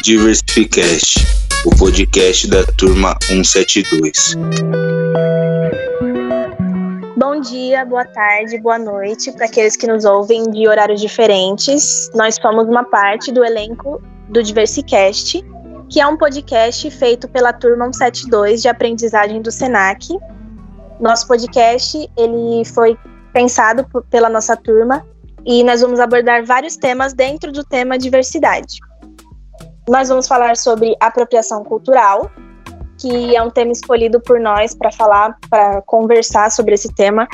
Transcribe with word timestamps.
Diversificast, 0.00 1.18
o 1.66 1.76
podcast 1.76 2.48
da 2.48 2.64
turma 2.78 3.14
172. 3.24 4.34
Bom 7.14 7.38
dia, 7.42 7.84
boa 7.84 8.04
tarde, 8.06 8.58
boa 8.58 8.78
noite 8.78 9.30
para 9.32 9.44
aqueles 9.44 9.76
que 9.76 9.86
nos 9.86 10.06
ouvem 10.06 10.50
de 10.50 10.66
horários 10.66 10.98
diferentes. 10.98 12.10
Nós 12.14 12.36
somos 12.36 12.66
uma 12.66 12.84
parte 12.84 13.30
do 13.30 13.44
elenco 13.44 14.02
do 14.30 14.42
Diversicast, 14.42 15.44
que 15.90 16.00
é 16.00 16.06
um 16.06 16.16
podcast 16.16 16.90
feito 16.90 17.28
pela 17.28 17.52
turma 17.52 17.84
172 17.92 18.62
de 18.62 18.68
aprendizagem 18.68 19.42
do 19.42 19.52
Senac. 19.52 20.08
Nosso 20.98 21.28
podcast 21.28 22.10
ele 22.16 22.64
foi 22.64 22.96
pensado 23.34 23.86
pela 24.08 24.30
nossa 24.30 24.56
turma 24.56 25.06
e 25.44 25.62
nós 25.62 25.82
vamos 25.82 26.00
abordar 26.00 26.44
vários 26.46 26.76
temas 26.76 27.12
dentro 27.12 27.52
do 27.52 27.62
tema 27.62 27.98
diversidade. 27.98 28.78
Nós 29.88 30.08
vamos 30.08 30.26
falar 30.26 30.56
sobre 30.56 30.96
apropriação 31.00 31.64
cultural, 31.64 32.30
que 32.98 33.36
é 33.36 33.42
um 33.42 33.50
tema 33.50 33.72
escolhido 33.72 34.20
por 34.20 34.38
nós 34.38 34.74
para 34.74 34.92
falar, 34.92 35.36
para 35.50 35.82
conversar 35.82 36.50
sobre 36.50 36.74
esse 36.74 36.92
tema, 36.94 37.26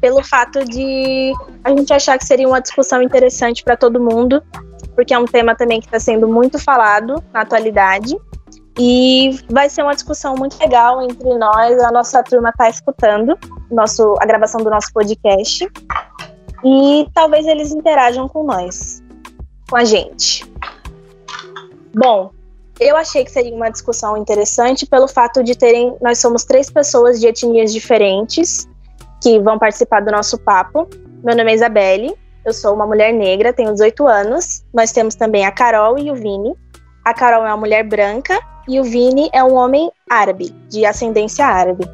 pelo 0.00 0.22
fato 0.24 0.64
de 0.64 1.32
a 1.62 1.70
gente 1.70 1.92
achar 1.92 2.18
que 2.18 2.24
seria 2.24 2.48
uma 2.48 2.60
discussão 2.60 3.00
interessante 3.00 3.62
para 3.62 3.76
todo 3.76 4.00
mundo, 4.00 4.42
porque 4.94 5.14
é 5.14 5.18
um 5.18 5.24
tema 5.24 5.54
também 5.54 5.80
que 5.80 5.86
está 5.86 6.00
sendo 6.00 6.28
muito 6.28 6.58
falado 6.58 7.22
na 7.32 7.42
atualidade. 7.42 8.16
E 8.76 9.38
vai 9.48 9.70
ser 9.70 9.82
uma 9.82 9.94
discussão 9.94 10.34
muito 10.34 10.58
legal 10.58 11.00
entre 11.00 11.38
nós, 11.38 11.80
a 11.80 11.92
nossa 11.92 12.22
turma 12.24 12.50
está 12.50 12.68
escutando 12.68 13.38
nosso, 13.70 14.16
a 14.20 14.26
gravação 14.26 14.60
do 14.62 14.68
nosso 14.68 14.92
podcast 14.92 15.70
e 16.64 17.06
talvez 17.14 17.46
eles 17.46 17.72
interajam 17.72 18.28
com 18.28 18.42
nós, 18.42 19.02
com 19.70 19.76
a 19.76 19.84
gente. 19.84 20.44
Bom, 21.94 22.30
eu 22.80 22.96
achei 22.96 23.24
que 23.24 23.30
seria 23.30 23.54
uma 23.54 23.70
discussão 23.70 24.16
interessante 24.16 24.84
pelo 24.84 25.06
fato 25.06 25.42
de 25.44 25.54
terem, 25.54 25.96
nós 26.00 26.18
somos 26.18 26.44
três 26.44 26.68
pessoas 26.68 27.20
de 27.20 27.26
etnias 27.26 27.72
diferentes 27.72 28.68
que 29.22 29.38
vão 29.38 29.58
participar 29.58 30.00
do 30.00 30.10
nosso 30.10 30.38
papo. 30.38 30.88
Meu 31.22 31.36
nome 31.36 31.52
é 31.52 31.54
Isabelle, 31.54 32.14
eu 32.44 32.52
sou 32.52 32.74
uma 32.74 32.86
mulher 32.86 33.12
negra, 33.12 33.52
tenho 33.52 33.72
18 33.72 34.06
anos. 34.06 34.64
Nós 34.72 34.92
temos 34.92 35.14
também 35.14 35.46
a 35.46 35.52
Carol 35.52 35.98
e 35.98 36.10
o 36.10 36.14
Vini. 36.14 36.54
A 37.04 37.14
Carol 37.14 37.44
é 37.44 37.48
uma 37.48 37.56
mulher 37.56 37.84
branca 37.84 38.38
e 38.68 38.80
o 38.80 38.84
Vini 38.84 39.30
é 39.32 39.42
um 39.42 39.54
homem 39.54 39.90
árabe, 40.10 40.50
de 40.68 40.84
ascendência 40.84 41.46
árabe. 41.46 41.88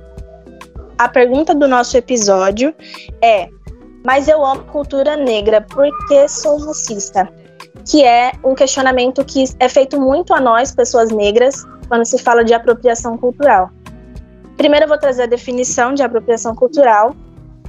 A 0.99 1.09
pergunta 1.09 1.55
do 1.55 1.69
nosso 1.69 1.97
episódio 1.97 2.75
é: 3.23 3.49
mas 4.05 4.29
eu 4.29 4.45
amo 4.45 4.65
cultura 4.65 5.17
negra 5.17 5.61
porque 5.61 6.29
sou 6.29 6.59
racista, 6.59 7.29
que 7.85 8.05
é 8.05 8.33
um 8.45 8.55
questionamento 8.55 9.25
que 9.25 9.45
é 9.59 9.69
feito 9.69 10.01
muito 10.01 10.33
a 10.35 10.41
nós, 10.41 10.75
pessoas 10.75 11.11
negras, 11.11 11.65
quando 11.89 12.05
se 12.05 12.19
fala 12.19 12.45
de 12.45 12.55
apropriação 12.55 13.17
cultural. 13.17 13.71
Primeiro 14.57 14.85
eu 14.85 14.89
vou 14.89 14.99
trazer 14.99 15.23
a 15.23 15.27
definição 15.27 15.95
de 15.95 16.03
apropriação 16.03 16.55
cultural, 16.55 17.15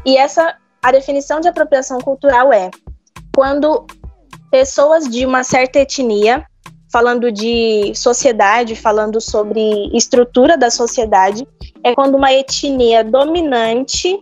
e 0.05 0.17
essa 0.17 0.55
a 0.83 0.91
definição 0.91 1.39
de 1.39 1.47
apropriação 1.47 1.99
cultural 1.99 2.51
é 2.51 2.71
quando 3.35 3.85
pessoas 4.49 5.07
de 5.07 5.25
uma 5.25 5.43
certa 5.43 5.79
etnia, 5.79 6.45
falando 6.91 7.31
de 7.31 7.93
sociedade, 7.95 8.75
falando 8.75 9.21
sobre 9.21 9.61
estrutura 9.95 10.57
da 10.57 10.69
sociedade, 10.69 11.47
é 11.83 11.93
quando 11.93 12.15
uma 12.15 12.33
etnia 12.33 13.03
dominante 13.03 14.19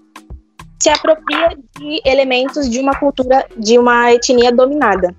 se 0.82 0.90
apropria 0.90 1.58
de 1.78 2.02
elementos 2.06 2.70
de 2.70 2.80
uma 2.80 2.98
cultura, 3.00 3.45
de 3.58 3.78
uma 3.78 4.14
etnia 4.14 4.52
dominada. 4.52 5.16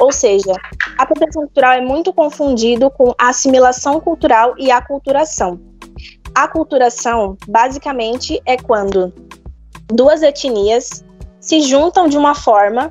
Ou 0.00 0.10
seja, 0.10 0.52
a 0.98 1.02
apropriação 1.02 1.42
cultural 1.42 1.72
é 1.72 1.80
muito 1.82 2.12
confundido 2.12 2.90
com 2.90 3.14
assimilação 3.18 4.00
cultural 4.00 4.54
e 4.58 4.70
aculturação. 4.70 5.60
Aculturação, 6.34 7.36
basicamente, 7.46 8.40
é 8.46 8.56
quando 8.56 9.12
duas 9.88 10.22
etnias 10.22 11.04
se 11.38 11.60
juntam 11.60 12.08
de 12.08 12.16
uma 12.16 12.34
forma, 12.34 12.90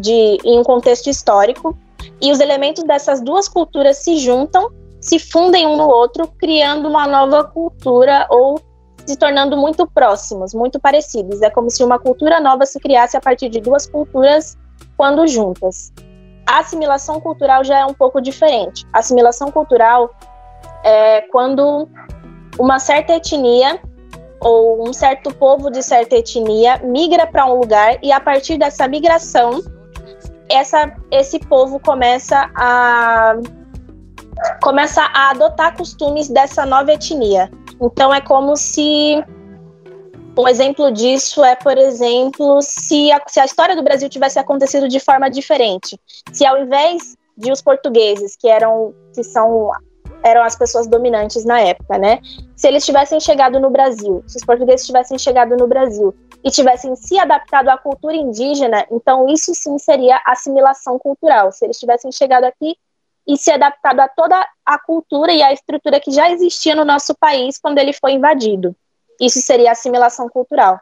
de, 0.00 0.38
em 0.44 0.58
um 0.58 0.64
contexto 0.64 1.08
histórico, 1.08 1.78
e 2.20 2.32
os 2.32 2.40
elementos 2.40 2.82
dessas 2.82 3.20
duas 3.20 3.48
culturas 3.48 3.98
se 3.98 4.16
juntam, 4.18 4.68
se 5.00 5.20
fundem 5.20 5.66
um 5.66 5.76
no 5.76 5.88
outro, 5.88 6.26
criando 6.38 6.88
uma 6.88 7.06
nova 7.06 7.44
cultura 7.44 8.26
ou 8.30 8.60
se 9.06 9.16
tornando 9.16 9.56
muito 9.56 9.86
próximos, 9.86 10.54
muito 10.54 10.80
parecidos. 10.80 11.40
É 11.42 11.50
como 11.50 11.70
se 11.70 11.84
uma 11.84 11.98
cultura 11.98 12.40
nova 12.40 12.66
se 12.66 12.80
criasse 12.80 13.16
a 13.16 13.20
partir 13.20 13.48
de 13.48 13.60
duas 13.60 13.86
culturas 13.86 14.56
quando 14.96 15.26
juntas. 15.26 15.92
A 16.46 16.58
assimilação 16.58 17.20
cultural 17.20 17.64
já 17.64 17.78
é 17.78 17.86
um 17.86 17.94
pouco 17.94 18.20
diferente. 18.20 18.86
A 18.92 18.98
assimilação 18.98 19.50
cultural 19.50 20.14
é 20.84 21.22
quando 21.32 21.88
uma 22.58 22.78
certa 22.78 23.14
etnia 23.14 23.80
ou 24.40 24.88
um 24.88 24.92
certo 24.92 25.32
povo 25.34 25.70
de 25.70 25.82
certa 25.82 26.16
etnia 26.16 26.78
migra 26.82 27.26
para 27.26 27.46
um 27.46 27.60
lugar 27.60 27.96
e 28.02 28.10
a 28.10 28.20
partir 28.20 28.58
dessa 28.58 28.88
migração 28.88 29.62
essa, 30.48 30.92
esse 31.10 31.38
povo 31.38 31.80
começa 31.80 32.50
a 32.54 33.36
começa 34.62 35.02
a 35.02 35.30
adotar 35.30 35.76
costumes 35.76 36.28
dessa 36.28 36.66
nova 36.66 36.92
etnia. 36.92 37.50
Então 37.80 38.12
é 38.12 38.20
como 38.20 38.56
se 38.56 39.22
um 40.36 40.48
exemplo 40.48 40.90
disso 40.90 41.44
é, 41.44 41.54
por 41.54 41.76
exemplo, 41.76 42.60
se 42.62 43.12
a, 43.12 43.20
se 43.26 43.40
a 43.40 43.44
história 43.44 43.76
do 43.76 43.82
Brasil 43.82 44.08
tivesse 44.08 44.38
acontecido 44.38 44.88
de 44.88 44.98
forma 44.98 45.28
diferente. 45.28 45.98
Se 46.32 46.46
ao 46.46 46.58
invés 46.58 47.16
de 47.36 47.50
os 47.50 47.60
portugueses, 47.60 48.36
que 48.36 48.48
eram 48.48 48.94
que 49.14 49.22
são 49.22 49.70
eram 50.24 50.42
as 50.44 50.54
pessoas 50.54 50.86
dominantes 50.86 51.44
na 51.44 51.60
época, 51.60 51.98
né? 51.98 52.20
Se 52.56 52.68
eles 52.68 52.86
tivessem 52.86 53.18
chegado 53.18 53.58
no 53.58 53.70
Brasil, 53.70 54.22
se 54.26 54.36
os 54.36 54.44
portugueses 54.44 54.86
tivessem 54.86 55.18
chegado 55.18 55.56
no 55.56 55.66
Brasil 55.66 56.14
e 56.44 56.50
tivessem 56.50 56.94
se 56.94 57.18
adaptado 57.18 57.68
à 57.68 57.76
cultura 57.76 58.14
indígena, 58.14 58.86
então 58.90 59.28
isso 59.28 59.52
sim 59.54 59.78
seria 59.78 60.20
assimilação 60.24 60.98
cultural. 60.98 61.50
Se 61.50 61.64
eles 61.64 61.78
tivessem 61.78 62.12
chegado 62.12 62.44
aqui 62.44 62.76
e 63.26 63.36
se 63.36 63.50
adaptado 63.50 64.00
a 64.00 64.08
toda 64.08 64.46
a 64.64 64.78
cultura 64.78 65.32
e 65.32 65.42
a 65.42 65.52
estrutura 65.52 66.00
que 66.00 66.10
já 66.10 66.30
existia 66.30 66.74
no 66.74 66.84
nosso 66.84 67.14
país 67.14 67.58
quando 67.58 67.78
ele 67.78 67.92
foi 67.92 68.12
invadido. 68.12 68.74
Isso 69.20 69.40
seria 69.40 69.72
assimilação 69.72 70.28
cultural. 70.28 70.80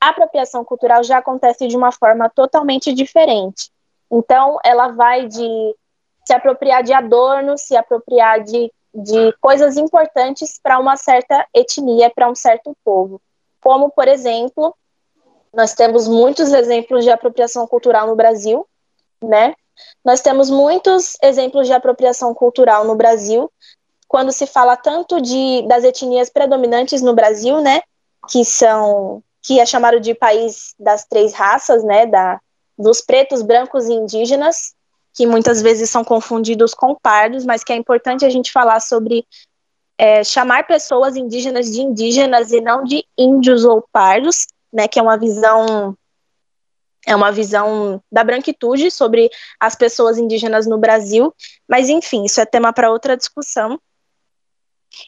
A 0.00 0.10
apropriação 0.10 0.64
cultural 0.64 1.02
já 1.02 1.18
acontece 1.18 1.66
de 1.66 1.76
uma 1.76 1.90
forma 1.90 2.28
totalmente 2.28 2.92
diferente. 2.92 3.70
Então, 4.10 4.58
ela 4.64 4.88
vai 4.88 5.26
de 5.26 5.76
se 6.24 6.32
apropriar 6.32 6.82
de 6.82 6.92
adornos, 6.92 7.62
se 7.62 7.76
apropriar 7.76 8.42
de, 8.42 8.72
de 8.94 9.32
coisas 9.40 9.76
importantes 9.76 10.58
para 10.62 10.78
uma 10.78 10.96
certa 10.96 11.46
etnia, 11.54 12.10
para 12.10 12.30
um 12.30 12.34
certo 12.34 12.76
povo. 12.84 13.20
Como, 13.60 13.90
por 13.90 14.06
exemplo, 14.06 14.74
nós 15.52 15.74
temos 15.74 16.06
muitos 16.06 16.52
exemplos 16.52 17.04
de 17.04 17.10
apropriação 17.10 17.66
cultural 17.66 18.06
no 18.06 18.14
Brasil, 18.14 18.66
né? 19.22 19.54
Nós 20.04 20.20
temos 20.20 20.50
muitos 20.50 21.16
exemplos 21.22 21.66
de 21.66 21.72
apropriação 21.72 22.34
cultural 22.34 22.84
no 22.84 22.94
Brasil, 22.94 23.50
quando 24.08 24.32
se 24.32 24.46
fala 24.46 24.76
tanto 24.76 25.20
de 25.20 25.62
das 25.68 25.84
etnias 25.84 26.30
predominantes 26.30 27.02
no 27.02 27.14
Brasil, 27.14 27.60
né, 27.60 27.82
que 28.28 28.44
são 28.44 29.22
que 29.42 29.60
é 29.60 29.66
chamado 29.66 30.00
de 30.00 30.14
país 30.14 30.74
das 30.78 31.04
três 31.04 31.32
raças, 31.34 31.84
né, 31.84 32.06
da 32.06 32.40
dos 32.76 33.00
pretos, 33.00 33.42
brancos 33.42 33.86
e 33.88 33.92
indígenas, 33.92 34.74
que 35.12 35.26
muitas 35.26 35.60
vezes 35.60 35.90
são 35.90 36.04
confundidos 36.04 36.74
com 36.74 36.94
pardos, 36.94 37.44
mas 37.44 37.64
que 37.64 37.72
é 37.72 37.76
importante 37.76 38.24
a 38.24 38.30
gente 38.30 38.52
falar 38.52 38.80
sobre 38.80 39.26
é, 39.98 40.22
chamar 40.22 40.66
pessoas 40.66 41.16
indígenas 41.16 41.66
de 41.70 41.80
indígenas 41.82 42.52
e 42.52 42.60
não 42.60 42.84
de 42.84 43.04
índios 43.16 43.64
ou 43.64 43.84
pardos, 43.92 44.46
né, 44.72 44.86
que 44.86 44.98
é 44.98 45.02
uma 45.02 45.18
visão 45.18 45.96
é 47.06 47.16
uma 47.16 47.32
visão 47.32 48.02
da 48.12 48.22
branquitude 48.22 48.90
sobre 48.90 49.30
as 49.58 49.74
pessoas 49.74 50.18
indígenas 50.18 50.66
no 50.66 50.76
Brasil, 50.76 51.34
mas 51.66 51.88
enfim, 51.88 52.24
isso 52.24 52.40
é 52.40 52.44
tema 52.44 52.72
para 52.72 52.90
outra 52.90 53.16
discussão. 53.16 53.80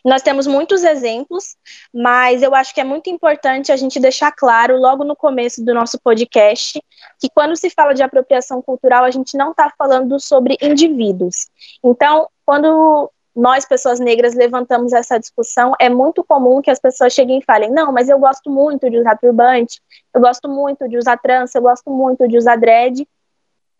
Nós 0.04 0.22
temos 0.22 0.46
muitos 0.46 0.84
exemplos, 0.84 1.56
mas 1.92 2.42
eu 2.42 2.54
acho 2.54 2.74
que 2.74 2.80
é 2.80 2.84
muito 2.84 3.10
importante 3.10 3.72
a 3.72 3.76
gente 3.76 3.98
deixar 4.00 4.32
claro, 4.32 4.76
logo 4.78 5.04
no 5.04 5.16
começo 5.16 5.64
do 5.64 5.74
nosso 5.74 5.98
podcast, 6.00 6.82
que 7.18 7.28
quando 7.34 7.56
se 7.56 7.70
fala 7.70 7.94
de 7.94 8.02
apropriação 8.02 8.62
cultural, 8.62 9.04
a 9.04 9.10
gente 9.10 9.36
não 9.36 9.50
está 9.50 9.72
falando 9.76 10.18
sobre 10.20 10.56
indivíduos. 10.60 11.48
Então, 11.82 12.28
quando 12.44 13.10
nós, 13.34 13.64
pessoas 13.64 14.00
negras, 14.00 14.34
levantamos 14.34 14.92
essa 14.92 15.18
discussão, 15.18 15.72
é 15.80 15.88
muito 15.88 16.24
comum 16.24 16.60
que 16.60 16.70
as 16.70 16.80
pessoas 16.80 17.12
cheguem 17.12 17.38
e 17.38 17.44
falem: 17.44 17.70
não, 17.70 17.92
mas 17.92 18.08
eu 18.08 18.18
gosto 18.18 18.50
muito 18.50 18.90
de 18.90 18.98
usar 18.98 19.16
turbante, 19.16 19.80
eu 20.14 20.20
gosto 20.20 20.48
muito 20.48 20.88
de 20.88 20.96
usar 20.96 21.16
trança, 21.16 21.58
eu 21.58 21.62
gosto 21.62 21.90
muito 21.90 22.26
de 22.26 22.36
usar 22.36 22.56
dread. 22.56 23.06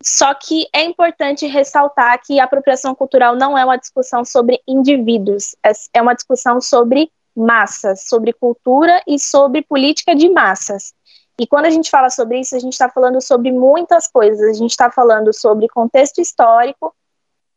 Só 0.03 0.33
que 0.33 0.67
é 0.73 0.83
importante 0.83 1.45
ressaltar 1.45 2.19
que 2.25 2.39
a 2.39 2.43
apropriação 2.43 2.95
cultural 2.95 3.35
não 3.35 3.57
é 3.57 3.63
uma 3.63 3.77
discussão 3.77 4.25
sobre 4.25 4.61
indivíduos, 4.67 5.55
é, 5.63 5.71
é 5.95 6.01
uma 6.01 6.13
discussão 6.13 6.59
sobre 6.59 7.11
massas, 7.35 8.07
sobre 8.07 8.33
cultura 8.33 9.01
e 9.07 9.19
sobre 9.19 9.61
política 9.61 10.15
de 10.15 10.29
massas. 10.29 10.93
E 11.39 11.47
quando 11.47 11.65
a 11.65 11.69
gente 11.69 11.89
fala 11.89 12.09
sobre 12.09 12.39
isso, 12.39 12.55
a 12.55 12.59
gente 12.59 12.73
está 12.73 12.89
falando 12.89 13.21
sobre 13.21 13.51
muitas 13.51 14.07
coisas. 14.07 14.49
A 14.49 14.53
gente 14.53 14.71
está 14.71 14.91
falando 14.91 15.33
sobre 15.33 15.67
contexto 15.67 16.19
histórico, 16.19 16.93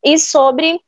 e 0.05 0.19
sobre 0.19 0.81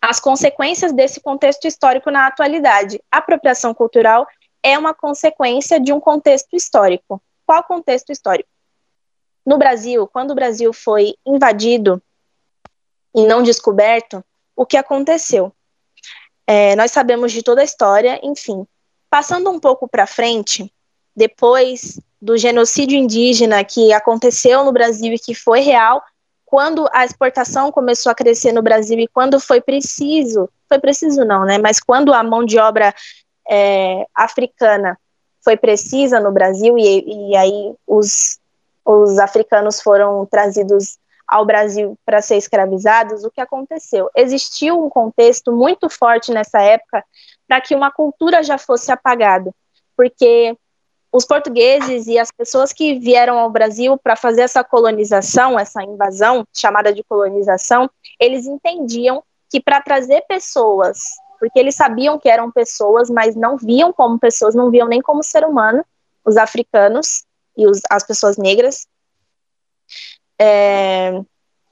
as 0.00 0.18
consequências 0.18 0.92
desse 0.92 1.20
contexto 1.20 1.66
histórico 1.66 2.10
na 2.10 2.26
atualidade. 2.26 2.98
A 3.10 3.18
apropriação 3.18 3.74
cultural 3.74 4.26
é 4.62 4.78
uma 4.78 4.94
consequência 4.94 5.78
de 5.78 5.92
um 5.92 6.00
contexto 6.00 6.56
histórico. 6.56 7.22
Qual 7.44 7.62
contexto 7.64 8.10
histórico? 8.10 8.48
No 9.44 9.58
Brasil, 9.58 10.06
quando 10.06 10.32
o 10.32 10.34
Brasil 10.34 10.72
foi 10.72 11.14
invadido 11.26 12.02
e 13.14 13.26
não 13.26 13.42
descoberto, 13.42 14.24
o 14.54 14.66
que 14.66 14.76
aconteceu? 14.76 15.52
É, 16.46 16.74
nós 16.76 16.90
sabemos 16.90 17.32
de 17.32 17.42
toda 17.42 17.60
a 17.60 17.64
história, 17.64 18.20
enfim. 18.22 18.66
Passando 19.08 19.50
um 19.50 19.58
pouco 19.60 19.88
para 19.88 20.06
frente, 20.06 20.72
depois 21.14 22.00
do 22.20 22.36
genocídio 22.36 22.98
indígena 22.98 23.64
que 23.64 23.92
aconteceu 23.92 24.64
no 24.64 24.72
Brasil 24.72 25.14
e 25.14 25.18
que 25.18 25.34
foi 25.34 25.60
real, 25.60 26.02
quando 26.44 26.88
a 26.92 27.04
exportação 27.04 27.70
começou 27.70 28.10
a 28.10 28.14
crescer 28.14 28.52
no 28.52 28.62
Brasil 28.62 28.98
e 28.98 29.06
quando 29.06 29.38
foi 29.38 29.60
preciso, 29.60 30.50
foi 30.68 30.80
preciso 30.80 31.24
não, 31.24 31.44
né? 31.44 31.58
Mas 31.58 31.78
quando 31.78 32.12
a 32.12 32.22
mão 32.24 32.44
de 32.44 32.58
obra 32.58 32.92
é, 33.48 34.04
africana 34.12 34.98
foi 35.44 35.56
precisa 35.56 36.18
no 36.18 36.32
Brasil 36.32 36.76
e, 36.76 37.30
e 37.30 37.36
aí 37.36 37.72
os, 37.86 38.39
os 38.90 39.18
africanos 39.18 39.80
foram 39.80 40.26
trazidos 40.26 40.98
ao 41.26 41.46
Brasil 41.46 41.96
para 42.04 42.20
ser 42.20 42.36
escravizados, 42.36 43.22
o 43.24 43.30
que 43.30 43.40
aconteceu? 43.40 44.10
Existiu 44.16 44.84
um 44.84 44.90
contexto 44.90 45.52
muito 45.52 45.88
forte 45.88 46.32
nessa 46.32 46.60
época 46.60 47.04
para 47.46 47.60
que 47.60 47.74
uma 47.74 47.90
cultura 47.90 48.42
já 48.42 48.58
fosse 48.58 48.90
apagada, 48.90 49.54
porque 49.96 50.56
os 51.12 51.24
portugueses 51.24 52.08
e 52.08 52.18
as 52.18 52.30
pessoas 52.32 52.72
que 52.72 52.98
vieram 52.98 53.38
ao 53.38 53.50
Brasil 53.50 53.96
para 53.96 54.16
fazer 54.16 54.42
essa 54.42 54.64
colonização, 54.64 55.58
essa 55.58 55.82
invasão, 55.82 56.44
chamada 56.52 56.92
de 56.92 57.04
colonização, 57.04 57.88
eles 58.18 58.46
entendiam 58.46 59.22
que 59.48 59.60
para 59.60 59.80
trazer 59.80 60.22
pessoas, 60.28 60.98
porque 61.38 61.58
eles 61.58 61.74
sabiam 61.74 62.18
que 62.18 62.28
eram 62.28 62.50
pessoas, 62.50 63.08
mas 63.08 63.36
não 63.36 63.56
viam 63.56 63.92
como 63.92 64.18
pessoas, 64.18 64.54
não 64.54 64.70
viam 64.70 64.86
nem 64.86 65.00
como 65.00 65.22
ser 65.22 65.44
humano, 65.44 65.84
os 66.24 66.36
africanos 66.36 67.24
e 67.60 67.66
os, 67.66 67.80
as 67.90 68.02
pessoas 68.04 68.38
negras, 68.38 68.86
é, 70.40 71.20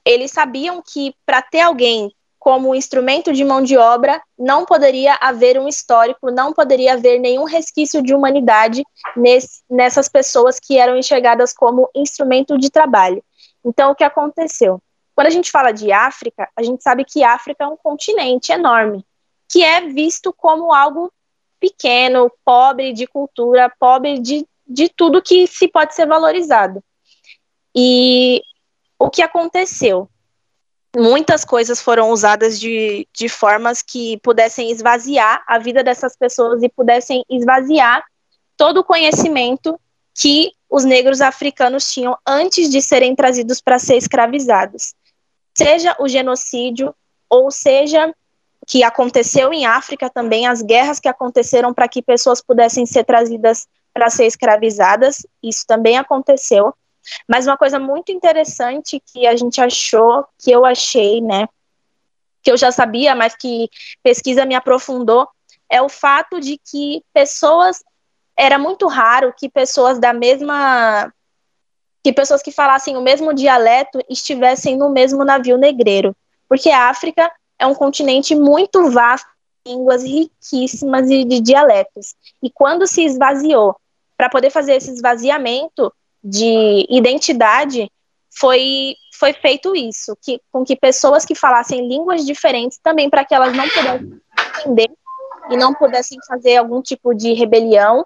eles 0.05 0.31
sabiam 0.31 0.83
que 0.85 1.15
para 1.25 1.41
ter 1.41 1.61
alguém 1.61 2.13
como 2.37 2.73
instrumento 2.73 3.33
de 3.33 3.43
mão 3.43 3.61
de 3.61 3.77
obra, 3.77 4.21
não 4.37 4.65
poderia 4.65 5.15
haver 5.15 5.59
um 5.59 5.67
histórico, 5.67 6.31
não 6.31 6.53
poderia 6.53 6.93
haver 6.93 7.19
nenhum 7.19 7.43
resquício 7.43 8.01
de 8.01 8.13
humanidade 8.13 8.81
nesse, 9.15 9.61
nessas 9.69 10.07
pessoas 10.07 10.57
que 10.57 10.77
eram 10.77 10.95
enxergadas 10.95 11.53
como 11.53 11.89
instrumento 11.93 12.57
de 12.57 12.69
trabalho. 12.69 13.21
Então, 13.65 13.91
o 13.91 13.95
que 13.95 14.05
aconteceu? 14.05 14.81
Quando 15.13 15.27
a 15.27 15.31
gente 15.31 15.51
fala 15.51 15.73
de 15.73 15.91
África, 15.91 16.47
a 16.55 16.63
gente 16.63 16.81
sabe 16.81 17.03
que 17.03 17.23
África 17.23 17.65
é 17.65 17.67
um 17.67 17.75
continente 17.75 18.53
enorme, 18.53 19.05
que 19.49 19.61
é 19.61 19.81
visto 19.81 20.31
como 20.31 20.73
algo 20.73 21.11
pequeno, 21.59 22.31
pobre 22.45 22.93
de 22.93 23.05
cultura, 23.05 23.69
pobre 23.77 24.17
de, 24.17 24.47
de 24.69 24.87
tudo 24.87 25.21
que 25.21 25.47
se 25.47 25.67
pode 25.67 25.95
ser 25.95 26.05
valorizado. 26.05 26.83
E 27.75 28.41
o 28.97 29.09
que 29.09 29.21
aconteceu? 29.23 30.07
Muitas 30.95 31.43
coisas 31.43 31.81
foram 31.81 32.11
usadas 32.11 32.59
de, 32.59 33.07
de 33.13 33.27
formas 33.27 33.81
que 33.81 34.17
pudessem 34.19 34.71
esvaziar 34.71 35.43
a 35.47 35.57
vida 35.57 35.83
dessas 35.83 36.15
pessoas 36.15 36.61
e 36.61 36.69
pudessem 36.69 37.23
esvaziar 37.29 38.03
todo 38.55 38.79
o 38.79 38.83
conhecimento 38.83 39.79
que 40.13 40.51
os 40.69 40.83
negros 40.83 41.21
africanos 41.21 41.91
tinham 41.91 42.17
antes 42.27 42.69
de 42.69 42.81
serem 42.81 43.15
trazidos 43.15 43.61
para 43.61 43.79
ser 43.79 43.95
escravizados. 43.95 44.93
Seja 45.55 45.95
o 45.99 46.07
genocídio, 46.07 46.93
ou 47.29 47.49
seja 47.51 48.13
que 48.67 48.83
aconteceu 48.83 49.51
em 49.53 49.65
África 49.65 50.09
também, 50.09 50.45
as 50.45 50.61
guerras 50.61 50.99
que 50.99 51.07
aconteceram 51.07 51.73
para 51.73 51.87
que 51.87 52.01
pessoas 52.01 52.41
pudessem 52.41 52.85
ser 52.85 53.03
trazidas 53.03 53.67
para 53.93 54.09
ser 54.09 54.25
escravizadas, 54.25 55.25
isso 55.41 55.65
também 55.67 55.97
aconteceu. 55.97 56.73
Mas 57.27 57.47
uma 57.47 57.57
coisa 57.57 57.79
muito 57.79 58.11
interessante 58.11 59.01
que 59.05 59.25
a 59.25 59.35
gente 59.35 59.59
achou, 59.59 60.25
que 60.37 60.51
eu 60.51 60.65
achei, 60.65 61.21
né, 61.21 61.47
que 62.41 62.51
eu 62.51 62.57
já 62.57 62.71
sabia, 62.71 63.15
mas 63.15 63.35
que 63.35 63.69
pesquisa 64.03 64.45
me 64.45 64.55
aprofundou, 64.55 65.27
é 65.69 65.81
o 65.81 65.89
fato 65.89 66.39
de 66.39 66.57
que 66.57 67.03
pessoas 67.13 67.83
era 68.35 68.57
muito 68.57 68.87
raro 68.87 69.33
que 69.37 69.49
pessoas 69.49 69.99
da 69.99 70.13
mesma 70.13 71.11
que 72.01 72.13
pessoas 72.13 72.41
que 72.41 72.51
falassem 72.51 72.95
o 72.95 73.01
mesmo 73.01 73.33
dialeto 73.33 73.99
estivessem 74.09 74.77
no 74.77 74.89
mesmo 74.89 75.25
navio 75.25 75.57
negreiro, 75.57 76.15
porque 76.47 76.69
a 76.69 76.89
África 76.89 77.29
é 77.59 77.67
um 77.67 77.75
continente 77.75 78.33
muito 78.33 78.89
vasto, 78.89 79.29
línguas 79.67 80.03
riquíssimas 80.03 81.09
e 81.09 81.23
de 81.23 81.39
dialetos. 81.39 82.15
E 82.41 82.49
quando 82.49 82.87
se 82.87 83.03
esvaziou, 83.03 83.75
para 84.17 84.29
poder 84.29 84.49
fazer 84.49 84.75
esse 84.75 84.91
esvaziamento, 84.91 85.93
de 86.23 86.85
identidade 86.89 87.89
foi 88.29 88.95
foi 89.17 89.33
feito 89.33 89.75
isso, 89.75 90.17
que 90.21 90.39
com 90.49 90.63
que 90.63 90.77
pessoas 90.77 91.25
que 91.25 91.35
falassem 91.35 91.87
línguas 91.87 92.25
diferentes 92.25 92.79
também 92.81 93.09
para 93.09 93.25
que 93.25 93.35
elas 93.35 93.53
não 93.53 93.67
pudessem 93.67 94.21
entender 94.61 94.89
e 95.49 95.57
não 95.57 95.73
pudessem 95.73 96.17
fazer 96.25 96.55
algum 96.55 96.81
tipo 96.81 97.13
de 97.13 97.33
rebelião, 97.33 98.05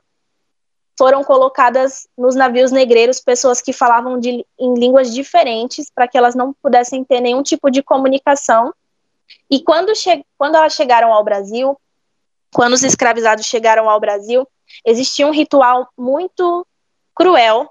foram 0.97 1.23
colocadas 1.23 2.07
nos 2.17 2.33
navios 2.35 2.71
negreiros 2.71 3.19
pessoas 3.19 3.61
que 3.61 3.73
falavam 3.73 4.19
de, 4.19 4.45
em 4.57 4.73
línguas 4.73 5.13
diferentes 5.13 5.91
para 5.93 6.07
que 6.07 6.17
elas 6.17 6.33
não 6.33 6.53
pudessem 6.53 7.03
ter 7.03 7.21
nenhum 7.21 7.43
tipo 7.43 7.69
de 7.69 7.83
comunicação. 7.83 8.73
E 9.49 9.63
quando, 9.63 9.93
che 9.93 10.25
quando 10.37 10.55
elas 10.55 10.73
chegaram 10.73 11.13
ao 11.13 11.23
Brasil, 11.23 11.79
quando 12.53 12.73
os 12.73 12.83
escravizados 12.83 13.45
chegaram 13.45 13.89
ao 13.89 13.99
Brasil, 13.99 14.47
existia 14.85 15.27
um 15.27 15.31
ritual 15.31 15.89
muito 15.97 16.65
cruel 17.15 17.69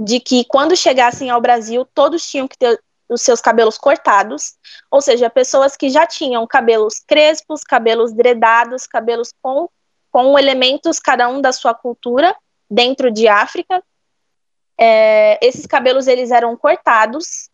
de 0.00 0.20
que 0.20 0.44
quando 0.44 0.76
chegassem 0.76 1.30
ao 1.30 1.40
Brasil, 1.40 1.86
todos 1.94 2.28
tinham 2.28 2.46
que 2.46 2.58
ter 2.58 2.80
os 3.08 3.22
seus 3.22 3.40
cabelos 3.40 3.78
cortados, 3.78 4.56
ou 4.90 5.00
seja, 5.00 5.30
pessoas 5.30 5.76
que 5.76 5.88
já 5.88 6.06
tinham 6.06 6.46
cabelos 6.46 7.00
crespos, 7.06 7.62
cabelos 7.62 8.12
dredados, 8.12 8.86
cabelos 8.86 9.32
com, 9.40 9.68
com 10.10 10.38
elementos 10.38 10.98
cada 10.98 11.28
um 11.28 11.40
da 11.40 11.52
sua 11.52 11.72
cultura 11.72 12.36
dentro 12.68 13.10
de 13.10 13.28
África. 13.28 13.82
É, 14.78 15.38
esses 15.40 15.66
cabelos 15.66 16.06
eles 16.06 16.30
eram 16.30 16.56
cortados 16.56 17.48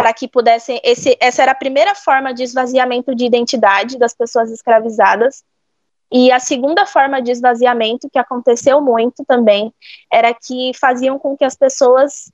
para 0.00 0.14
que 0.14 0.26
pudessem. 0.26 0.80
Esse, 0.82 1.14
essa 1.20 1.42
era 1.42 1.52
a 1.52 1.54
primeira 1.54 1.94
forma 1.94 2.32
de 2.32 2.42
esvaziamento 2.42 3.14
de 3.14 3.26
identidade 3.26 3.98
das 3.98 4.14
pessoas 4.14 4.50
escravizadas. 4.50 5.44
E 6.10 6.32
a 6.32 6.40
segunda 6.40 6.86
forma 6.86 7.20
de 7.20 7.30
esvaziamento, 7.30 8.08
que 8.10 8.18
aconteceu 8.18 8.80
muito 8.80 9.22
também, 9.26 9.70
era 10.10 10.32
que 10.32 10.72
faziam 10.80 11.18
com 11.18 11.36
que 11.36 11.44
as 11.44 11.54
pessoas, 11.54 12.32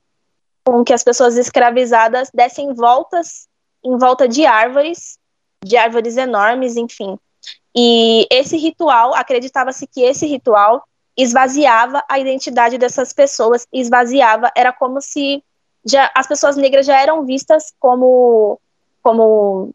com 0.64 0.84
que 0.84 0.92
as 0.92 1.02
pessoas 1.02 1.36
escravizadas 1.36 2.30
dessem 2.32 2.72
voltas 2.72 3.48
em 3.84 3.98
volta 3.98 4.28
de 4.28 4.46
árvores, 4.46 5.18
de 5.64 5.76
árvores 5.76 6.16
enormes, 6.16 6.76
enfim. 6.76 7.18
E 7.76 8.28
esse 8.30 8.56
ritual, 8.56 9.12
acreditava-se 9.12 9.88
que 9.88 10.02
esse 10.02 10.24
ritual 10.24 10.84
esvaziava 11.16 12.00
a 12.08 12.16
identidade 12.20 12.78
dessas 12.78 13.12
pessoas, 13.12 13.66
esvaziava, 13.72 14.52
era 14.54 14.72
como 14.72 15.00
se 15.00 15.42
já, 15.86 16.10
as 16.14 16.26
pessoas 16.26 16.56
negras 16.56 16.84
já 16.84 17.00
eram 17.00 17.24
vistas 17.24 17.72
como, 17.78 18.60
como 19.02 19.74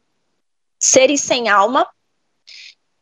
seres 0.80 1.22
sem 1.22 1.50
alma, 1.50 1.88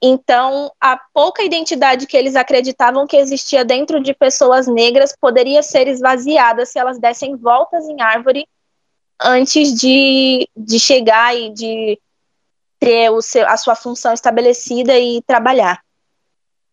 então, 0.02 0.72
a 0.80 0.98
pouca 1.14 1.44
identidade 1.44 2.08
que 2.08 2.16
eles 2.16 2.36
acreditavam 2.36 3.06
que 3.06 3.18
existia 3.18 3.66
dentro 3.66 4.02
de 4.02 4.14
pessoas 4.14 4.66
negras 4.66 5.14
poderia 5.20 5.62
ser 5.62 5.88
esvaziada 5.90 6.66
se 6.66 6.80
elas 6.80 6.98
dessem 6.98 7.36
voltas 7.36 7.86
em 7.88 8.02
árvore 8.02 8.48
antes 9.20 9.74
de, 9.74 10.48
de 10.56 10.80
chegar 10.80 11.36
e 11.36 11.50
de 11.54 12.00
ter 12.80 13.10
o 13.10 13.22
seu, 13.22 13.46
a 13.46 13.58
sua 13.58 13.76
função 13.76 14.14
estabelecida 14.14 14.98
e 14.98 15.22
trabalhar 15.24 15.84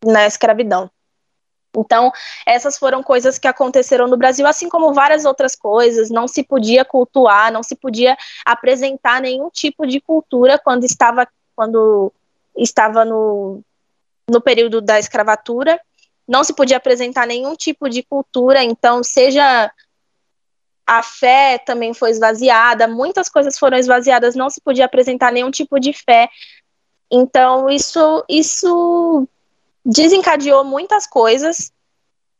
na 0.05 0.25
escravidão. 0.25 0.89
Então, 1.77 2.11
essas 2.47 2.79
foram 2.79 3.03
coisas 3.03 3.39
que 3.39 3.47
aconteceram 3.47 4.07
no 4.09 4.17
Brasil, 4.17 4.47
assim 4.47 4.69
como 4.69 4.95
várias 4.95 5.25
outras 5.25 5.55
coisas. 5.55 6.11
Não 6.11 6.27
se 6.27 6.43
podia 6.43 6.85
cultuar, 6.85 7.53
não 7.53 7.63
se 7.63 7.77
podia 7.77 8.17
apresentar 8.45 9.21
nenhum 9.21 9.51
tipo 9.51 9.87
de 9.87 10.01
cultura 10.01 10.59
quando 10.59 10.85
estava, 10.85 11.27
quando 11.55 12.13
estava 12.57 13.05
no, 13.05 13.61
no 14.29 14.41
período 14.41 14.81
da 14.81 14.99
escravatura, 14.99 15.81
não 16.27 16.43
se 16.43 16.53
podia 16.53 16.77
apresentar 16.77 17.27
nenhum 17.27 17.55
tipo 17.55 17.89
de 17.89 18.03
cultura, 18.03 18.63
então, 18.65 19.05
seja 19.05 19.71
a 20.87 21.03
fé 21.03 21.59
também 21.59 21.93
foi 21.93 22.11
esvaziada, 22.11 22.87
muitas 22.87 23.29
coisas 23.29 23.59
foram 23.59 23.77
esvaziadas, 23.77 24.37
não 24.37 24.49
se 24.49 24.61
podia 24.61 24.85
apresentar 24.85 25.33
nenhum 25.33 25.51
tipo 25.51 25.81
de 25.81 25.93
fé. 25.93 26.29
Então, 27.11 27.69
isso, 27.69 28.25
isso 28.29 29.29
desencadeou 29.87 30.65
muitas 30.65 31.07
coisas, 31.07 31.73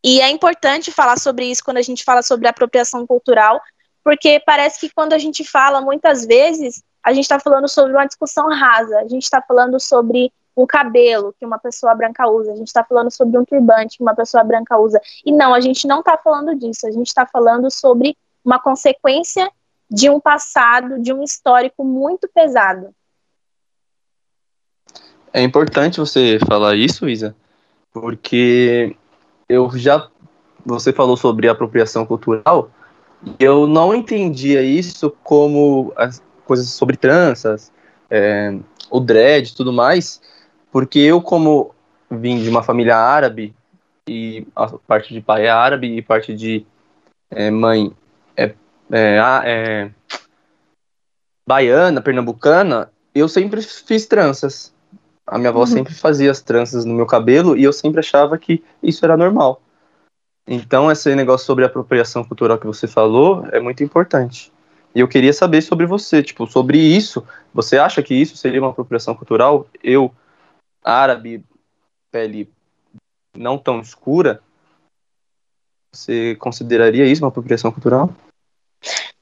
e 0.03 0.21
é 0.21 0.29
importante 0.29 0.91
falar 0.91 1.19
sobre 1.19 1.47
isso 1.47 1.65
quando 1.65 1.77
a 1.77 1.83
gente 1.83 2.05
fala 2.05 2.21
sobre 2.21 2.49
apropriação 2.49 3.07
cultural, 3.07 3.61
porque 4.03 4.41
parece 4.45 4.81
que 4.81 4.91
quando 4.93 5.13
a 5.13 5.19
gente 5.19 5.45
fala, 5.45 5.81
muitas 5.81 6.27
vezes, 6.27 6.83
a 7.03 7.13
gente 7.13 7.25
está 7.25 7.39
falando 7.39 7.69
sobre 7.69 7.93
uma 7.93 8.05
discussão 8.05 8.49
rasa, 8.49 8.99
a 8.99 9.09
gente 9.09 9.23
está 9.23 9.41
falando 9.41 9.79
sobre 9.79 10.33
um 10.57 10.67
cabelo 10.67 11.35
que 11.39 11.47
uma 11.47 11.59
pessoa 11.59 11.95
branca 11.95 12.29
usa, 12.29 12.53
a 12.53 12.57
gente 12.57 12.69
está 12.69 12.83
falando 12.83 13.11
sobre 13.11 13.39
um 13.39 13.45
turbante 13.45 13.99
que 13.99 14.03
uma 14.03 14.15
pessoa 14.15 14.43
branca 14.43 14.77
usa. 14.79 15.01
E 15.25 15.31
não, 15.31 15.55
a 15.55 15.61
gente 15.61 15.87
não 15.87 16.01
está 16.01 16.17
falando 16.17 16.55
disso, 16.55 16.87
a 16.87 16.91
gente 16.91 17.09
está 17.09 17.27
falando 17.27 17.71
sobre 17.71 18.17
uma 18.45 18.59
consequência 18.59 19.51
de 19.89 20.11
um 20.11 20.19
passado, 20.19 21.01
de 21.01 21.13
um 21.13 21.23
histórico 21.23 21.85
muito 21.85 22.29
pesado. 22.33 22.95
É 25.37 25.43
importante 25.43 26.01
você 26.01 26.39
falar 26.49 26.75
isso, 26.77 27.07
Isa, 27.07 27.37
porque 27.93 28.97
eu 29.47 29.71
já. 29.77 30.09
Você 30.65 30.95
falou 30.95 31.15
sobre 31.15 31.47
apropriação 31.47 32.07
cultural, 32.07 32.71
eu 33.39 33.67
não 33.67 33.95
entendia 33.95 34.63
isso 34.63 35.15
como 35.23 35.93
as 35.95 36.23
coisas 36.47 36.71
sobre 36.71 36.97
tranças, 36.97 37.71
é, 38.09 38.57
o 38.91 38.99
dread 38.99 39.55
tudo 39.55 39.75
mais, 39.75 40.23
porque 40.73 41.01
eu, 41.01 41.21
como 41.21 41.75
vim 42.11 42.43
de 42.43 42.49
uma 42.49 42.63
família 42.63 42.97
árabe, 42.97 43.55
e 44.09 44.47
a 44.57 44.69
parte 44.69 45.13
de 45.13 45.21
pai 45.21 45.45
é 45.45 45.51
árabe 45.51 45.99
e 45.99 46.01
parte 46.01 46.35
de 46.35 46.65
é, 47.31 47.51
mãe 47.51 47.93
é, 48.35 48.55
é, 48.91 49.21
é, 49.45 49.91
baiana, 51.47 52.01
pernambucana, 52.01 52.91
eu 53.15 53.29
sempre 53.29 53.61
fiz 53.61 54.07
tranças. 54.07 54.75
A 55.27 55.39
minha 55.39 55.51
avó 55.51 55.61
uhum. 55.61 55.67
sempre 55.67 55.95
fazia 55.95 56.31
as 56.31 56.41
tranças 56.41 56.85
no 56.85 56.95
meu 56.95 57.07
cabelo 57.07 57.57
e 57.57 57.65
eu 57.65 57.73
sempre 57.73 58.01
achava 58.01 58.39
que 58.39 58.63
isso 58.83 59.05
era 59.05 59.17
normal. 59.17 59.61
Então, 60.47 60.91
esse 60.91 61.13
negócio 61.17 61.45
sobre 61.45 61.65
apropriação 61.65 62.23
cultural 62.23 62.59
que 62.59 62.67
você 62.67 62.87
falou 62.87 63.45
é 63.51 63.59
muito 63.59 63.83
importante. 63.83 64.53
E 64.95 65.01
eu 65.01 65.09
queria 65.09 65.33
saber 65.33 65.61
sobre 65.63 65.85
você, 65.85 66.23
tipo, 66.23 66.47
sobre 66.47 66.79
isso. 66.79 67.27
Você 67.53 67.77
acha 67.77 68.03
que 68.03 68.15
isso 68.15 68.37
seria 68.37 68.61
uma 68.61 68.71
apropriação 68.71 69.15
cultural? 69.15 69.67
Eu, 69.83 70.15
árabe, 70.83 71.45
pele 72.11 72.49
não 73.37 73.59
tão 73.59 73.81
escura, 73.81 74.41
você 75.93 76.37
consideraria 76.37 77.05
isso 77.07 77.23
uma 77.23 77.29
apropriação 77.29 77.73
cultural? 77.73 78.11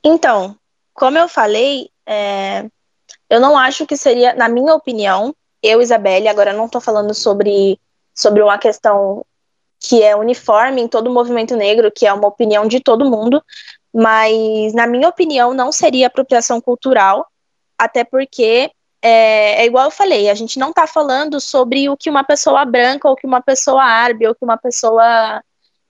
Então, 0.04 0.56
como 0.92 1.16
eu 1.16 1.28
falei, 1.28 1.90
é, 2.06 2.68
eu 3.30 3.40
não 3.40 3.56
acho 3.56 3.86
que 3.86 3.96
seria, 3.96 4.34
na 4.34 4.48
minha 4.48 4.74
opinião, 4.74 5.34
eu, 5.64 5.80
Isabelle, 5.80 6.28
agora 6.28 6.52
não 6.52 6.66
estou 6.66 6.80
falando 6.80 7.14
sobre, 7.14 7.80
sobre 8.14 8.42
uma 8.42 8.58
questão 8.58 9.24
que 9.80 10.02
é 10.02 10.14
uniforme 10.14 10.82
em 10.82 10.88
todo 10.88 11.08
o 11.08 11.12
movimento 11.12 11.56
negro, 11.56 11.90
que 11.90 12.06
é 12.06 12.12
uma 12.12 12.28
opinião 12.28 12.68
de 12.68 12.80
todo 12.80 13.10
mundo, 13.10 13.42
mas, 13.92 14.74
na 14.74 14.86
minha 14.86 15.08
opinião, 15.08 15.54
não 15.54 15.72
seria 15.72 16.06
apropriação 16.06 16.60
cultural, 16.60 17.26
até 17.78 18.04
porque 18.04 18.70
é, 19.00 19.62
é, 19.62 19.66
igual 19.66 19.86
eu 19.86 19.90
falei, 19.90 20.28
a 20.28 20.34
gente 20.34 20.58
não 20.58 20.68
está 20.68 20.86
falando 20.86 21.40
sobre 21.40 21.88
o 21.88 21.96
que 21.96 22.10
uma 22.10 22.24
pessoa 22.24 22.64
branca, 22.66 23.08
ou 23.08 23.16
que 23.16 23.26
uma 23.26 23.40
pessoa 23.40 23.82
árabe, 23.82 24.26
ou 24.26 24.34
que 24.34 24.44
uma 24.44 24.58
pessoa 24.58 25.42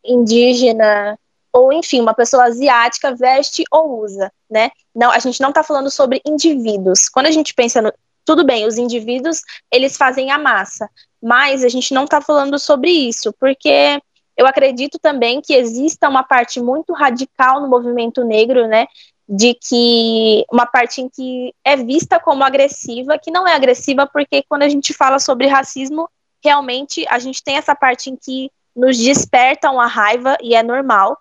indígena, 0.05 1.19
ou 1.53 1.73
enfim, 1.73 2.01
uma 2.01 2.15
pessoa 2.15 2.45
asiática 2.45 3.15
veste 3.15 3.65
ou 3.73 4.03
usa, 4.03 4.33
né? 4.51 4.71
Não, 4.95 5.11
a 5.11 5.19
gente 5.19 5.41
não 5.41 5.51
está 5.51 5.63
falando 5.63 5.91
sobre 5.91 6.21
indivíduos. 6.27 7.09
Quando 7.09 7.27
a 7.27 7.31
gente 7.31 7.55
pensa 7.55 7.81
no, 7.81 7.93
tudo 8.25 8.45
bem, 8.45 8.67
os 8.67 8.79
indivíduos 8.79 9.41
eles 9.73 9.97
fazem 9.97 10.31
a 10.31 10.39
massa, 10.39 10.89
mas 11.23 11.65
a 11.65 11.69
gente 11.69 11.93
não 11.93 12.05
está 12.05 12.21
falando 12.21 12.59
sobre 12.59 12.91
isso, 12.91 13.33
porque 13.39 14.01
eu 14.37 14.47
acredito 14.47 14.99
também 14.99 15.41
que 15.41 15.55
exista 15.55 16.09
uma 16.09 16.23
parte 16.23 16.61
muito 16.61 16.93
radical 16.93 17.61
no 17.61 17.69
movimento 17.69 18.25
negro, 18.25 18.67
né? 18.67 18.87
De 19.29 19.55
que 19.55 20.45
uma 20.53 20.67
parte 20.67 21.01
em 21.01 21.09
que 21.09 21.55
é 21.65 21.77
vista 21.77 22.19
como 22.21 22.45
agressiva, 22.45 23.19
que 23.19 23.31
não 23.31 23.47
é 23.47 23.55
agressiva, 23.55 24.07
porque 24.07 24.43
quando 24.49 24.63
a 24.63 24.69
gente 24.69 24.93
fala 24.93 25.19
sobre 25.19 25.47
racismo, 25.47 26.09
realmente 26.45 27.07
a 27.09 27.19
gente 27.19 27.43
tem 27.43 27.57
essa 27.57 27.75
parte 27.75 28.11
em 28.11 28.17
que 28.17 28.51
nos 28.77 28.99
despertam 28.99 29.81
a 29.81 29.87
raiva 29.87 30.37
e 30.43 30.55
é 30.55 30.63
normal. 30.63 31.17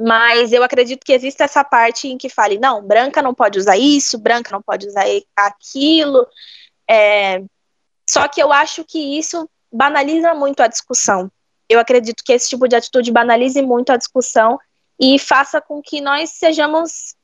Mas 0.00 0.52
eu 0.52 0.62
acredito 0.62 1.04
que 1.04 1.12
existe 1.12 1.42
essa 1.42 1.64
parte 1.64 2.08
em 2.08 2.18
que 2.18 2.28
fale, 2.28 2.58
não, 2.58 2.82
branca 2.82 3.20
não 3.20 3.34
pode 3.34 3.58
usar 3.58 3.76
isso, 3.76 4.18
branca 4.18 4.50
não 4.52 4.62
pode 4.62 4.86
usar 4.86 5.04
aquilo. 5.36 6.26
É... 6.88 7.42
Só 8.08 8.28
que 8.28 8.42
eu 8.42 8.52
acho 8.52 8.84
que 8.84 9.18
isso 9.18 9.48
banaliza 9.72 10.34
muito 10.34 10.60
a 10.60 10.66
discussão. 10.66 11.30
Eu 11.68 11.78
acredito 11.78 12.22
que 12.24 12.32
esse 12.32 12.48
tipo 12.48 12.66
de 12.66 12.76
atitude 12.76 13.12
banalize 13.12 13.60
muito 13.60 13.90
a 13.90 13.96
discussão 13.96 14.58
e 14.98 15.18
faça 15.18 15.60
com 15.60 15.82
que 15.82 16.00
nós 16.00 16.30
sejamos 16.30 17.14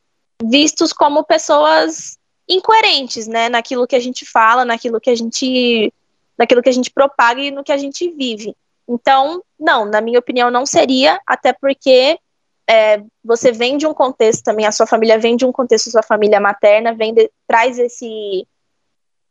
vistos 0.43 0.93
como 0.93 1.25
pessoas 1.25 2.19
incoerentes, 2.49 3.27
né, 3.27 3.49
naquilo 3.49 3.87
que 3.87 3.97
a 3.97 4.01
gente 4.01 4.27
fala, 4.27 4.65
naquilo 4.65 5.01
que 5.01 5.09
a 5.09 5.15
gente, 5.15 5.93
naquilo 6.37 6.63
que 6.63 6.69
a 6.69 6.73
gente 6.73 6.91
propaga 6.91 7.41
e 7.41 7.51
no 7.51 7.65
que 7.65 7.73
a 7.73 7.77
gente 7.77 8.11
vive. 8.11 8.55
Então, 8.87 9.43
não, 9.59 9.87
na 9.87 10.01
minha 10.01 10.19
opinião, 10.19 10.51
não 10.51 10.67
seria, 10.67 11.19
até 11.27 11.53
porque 11.53 12.19
é, 12.69 13.03
você 13.23 13.53
vem 13.53 13.77
de 13.77 13.87
um 13.87 13.95
contexto 13.95 14.43
também, 14.43 14.67
a 14.67 14.73
sua 14.73 14.87
família 14.87 15.19
vem 15.19 15.37
de 15.37 15.45
um 15.45 15.53
contexto, 15.53 15.91
sua 15.91 16.03
família 16.03 16.41
materna 16.41 16.95
vem 16.95 17.13
de, 17.13 17.31
traz 17.47 17.79
esse 17.79 18.47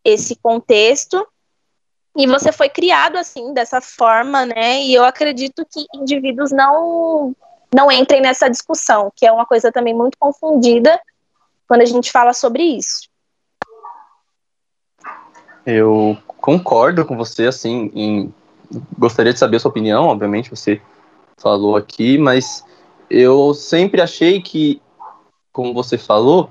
esse 0.06 0.36
contexto 0.36 1.26
e 2.16 2.28
você 2.28 2.52
foi 2.52 2.70
criado 2.70 3.18
assim 3.18 3.54
dessa 3.54 3.82
forma, 3.82 4.46
né? 4.46 4.82
E 4.82 4.94
eu 4.94 5.04
acredito 5.04 5.66
que 5.66 5.86
indivíduos 5.96 6.52
não 6.52 7.36
não 7.74 7.92
entrem 7.92 8.22
nessa 8.22 8.48
discussão, 8.48 9.12
que 9.16 9.26
é 9.26 9.32
uma 9.32 9.48
coisa 9.48 9.72
também 9.72 9.96
muito 9.96 10.16
confundida 10.20 11.00
quando 11.68 11.82
a 11.82 11.86
gente 11.86 12.12
fala 12.12 12.34
sobre 12.34 12.62
isso. 12.62 13.10
Eu 15.66 16.16
concordo 16.28 17.04
com 17.04 17.18
você, 17.18 17.48
assim, 17.48 17.90
em... 17.96 18.34
gostaria 19.00 19.34
de 19.34 19.40
saber 19.40 19.58
a 19.58 19.60
sua 19.60 19.72
opinião, 19.72 20.06
obviamente 20.06 20.52
você 20.52 20.80
falou 21.38 21.76
aqui, 21.76 22.18
mas 22.18 22.64
eu 23.14 23.54
sempre 23.54 24.02
achei 24.02 24.42
que, 24.42 24.82
como 25.52 25.72
você 25.72 26.00
falou, 26.00 26.50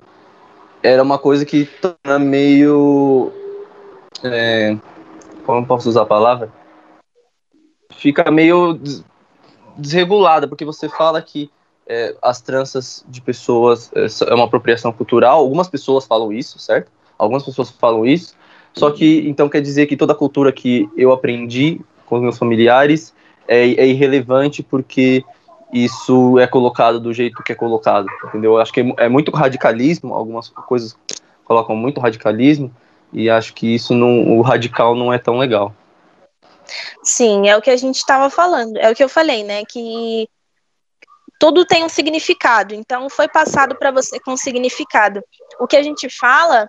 era 0.81 1.03
uma 1.03 1.19
coisa 1.19 1.45
que 1.45 1.65
torna 1.65 2.21
meio. 2.21 3.33
É, 4.23 4.77
como 5.45 5.67
posso 5.67 5.89
usar 5.89 6.03
a 6.03 6.07
palavra? 6.07 6.53
Fica 7.91 8.31
meio 8.31 8.79
desregulada, 9.77 10.47
porque 10.47 10.65
você 10.65 10.89
fala 10.89 11.21
que 11.21 11.51
é, 11.85 12.15
as 12.23 12.41
tranças 12.41 13.05
de 13.09 13.21
pessoas 13.21 13.91
é, 13.97 14.07
é 14.31 14.35
uma 14.35 14.45
apropriação 14.45 14.93
cultural. 14.93 15.41
Algumas 15.41 15.69
pessoas 15.69 16.07
falam 16.07 16.33
isso, 16.33 16.61
certo? 16.61 16.93
Algumas 17.19 17.43
pessoas 17.43 17.71
falam 17.71 18.07
isso. 18.07 18.37
Só 18.73 18.93
que 18.93 19.29
então 19.29 19.49
quer 19.49 19.61
dizer 19.61 19.87
que 19.87 19.97
toda 19.97 20.13
a 20.13 20.17
cultura 20.17 20.53
que 20.53 20.89
eu 20.97 21.13
aprendi 21.13 21.81
com 22.07 22.17
os 22.17 22.23
meus 22.23 22.39
familiares 22.39 23.13
é, 23.49 23.63
é 23.75 23.87
irrelevante 23.87 24.63
porque 24.63 25.25
isso 25.73 26.39
é 26.39 26.47
colocado 26.47 27.01
do 27.01 27.15
jeito 27.15 27.43
que 27.43 27.53
é 27.53 27.55
colocado, 27.55 28.07
entendeu? 28.27 28.53
Eu 28.53 28.59
acho 28.61 28.73
que 28.73 28.81
é, 28.81 28.95
é 28.99 29.09
muito 29.09 29.31
radicalismo, 29.31 30.15
algumas 30.15 30.51
coisas 30.51 30.97
colocam 31.45 31.75
muito 31.75 32.01
radicalismo, 32.01 32.71
e 33.13 33.31
acho 33.31 33.55
que 33.55 33.75
isso 33.75 33.95
não, 33.95 34.37
o 34.37 34.43
radical 34.43 34.95
não 34.95 35.13
é 35.13 35.19
tão 35.19 35.39
legal. 35.39 35.75
Sim, 37.03 37.49
é 37.49 37.57
o 37.57 37.63
que 37.63 37.71
a 37.71 37.77
gente 37.77 37.97
estava 37.97 38.29
falando, 38.29 38.77
é 38.77 38.91
o 38.91 38.95
que 38.95 39.03
eu 39.03 39.09
falei, 39.09 39.43
né? 39.45 39.63
Que 39.65 40.29
tudo 41.39 41.65
tem 41.65 41.83
um 41.83 41.89
significado, 41.89 42.75
então 42.75 43.09
foi 43.09 43.27
passado 43.27 43.75
para 43.75 43.91
você 43.91 44.21
com 44.21 44.37
significado. 44.37 45.23
O 45.59 45.67
que 45.67 45.77
a 45.77 45.83
gente 45.83 46.09
fala 46.09 46.69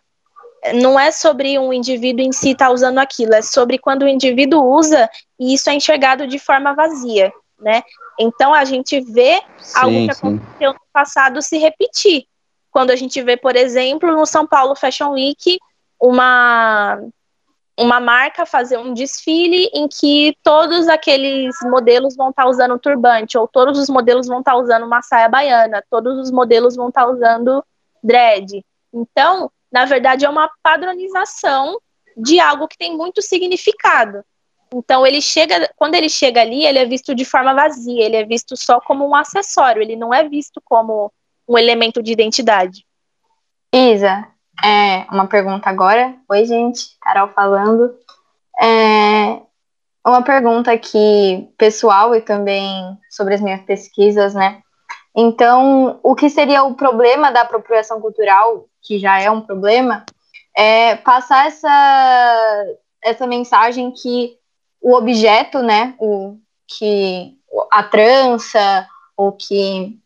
não 0.76 0.98
é 0.98 1.12
sobre 1.12 1.60
um 1.60 1.74
indivíduo 1.74 2.26
em 2.26 2.32
si 2.32 2.52
estar 2.52 2.68
tá 2.68 2.72
usando 2.72 3.00
aquilo, 3.00 3.34
é 3.34 3.42
sobre 3.42 3.78
quando 3.78 4.04
o 4.04 4.08
indivíduo 4.08 4.64
usa 4.64 5.10
e 5.38 5.54
isso 5.54 5.70
é 5.70 5.76
enxergado 5.76 6.26
de 6.26 6.40
forma 6.40 6.74
vazia 6.74 7.32
né? 7.60 7.84
Então 8.20 8.54
a 8.54 8.66
gente 8.66 9.00
vê 9.00 9.42
sim, 9.58 9.80
algo 9.80 10.08
que 10.08 10.14
sim. 10.14 10.28
aconteceu 10.28 10.74
no 10.74 10.80
passado 10.92 11.42
se 11.42 11.58
repetir. 11.58 12.26
Quando 12.72 12.92
a 12.92 12.96
gente 12.96 13.22
vê, 13.22 13.38
por 13.38 13.56
exemplo, 13.56 14.12
no 14.12 14.26
São 14.26 14.48
Paulo 14.48 14.76
Fashion 14.76 15.12
Week, 15.12 15.60
uma 16.00 17.00
uma 17.78 18.00
marca 18.00 18.46
fazer 18.46 18.78
um 18.78 18.94
desfile 18.94 19.68
em 19.74 19.88
que 19.88 20.38
todos 20.44 20.88
aqueles 20.88 21.56
modelos 21.64 22.16
vão 22.16 22.30
estar 22.30 22.44
tá 22.44 22.50
usando 22.50 22.78
turbante, 22.78 23.38
ou 23.38 23.48
todos 23.48 23.80
os 23.80 23.90
modelos 23.90 24.28
vão 24.28 24.40
estar 24.40 24.52
tá 24.52 24.58
usando 24.58 24.86
uma 24.86 25.02
saia 25.02 25.28
baiana, 25.28 25.84
todos 25.90 26.20
os 26.20 26.32
modelos 26.32 26.76
vão 26.76 26.90
estar 26.90 27.06
tá 27.06 27.10
usando 27.10 27.66
dread. 28.04 28.64
Então, 28.94 29.52
na 29.72 29.86
verdade, 29.86 30.24
é 30.24 30.30
uma 30.30 30.50
padronização 30.62 31.80
de 32.16 32.40
algo 32.40 32.68
que 32.68 32.78
tem 32.78 32.96
muito 32.96 33.24
significado. 33.24 34.24
Então 34.74 35.06
ele 35.06 35.22
chega, 35.22 35.70
quando 35.76 35.96
ele 35.96 36.10
chega 36.10 36.42
ali, 36.42 36.66
ele 36.66 36.80
é 36.80 36.86
visto 36.86 37.14
de 37.14 37.24
forma 37.24 37.54
vazia, 37.54 38.04
ele 38.04 38.16
é 38.16 38.26
visto 38.26 38.58
só 38.58 38.80
como 38.80 39.08
um 39.08 39.16
acessório, 39.16 39.82
ele 39.82 39.96
não 39.96 40.14
é 40.14 40.28
visto 40.28 40.62
como 40.66 41.12
um 41.48 41.58
elemento 41.58 42.02
de 42.02 42.12
identidade. 42.12 42.86
Isa, 43.72 44.28
é 44.64 45.06
uma 45.12 45.28
pergunta 45.28 45.70
agora. 45.70 46.16
Oi, 46.30 46.46
gente, 46.46 46.98
Carol 47.02 47.30
falando. 47.30 47.96
É 48.60 49.40
uma 50.06 50.22
pergunta 50.22 50.72
aqui 50.72 51.50
pessoal 51.58 52.16
e 52.16 52.22
também 52.22 52.98
sobre 53.10 53.36
as 53.36 53.42
minhas 53.42 53.62
pesquisas, 53.62 54.34
né? 54.34 54.62
Então, 55.16 56.00
o 56.02 56.16
que 56.16 56.30
seria 56.30 56.64
o 56.64 56.74
problema 56.74 57.32
da 57.32 57.42
apropriação 57.42 58.02
cultural, 58.02 58.66
que 58.82 58.98
já 58.98 59.22
é 59.22 59.30
um 59.30 59.42
problema 59.42 60.04
é 60.56 60.96
passar 60.98 61.48
essa, 61.48 62.66
essa 63.04 63.26
mensagem 63.26 63.92
que 63.92 64.38
o 64.84 64.96
objeto, 64.96 65.60
né, 65.64 65.96
o, 65.98 66.38
que 66.68 67.38
a 67.72 67.82
trança, 67.84 68.86
ou 69.16 69.32
que 69.32 69.98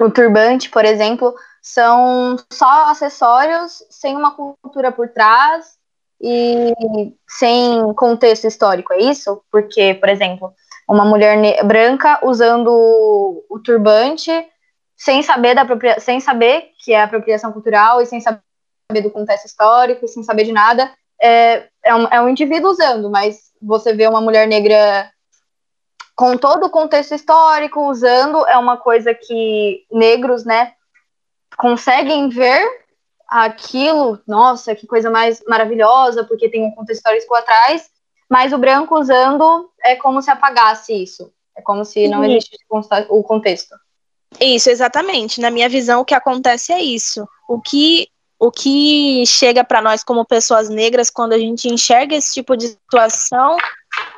o 0.00 0.10
turbante, 0.10 0.70
por 0.70 0.84
exemplo, 0.84 1.34
são 1.60 2.36
só 2.50 2.90
acessórios 2.90 3.84
sem 3.90 4.16
uma 4.16 4.34
cultura 4.34 4.90
por 4.90 5.08
trás 5.08 5.76
e 6.20 6.72
sem 7.28 7.92
contexto 7.94 8.46
histórico, 8.46 8.92
é 8.94 9.00
isso? 9.00 9.42
Porque, 9.52 9.94
por 9.94 10.08
exemplo, 10.08 10.54
uma 10.88 11.04
mulher 11.04 11.62
branca 11.64 12.20
usando 12.22 12.70
o 12.70 13.58
turbante 13.58 14.30
sem 14.96 15.22
saber 15.22 15.54
da 15.54 15.66
sem 16.00 16.20
saber 16.20 16.70
que 16.82 16.94
é 16.94 17.02
apropriação 17.02 17.52
cultural 17.52 18.00
e 18.00 18.06
sem 18.06 18.20
saber 18.20 18.40
do 19.02 19.10
contexto 19.10 19.44
histórico, 19.44 20.08
sem 20.08 20.22
saber 20.22 20.44
de 20.44 20.52
nada, 20.52 20.90
é, 21.20 21.68
é, 21.86 21.94
um, 21.94 22.06
é 22.08 22.20
um 22.20 22.28
indivíduo 22.28 22.70
usando, 22.70 23.08
mas 23.08 23.52
você 23.62 23.94
vê 23.94 24.06
uma 24.08 24.20
mulher 24.20 24.46
negra 24.46 25.10
com 26.14 26.36
todo 26.36 26.66
o 26.66 26.70
contexto 26.70 27.14
histórico 27.14 27.88
usando, 27.88 28.46
é 28.46 28.56
uma 28.56 28.76
coisa 28.76 29.14
que 29.14 29.84
negros, 29.90 30.44
né, 30.44 30.72
conseguem 31.56 32.28
ver 32.28 32.66
aquilo, 33.28 34.18
nossa, 34.26 34.74
que 34.74 34.86
coisa 34.86 35.10
mais 35.10 35.42
maravilhosa, 35.46 36.24
porque 36.24 36.48
tem 36.48 36.64
um 36.64 36.70
contexto 36.72 37.00
histórico 37.00 37.34
atrás, 37.34 37.88
mas 38.28 38.52
o 38.52 38.58
branco 38.58 38.98
usando 38.98 39.70
é 39.84 39.94
como 39.94 40.20
se 40.20 40.30
apagasse 40.30 40.92
isso. 40.92 41.32
É 41.56 41.62
como 41.62 41.84
se 41.84 42.06
não 42.08 42.22
existisse 42.24 42.64
o 43.08 43.22
contexto. 43.22 43.74
Isso, 44.38 44.68
exatamente. 44.68 45.40
Na 45.40 45.50
minha 45.50 45.68
visão, 45.68 46.00
o 46.00 46.04
que 46.04 46.14
acontece 46.14 46.72
é 46.72 46.80
isso. 46.80 47.26
O 47.48 47.60
que 47.60 48.08
o 48.38 48.50
que 48.50 49.24
chega 49.26 49.64
para 49.64 49.80
nós 49.80 50.04
como 50.04 50.24
pessoas 50.24 50.68
negras 50.68 51.10
quando 51.10 51.32
a 51.32 51.38
gente 51.38 51.68
enxerga 51.68 52.14
esse 52.14 52.34
tipo 52.34 52.56
de 52.56 52.68
situação 52.68 53.56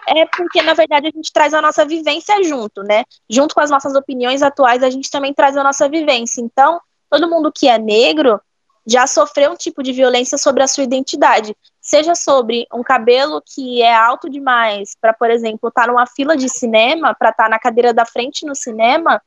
é 0.09 0.27
porque, 0.27 0.61
na 0.63 0.75
verdade, 0.75 1.07
a 1.07 1.11
gente 1.11 1.33
traz 1.33 1.55
a 1.55 1.63
nossa 1.63 1.85
vivência 1.85 2.43
junto, 2.43 2.83
né? 2.83 3.05
Junto 3.31 3.55
com 3.55 3.61
as 3.61 3.71
nossas 3.71 3.95
opiniões 3.95 4.43
atuais, 4.43 4.83
a 4.83 4.91
gente 4.91 5.11
também 5.11 5.33
traz 5.33 5.57
a 5.57 5.63
nossa 5.63 5.89
vivência. 5.89 6.41
Então, 6.41 6.81
todo 7.11 7.29
mundo 7.29 7.53
que 7.55 7.69
é 7.69 7.79
negro 7.79 8.41
já 8.87 9.07
sofreu 9.07 9.53
um 9.53 9.57
tipo 9.57 9.83
de 9.83 9.93
violência 9.93 10.39
sobre 10.39 10.63
a 10.63 10.67
sua 10.67 10.83
identidade, 10.83 11.55
seja 11.81 12.15
sobre 12.15 12.67
um 12.73 12.83
cabelo 12.83 13.43
que 13.45 13.83
é 13.83 13.95
alto 13.95 14.31
demais 14.31 14.97
para, 14.99 15.13
por 15.13 15.31
exemplo, 15.31 15.69
estar 15.69 15.83
tá 15.83 15.87
numa 15.89 16.07
fila 16.07 16.37
de 16.37 16.49
cinema, 16.49 17.15
para 17.15 17.29
estar 17.29 17.45
tá 17.45 17.51
na 17.51 17.59
cadeira 17.59 17.93
da 17.93 18.07
frente 18.07 18.47
no 18.47 18.55
cinema, 18.55 19.21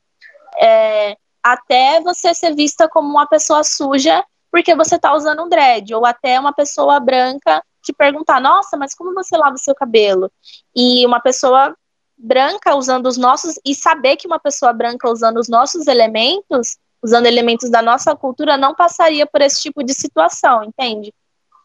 é, 0.59 1.15
até 1.43 2.01
você 2.01 2.33
ser 2.33 2.55
vista 2.55 2.89
como 2.89 3.07
uma 3.07 3.27
pessoa 3.27 3.63
suja 3.63 4.23
porque 4.51 4.75
você 4.75 4.95
está 4.95 5.13
usando 5.15 5.43
um 5.43 5.49
dread, 5.49 5.93
ou 5.93 6.05
até 6.05 6.39
uma 6.39 6.53
pessoa 6.53 6.99
branca 6.99 7.63
te 7.81 7.93
perguntar, 7.93 8.39
nossa, 8.39 8.77
mas 8.77 8.93
como 8.93 9.13
você 9.13 9.35
lava 9.37 9.55
o 9.55 9.59
seu 9.59 9.73
cabelo? 9.73 10.31
E 10.75 11.05
uma 11.05 11.19
pessoa 11.19 11.75
branca 12.17 12.75
usando 12.75 13.07
os 13.07 13.17
nossos, 13.17 13.55
e 13.65 13.73
saber 13.73 14.17
que 14.17 14.27
uma 14.27 14.39
pessoa 14.39 14.71
branca 14.71 15.09
usando 15.09 15.37
os 15.37 15.49
nossos 15.49 15.87
elementos 15.87 16.77
usando 17.01 17.25
elementos 17.25 17.69
da 17.69 17.81
nossa 17.81 18.15
cultura, 18.15 18.57
não 18.57 18.75
passaria 18.75 19.25
por 19.25 19.41
esse 19.41 19.61
tipo 19.61 19.83
de 19.83 19.93
situação, 19.93 20.63
entende? 20.63 21.13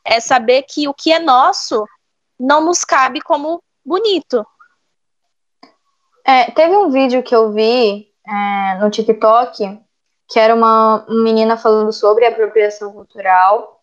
É 0.04 0.18
saber 0.18 0.62
que 0.62 0.88
o 0.88 0.94
que 0.94 1.12
é 1.12 1.18
nosso 1.18 1.84
não 2.38 2.64
nos 2.64 2.84
cabe 2.84 3.20
como 3.20 3.62
bonito. 3.84 4.46
É, 6.24 6.50
teve 6.50 6.76
um 6.76 6.90
vídeo 6.90 7.22
que 7.22 7.34
eu 7.34 7.52
vi 7.52 8.08
é, 8.26 8.78
no 8.80 8.90
TikTok 8.90 9.78
que 10.28 10.38
era 10.38 10.54
uma 10.54 11.04
menina 11.08 11.56
falando 11.56 11.92
sobre 11.92 12.26
apropriação 12.26 12.92
cultural 12.92 13.80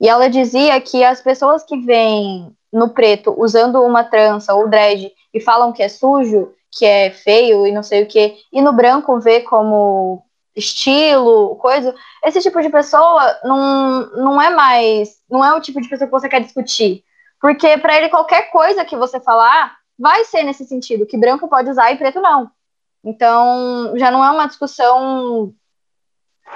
e 0.00 0.08
ela 0.08 0.28
dizia 0.28 0.80
que 0.80 1.02
as 1.04 1.20
pessoas 1.20 1.64
que 1.64 1.78
vêm 1.78 2.54
no 2.72 2.90
preto 2.90 3.34
usando 3.36 3.82
uma 3.82 4.04
trança 4.04 4.54
ou 4.54 4.68
dread 4.68 5.10
e 5.32 5.40
falam 5.40 5.72
que 5.72 5.82
é 5.82 5.88
sujo, 5.88 6.52
que 6.70 6.84
é 6.84 7.10
feio 7.10 7.66
e 7.66 7.72
não 7.72 7.82
sei 7.82 8.02
o 8.02 8.06
que, 8.06 8.36
e 8.52 8.60
no 8.60 8.72
branco 8.72 9.18
vê 9.18 9.40
como 9.40 10.22
estilo, 10.54 11.56
coisa, 11.56 11.94
esse 12.24 12.40
tipo 12.40 12.60
de 12.60 12.70
pessoa 12.70 13.38
não, 13.44 14.06
não 14.12 14.42
é 14.42 14.50
mais, 14.50 15.16
não 15.30 15.44
é 15.44 15.54
o 15.54 15.60
tipo 15.60 15.80
de 15.80 15.88
pessoa 15.88 16.06
que 16.06 16.12
você 16.12 16.28
quer 16.28 16.40
discutir. 16.40 17.04
Porque 17.40 17.76
para 17.78 17.96
ele 17.96 18.08
qualquer 18.08 18.50
coisa 18.50 18.84
que 18.84 18.96
você 18.96 19.20
falar 19.20 19.76
vai 19.98 20.24
ser 20.24 20.42
nesse 20.42 20.64
sentido, 20.64 21.06
que 21.06 21.16
branco 21.16 21.48
pode 21.48 21.70
usar 21.70 21.92
e 21.92 21.96
preto 21.96 22.20
não. 22.20 22.50
Então, 23.06 23.92
já 23.96 24.10
não 24.10 24.24
é 24.24 24.32
uma 24.32 24.48
discussão 24.48 25.54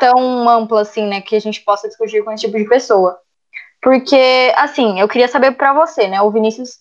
tão 0.01 0.49
ampla 0.49 0.81
assim, 0.81 1.07
né, 1.07 1.21
que 1.21 1.37
a 1.37 1.41
gente 1.41 1.61
possa 1.61 1.87
discutir 1.87 2.25
com 2.25 2.33
esse 2.33 2.45
tipo 2.45 2.59
de 2.59 2.69
pessoa. 2.69 3.21
Porque, 3.81 4.53
assim, 4.57 4.99
eu 4.99 5.07
queria 5.07 5.29
saber 5.29 5.53
para 5.53 5.73
você, 5.73 6.09
né, 6.09 6.21
o 6.21 6.31
Vinícius 6.33 6.81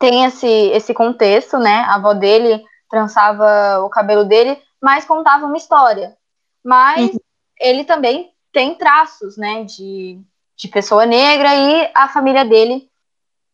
tem 0.00 0.24
esse, 0.24 0.48
esse 0.48 0.92
contexto, 0.92 1.58
né, 1.58 1.84
a 1.86 1.94
avó 1.94 2.12
dele 2.12 2.60
trançava 2.90 3.84
o 3.84 3.88
cabelo 3.88 4.24
dele, 4.24 4.60
mas 4.82 5.04
contava 5.04 5.46
uma 5.46 5.56
história. 5.56 6.16
Mas 6.64 7.12
uhum. 7.12 7.18
ele 7.60 7.84
também 7.84 8.32
tem 8.52 8.74
traços, 8.74 9.36
né, 9.36 9.62
de, 9.62 10.20
de 10.56 10.66
pessoa 10.66 11.06
negra 11.06 11.54
e 11.54 11.88
a 11.94 12.08
família 12.08 12.44
dele 12.44 12.90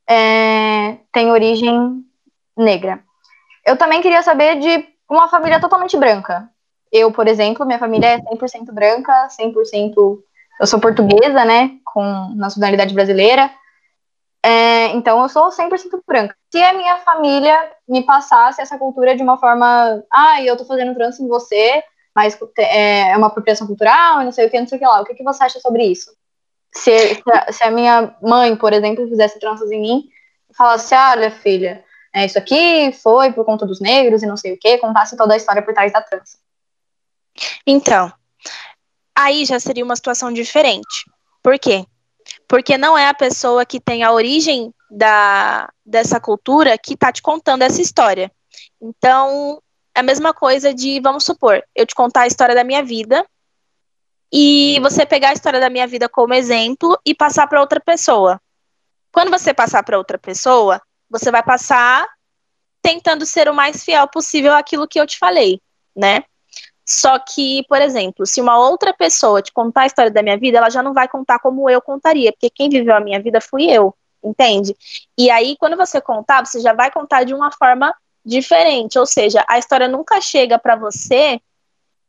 é, 0.09 0.97
tem 1.13 1.31
origem 1.31 2.03
negra. 2.57 3.05
Eu 3.66 3.76
também 3.76 4.00
queria 4.00 4.22
saber 4.22 4.61
de 4.61 4.88
uma 5.11 5.29
família 5.29 5.61
totalmente 5.61 5.96
branca. 5.96 6.48
Eu, 6.92 7.11
por 7.11 7.26
exemplo, 7.26 7.66
minha 7.66 7.81
família 7.81 8.07
é 8.07 8.18
100% 8.18 8.72
branca, 8.72 9.29
100%. 9.29 10.18
Eu 10.61 10.66
sou 10.66 10.81
portuguesa, 10.81 11.44
né, 11.44 11.72
com 11.85 12.33
nacionalidade 12.37 12.94
brasileira. 12.94 13.50
É, 14.42 14.87
então, 14.90 15.20
eu 15.20 15.29
sou 15.29 15.50
100% 15.50 16.00
branca. 16.07 16.37
Se 16.52 16.62
a 16.62 16.72
minha 16.72 16.98
família 16.98 17.72
me 17.88 18.02
passasse 18.05 18.62
essa 18.62 18.79
cultura 18.79 19.16
de 19.16 19.22
uma 19.22 19.37
forma, 19.37 20.00
ah, 20.12 20.40
eu 20.40 20.57
tô 20.57 20.64
fazendo 20.64 20.94
trans 20.94 21.18
em 21.18 21.26
você, 21.26 21.83
mas 22.14 22.38
é, 22.59 23.11
é 23.11 23.16
uma 23.16 23.26
apropriação 23.26 23.66
cultural, 23.66 24.22
não 24.22 24.31
sei 24.31 24.46
o 24.46 24.50
que, 24.50 24.61
não 24.61 24.68
sei 24.68 24.76
o 24.76 24.79
que 24.79 24.87
lá, 24.87 25.00
o 25.00 25.05
que, 25.05 25.14
que 25.14 25.24
você 25.24 25.42
acha 25.42 25.59
sobre 25.59 25.85
isso? 25.85 26.12
Se, 26.72 27.16
se, 27.16 27.22
a, 27.33 27.52
se 27.52 27.64
a 27.64 27.70
minha 27.72 28.14
mãe, 28.22 28.55
por 28.55 28.72
exemplo, 28.72 29.09
fizesse 29.09 29.40
tranças 29.40 29.70
em 29.72 29.81
mim, 29.81 30.05
falasse, 30.57 30.94
olha, 30.94 31.31
filha, 31.31 31.85
é, 32.16 32.26
isso 32.26 32.38
aqui 32.38 32.92
foi 32.92 33.33
por 33.33 33.44
conta 33.44 33.66
dos 33.66 33.81
negros 33.81 34.22
e 34.22 34.26
não 34.26 34.37
sei 34.37 34.55
o 34.55 34.59
que, 34.59 34.79
contasse 34.79 35.16
toda 35.16 35.35
a 35.35 35.37
história 35.37 35.62
por 35.62 35.74
trás 35.74 35.92
da 35.92 36.00
trança. 36.00 36.38
Então, 37.66 38.12
aí 39.14 39.44
já 39.44 39.61
seria 39.61 39.85
uma 39.85 39.96
situação 39.96 40.33
diferente. 40.33 41.05
Por 41.42 41.59
quê? 41.59 41.85
porque 42.48 42.79
não 42.79 42.96
é 42.96 43.09
a 43.09 43.14
pessoa 43.14 43.64
que 43.64 43.81
tem 43.81 44.02
a 44.02 44.12
origem 44.12 44.72
da, 44.90 45.70
dessa 45.85 46.20
cultura 46.20 46.79
que 46.79 46.94
está 46.94 47.12
te 47.12 47.22
contando 47.22 47.62
essa 47.62 47.81
história. 47.81 48.31
Então, 48.81 49.61
é 49.94 50.00
a 50.00 50.02
mesma 50.02 50.33
coisa 50.33 50.72
de, 50.72 51.00
vamos 51.00 51.24
supor, 51.24 51.62
eu 51.74 51.87
te 51.87 51.94
contar 51.94 52.22
a 52.22 52.26
história 52.26 52.55
da 52.55 52.64
minha 52.64 52.83
vida 52.83 53.26
e 54.33 54.79
você 54.81 55.07
pegar 55.07 55.31
a 55.31 55.33
história 55.33 55.61
da 55.61 55.70
minha 55.70 55.87
vida 55.87 56.09
como 56.09 56.35
exemplo 56.35 56.98
e 57.05 57.14
passar 57.14 57.46
para 57.46 57.61
outra 57.61 57.81
pessoa. 57.81 58.40
Quando 59.12 59.31
você 59.31 59.55
passar 59.55 59.83
para 59.83 59.98
outra 59.98 60.18
pessoa, 60.18 60.81
você 61.11 61.31
vai 61.31 61.42
passar 61.42 62.07
tentando 62.83 63.27
ser 63.27 63.49
o 63.49 63.55
mais 63.55 63.85
fiel 63.85 64.07
possível 64.09 64.55
àquilo 64.55 64.87
que 64.87 65.01
eu 65.01 65.07
te 65.07 65.19
falei, 65.19 65.61
né? 65.95 66.23
Só 66.85 67.19
que, 67.19 67.64
por 67.69 67.83
exemplo, 67.83 68.25
se 68.25 68.40
uma 68.40 68.57
outra 68.59 68.95
pessoa 68.95 69.42
te 69.42 69.53
contar 69.53 69.83
a 69.83 69.87
história 69.87 70.11
da 70.11 70.23
minha 70.23 70.38
vida, 70.38 70.59
ela 70.59 70.71
já 70.71 70.83
não 70.85 70.95
vai 70.95 71.09
contar 71.09 71.40
como 71.40 71.69
eu 71.69 71.83
contaria, 71.83 72.33
porque 72.33 72.49
quem 72.49 72.69
viveu 72.69 72.95
a 72.95 73.01
minha 73.01 73.21
vida 73.21 73.40
fui 73.40 73.69
eu, 73.69 73.92
entende? 74.23 74.77
E 75.19 75.29
aí, 75.29 75.57
quando 75.59 75.77
você 75.77 76.01
contar, 76.01 76.47
você 76.47 76.61
já 76.61 76.73
vai 76.73 76.90
contar 76.92 77.25
de 77.25 77.35
uma 77.35 77.51
forma 77.51 77.92
diferente, 78.25 78.99
ou 78.99 79.07
seja, 79.07 79.45
a 79.49 79.59
história 79.59 79.88
nunca 79.88 80.21
chega 80.21 80.59
para 80.59 80.77
você 80.77 81.40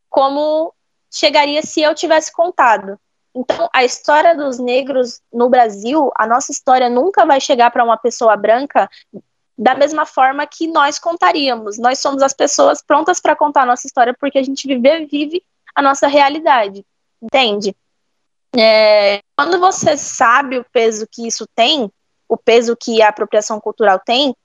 como 0.09 0.71
chegaria 1.11 1.61
se 1.63 1.81
eu 1.81 1.95
tivesse 1.95 2.31
contado. 2.31 2.99
Então, 3.35 3.69
a 3.71 3.83
história 3.83 4.35
dos 4.35 4.57
negros 4.57 5.21
no 5.31 5.49
Brasil, 5.49 6.11
a 6.15 6.25
nossa 6.25 6.51
história 6.51 6.89
nunca 6.89 7.25
vai 7.25 7.39
chegar 7.39 7.69
para 7.71 7.83
uma 7.83 7.97
pessoa 7.97 8.35
branca 8.35 8.89
da 9.57 9.73
mesma 9.73 10.05
forma 10.05 10.45
que 10.45 10.67
nós 10.67 10.99
contaríamos. 10.99 11.77
Nós 11.77 11.99
somos 11.99 12.21
as 12.21 12.33
pessoas 12.33 12.81
prontas 12.81 13.19
para 13.19 13.35
contar 13.35 13.63
a 13.63 13.65
nossa 13.65 13.87
história 13.87 14.15
porque 14.19 14.37
a 14.37 14.43
gente 14.43 14.67
vive, 14.67 15.05
vive 15.05 15.43
a 15.75 15.81
nossa 15.81 16.07
realidade, 16.07 16.85
entende? 17.21 17.75
É, 18.55 19.21
quando 19.35 19.59
você 19.59 19.97
sabe 19.97 20.57
o 20.57 20.65
peso 20.71 21.07
que 21.11 21.27
isso 21.27 21.47
tem, 21.55 21.91
o 22.27 22.37
peso 22.37 22.75
que 22.75 23.01
a 23.01 23.09
apropriação 23.09 23.59
cultural 23.59 23.99
tem, 24.03 24.35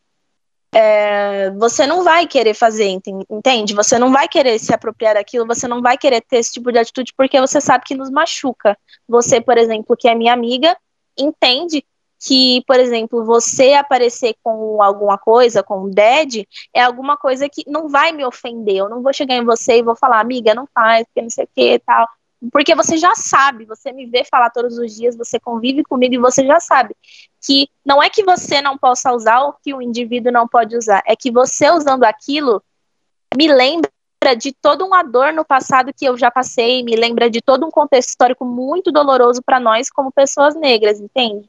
é, 0.74 1.50
você 1.50 1.86
não 1.86 2.02
vai 2.02 2.26
querer 2.26 2.54
fazer, 2.54 2.86
entende? 3.30 3.74
Você 3.74 3.98
não 3.98 4.10
vai 4.10 4.26
querer 4.26 4.58
se 4.58 4.72
apropriar 4.72 5.14
daquilo, 5.14 5.46
você 5.46 5.68
não 5.68 5.82
vai 5.82 5.98
querer 5.98 6.22
ter 6.22 6.38
esse 6.38 6.52
tipo 6.52 6.72
de 6.72 6.78
atitude 6.78 7.12
porque 7.16 7.38
você 7.40 7.60
sabe 7.60 7.84
que 7.84 7.94
nos 7.94 8.10
machuca. 8.10 8.76
Você, 9.06 9.40
por 9.40 9.58
exemplo, 9.58 9.96
que 9.96 10.08
é 10.08 10.14
minha 10.14 10.32
amiga, 10.32 10.76
entende 11.16 11.84
que, 12.24 12.62
por 12.66 12.78
exemplo, 12.78 13.24
você 13.24 13.74
aparecer 13.74 14.34
com 14.42 14.80
alguma 14.80 15.18
coisa, 15.18 15.62
com 15.62 15.84
um 15.84 15.90
dead, 15.90 16.46
é 16.72 16.80
alguma 16.80 17.16
coisa 17.16 17.48
que 17.48 17.64
não 17.66 17.88
vai 17.88 18.12
me 18.12 18.24
ofender. 18.24 18.76
Eu 18.76 18.88
não 18.88 19.02
vou 19.02 19.12
chegar 19.12 19.34
em 19.34 19.44
você 19.44 19.78
e 19.78 19.82
vou 19.82 19.96
falar, 19.96 20.20
amiga, 20.20 20.54
não 20.54 20.66
faz, 20.72 21.04
porque 21.04 21.20
não 21.20 21.30
sei 21.30 21.44
o 21.44 21.48
que 21.54 21.74
e 21.74 21.78
tal. 21.80 22.08
Porque 22.50 22.74
você 22.74 22.96
já 22.96 23.14
sabe, 23.14 23.64
você 23.64 23.92
me 23.92 24.06
vê 24.06 24.24
falar 24.24 24.50
todos 24.50 24.76
os 24.76 24.94
dias, 24.94 25.16
você 25.16 25.38
convive 25.38 25.84
comigo 25.84 26.14
e 26.14 26.18
você 26.18 26.44
já 26.44 26.58
sabe 26.58 26.96
que 27.40 27.68
não 27.84 28.02
é 28.02 28.10
que 28.10 28.24
você 28.24 28.60
não 28.60 28.76
possa 28.76 29.12
usar 29.12 29.42
ou 29.42 29.54
que 29.62 29.72
o 29.72 29.82
indivíduo 29.82 30.32
não 30.32 30.48
pode 30.48 30.76
usar, 30.76 31.02
é 31.06 31.14
que 31.14 31.30
você 31.30 31.70
usando 31.70 32.04
aquilo 32.04 32.62
me 33.36 33.46
lembra 33.46 33.90
de 34.36 34.52
toda 34.52 34.84
uma 34.84 35.02
dor 35.02 35.32
no 35.32 35.44
passado 35.44 35.92
que 35.92 36.04
eu 36.04 36.16
já 36.16 36.30
passei, 36.30 36.82
me 36.82 36.96
lembra 36.96 37.30
de 37.30 37.40
todo 37.40 37.66
um 37.66 37.70
contexto 37.70 38.10
histórico 38.10 38.44
muito 38.44 38.90
doloroso 38.90 39.42
para 39.44 39.60
nós 39.60 39.90
como 39.90 40.12
pessoas 40.12 40.54
negras, 40.54 41.00
entende? 41.00 41.48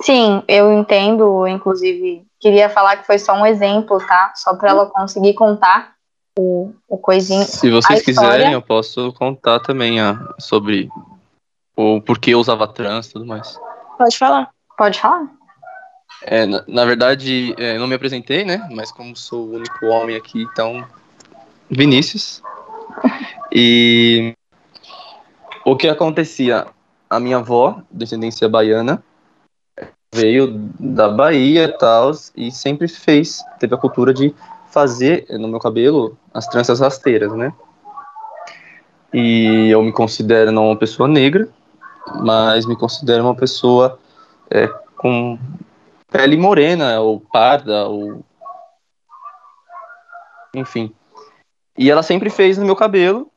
Sim, 0.00 0.42
eu 0.46 0.72
entendo, 0.72 1.46
inclusive, 1.46 2.26
queria 2.38 2.68
falar 2.68 2.98
que 2.98 3.06
foi 3.06 3.18
só 3.18 3.32
um 3.32 3.46
exemplo, 3.46 3.98
tá? 4.06 4.32
Só 4.36 4.54
para 4.54 4.70
ela 4.70 4.86
conseguir 4.86 5.34
contar 5.34 5.95
o, 6.38 6.72
o 6.88 6.98
coisinho. 6.98 7.44
Se 7.44 7.70
vocês 7.70 8.02
quiserem, 8.02 8.52
eu 8.52 8.62
posso 8.62 9.12
contar 9.14 9.60
também 9.60 10.00
ah, 10.00 10.34
sobre 10.38 10.90
o 11.74 12.00
porquê 12.00 12.34
eu 12.34 12.40
usava 12.40 12.68
trans 12.68 13.08
e 13.08 13.12
tudo 13.14 13.26
mais. 13.26 13.58
Pode 13.96 14.18
falar. 14.18 14.50
Pode 14.76 15.00
falar. 15.00 15.26
É, 16.22 16.46
na, 16.46 16.64
na, 16.66 16.84
verdade, 16.84 17.54
é, 17.58 17.76
eu 17.76 17.80
não 17.80 17.86
me 17.86 17.94
apresentei, 17.94 18.44
né? 18.44 18.66
Mas 18.70 18.90
como 18.90 19.16
sou 19.16 19.46
o 19.46 19.54
único 19.56 19.86
homem 19.86 20.16
aqui, 20.16 20.42
então. 20.42 20.86
Vinícius. 21.70 22.42
E 23.52 24.34
o 25.64 25.76
que 25.76 25.88
acontecia? 25.88 26.66
A 27.08 27.20
minha 27.20 27.36
avó, 27.36 27.82
descendência 27.90 28.48
baiana, 28.48 29.02
veio 30.12 30.70
da 30.78 31.08
Bahia 31.08 31.64
e 31.64 31.78
tal, 31.78 32.10
e 32.36 32.50
sempre 32.50 32.88
fez, 32.88 33.44
teve 33.60 33.74
a 33.74 33.78
cultura 33.78 34.12
de 34.12 34.34
fazer 34.76 35.24
no 35.30 35.48
meu 35.48 35.58
cabelo 35.58 36.18
as 36.34 36.46
tranças 36.46 36.80
rasteiras, 36.80 37.32
né? 37.32 37.50
E 39.10 39.70
eu 39.70 39.82
me 39.82 39.90
considero 39.90 40.52
não 40.52 40.66
uma 40.66 40.76
pessoa 40.76 41.08
negra, 41.08 41.48
mas 42.20 42.66
me 42.66 42.76
considero 42.76 43.24
uma 43.24 43.34
pessoa 43.34 43.98
é, 44.50 44.66
com 44.98 45.38
pele 46.12 46.36
morena, 46.36 47.00
ou 47.00 47.20
parda, 47.20 47.88
ou. 47.88 48.22
Enfim. 50.54 50.92
E 51.78 51.90
ela 51.90 52.02
sempre 52.02 52.28
fez 52.28 52.58
no 52.58 52.66
meu 52.66 52.76
cabelo, 52.76 53.30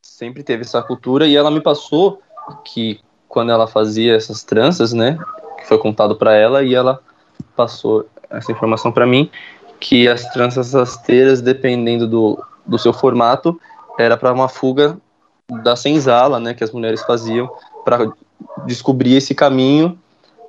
sempre 0.00 0.44
teve 0.44 0.62
essa 0.62 0.80
cultura, 0.80 1.26
e 1.26 1.34
ela 1.34 1.50
me 1.50 1.60
passou 1.60 2.22
que 2.64 3.00
quando 3.28 3.50
ela 3.50 3.66
fazia 3.66 4.14
essas 4.14 4.44
tranças, 4.44 4.92
né, 4.92 5.18
que 5.58 5.66
foi 5.66 5.78
contado 5.78 6.14
para 6.14 6.36
ela 6.36 6.62
e 6.62 6.72
ela 6.72 7.00
passou 7.56 8.06
essa 8.30 8.52
informação 8.52 8.92
para 8.92 9.04
mim 9.04 9.28
que 9.80 10.08
as 10.08 10.30
tranças 10.32 10.72
rasteiras, 10.72 11.40
dependendo 11.40 12.06
do, 12.06 12.42
do 12.64 12.78
seu 12.78 12.92
formato, 12.92 13.60
era 13.98 14.16
para 14.16 14.32
uma 14.32 14.48
fuga 14.48 14.98
da 15.62 15.76
senzala, 15.76 16.40
né, 16.40 16.54
que 16.54 16.64
as 16.64 16.72
mulheres 16.72 17.02
faziam 17.02 17.50
para 17.84 18.10
descobrir 18.66 19.14
esse 19.16 19.34
caminho, 19.34 19.98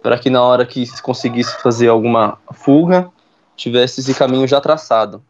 para 0.02 0.18
que 0.18 0.30
na 0.30 0.42
hora 0.42 0.66
que 0.66 0.86
se 0.86 1.02
conseguisse 1.02 1.62
fazer 1.62 1.88
alguma 1.88 2.38
fuga, 2.54 3.10
tivesse 3.56 4.02
esse 4.02 4.14
caminho 4.14 4.48
já 4.48 4.62
traçado. 4.62 5.24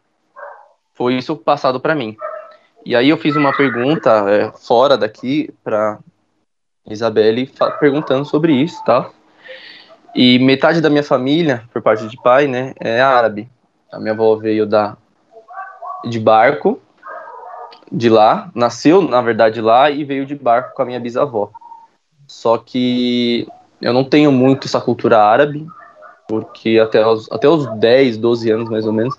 Foi 0.94 1.14
isso 1.14 1.36
passado 1.36 1.80
para 1.80 1.94
mim. 1.94 2.16
E 2.84 2.94
aí 2.94 3.08
eu 3.08 3.18
fiz 3.18 3.34
uma 3.34 3.52
pergunta 3.52 4.10
é, 4.30 4.52
fora 4.52 4.96
daqui 4.96 5.52
para 5.64 5.98
Isabelle 6.86 7.50
perguntando 7.80 8.24
sobre 8.24 8.52
isso, 8.52 8.82
tá? 8.84 9.10
E 10.14 10.38
metade 10.38 10.80
da 10.80 10.88
minha 10.88 11.02
família, 11.02 11.64
por 11.72 11.82
parte 11.82 12.06
de 12.08 12.16
pai, 12.22 12.46
né, 12.46 12.72
é 12.80 13.00
árabe. 13.00 13.48
A 13.90 13.98
minha 13.98 14.12
avó 14.12 14.36
veio 14.36 14.66
da 14.66 14.96
de 16.04 16.20
barco 16.20 16.80
de 17.90 18.08
lá, 18.08 18.50
nasceu 18.54 19.00
na 19.00 19.20
verdade 19.20 19.60
lá 19.60 19.90
e 19.90 20.04
veio 20.04 20.26
de 20.26 20.34
barco 20.34 20.74
com 20.74 20.82
a 20.82 20.84
minha 20.84 21.00
bisavó. 21.00 21.50
Só 22.26 22.58
que 22.58 23.46
eu 23.80 23.92
não 23.92 24.04
tenho 24.04 24.32
muito 24.32 24.66
essa 24.66 24.80
cultura 24.80 25.22
árabe, 25.22 25.66
porque 26.28 26.78
até 26.82 27.06
os, 27.06 27.30
até 27.30 27.48
os 27.48 27.66
10, 27.78 28.18
12 28.18 28.50
anos 28.50 28.68
mais 28.68 28.86
ou 28.86 28.92
menos, 28.92 29.14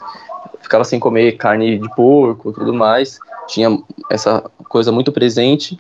ficava 0.61 0.83
sem 0.83 0.99
comer 0.99 1.37
carne 1.37 1.77
de 1.77 1.89
porco 1.95 2.51
tudo 2.51 2.73
mais. 2.73 3.19
Tinha 3.47 3.79
essa 4.09 4.43
coisa 4.67 4.91
muito 4.91 5.11
presente. 5.11 5.79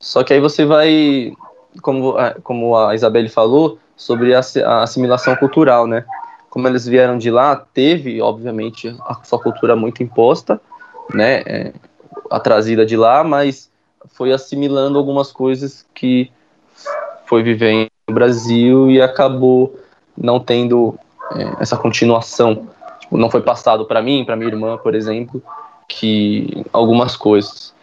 Só 0.00 0.24
que 0.24 0.32
aí 0.32 0.40
você 0.40 0.64
vai, 0.64 1.32
como, 1.80 2.14
como 2.42 2.76
a 2.76 2.94
Isabelle 2.94 3.28
falou, 3.28 3.78
sobre 3.96 4.34
a 4.34 4.82
assimilação 4.82 5.36
cultural, 5.36 5.86
né? 5.86 6.04
Como 6.54 6.68
eles 6.68 6.86
vieram 6.86 7.18
de 7.18 7.32
lá, 7.32 7.56
teve, 7.56 8.22
obviamente, 8.22 8.94
a 9.00 9.18
sua 9.24 9.40
cultura 9.40 9.74
muito 9.74 10.04
imposta, 10.04 10.60
né? 11.12 11.42
É, 11.44 11.72
a 12.30 12.38
trazida 12.38 12.86
de 12.86 12.96
lá, 12.96 13.24
mas 13.24 13.68
foi 14.10 14.32
assimilando 14.32 14.96
algumas 14.96 15.32
coisas 15.32 15.84
que 15.92 16.30
foi 17.26 17.42
vivendo 17.42 17.88
no 18.06 18.14
Brasil 18.14 18.88
e 18.88 19.02
acabou 19.02 19.76
não 20.16 20.38
tendo 20.38 20.96
é, 21.32 21.56
essa 21.60 21.76
continuação. 21.76 22.68
Tipo, 23.00 23.16
não 23.16 23.28
foi 23.28 23.42
passado 23.42 23.84
para 23.84 24.00
mim, 24.00 24.24
para 24.24 24.36
minha 24.36 24.52
irmã, 24.52 24.78
por 24.78 24.94
exemplo, 24.94 25.42
que 25.88 26.64
algumas 26.72 27.16
coisas. 27.16 27.74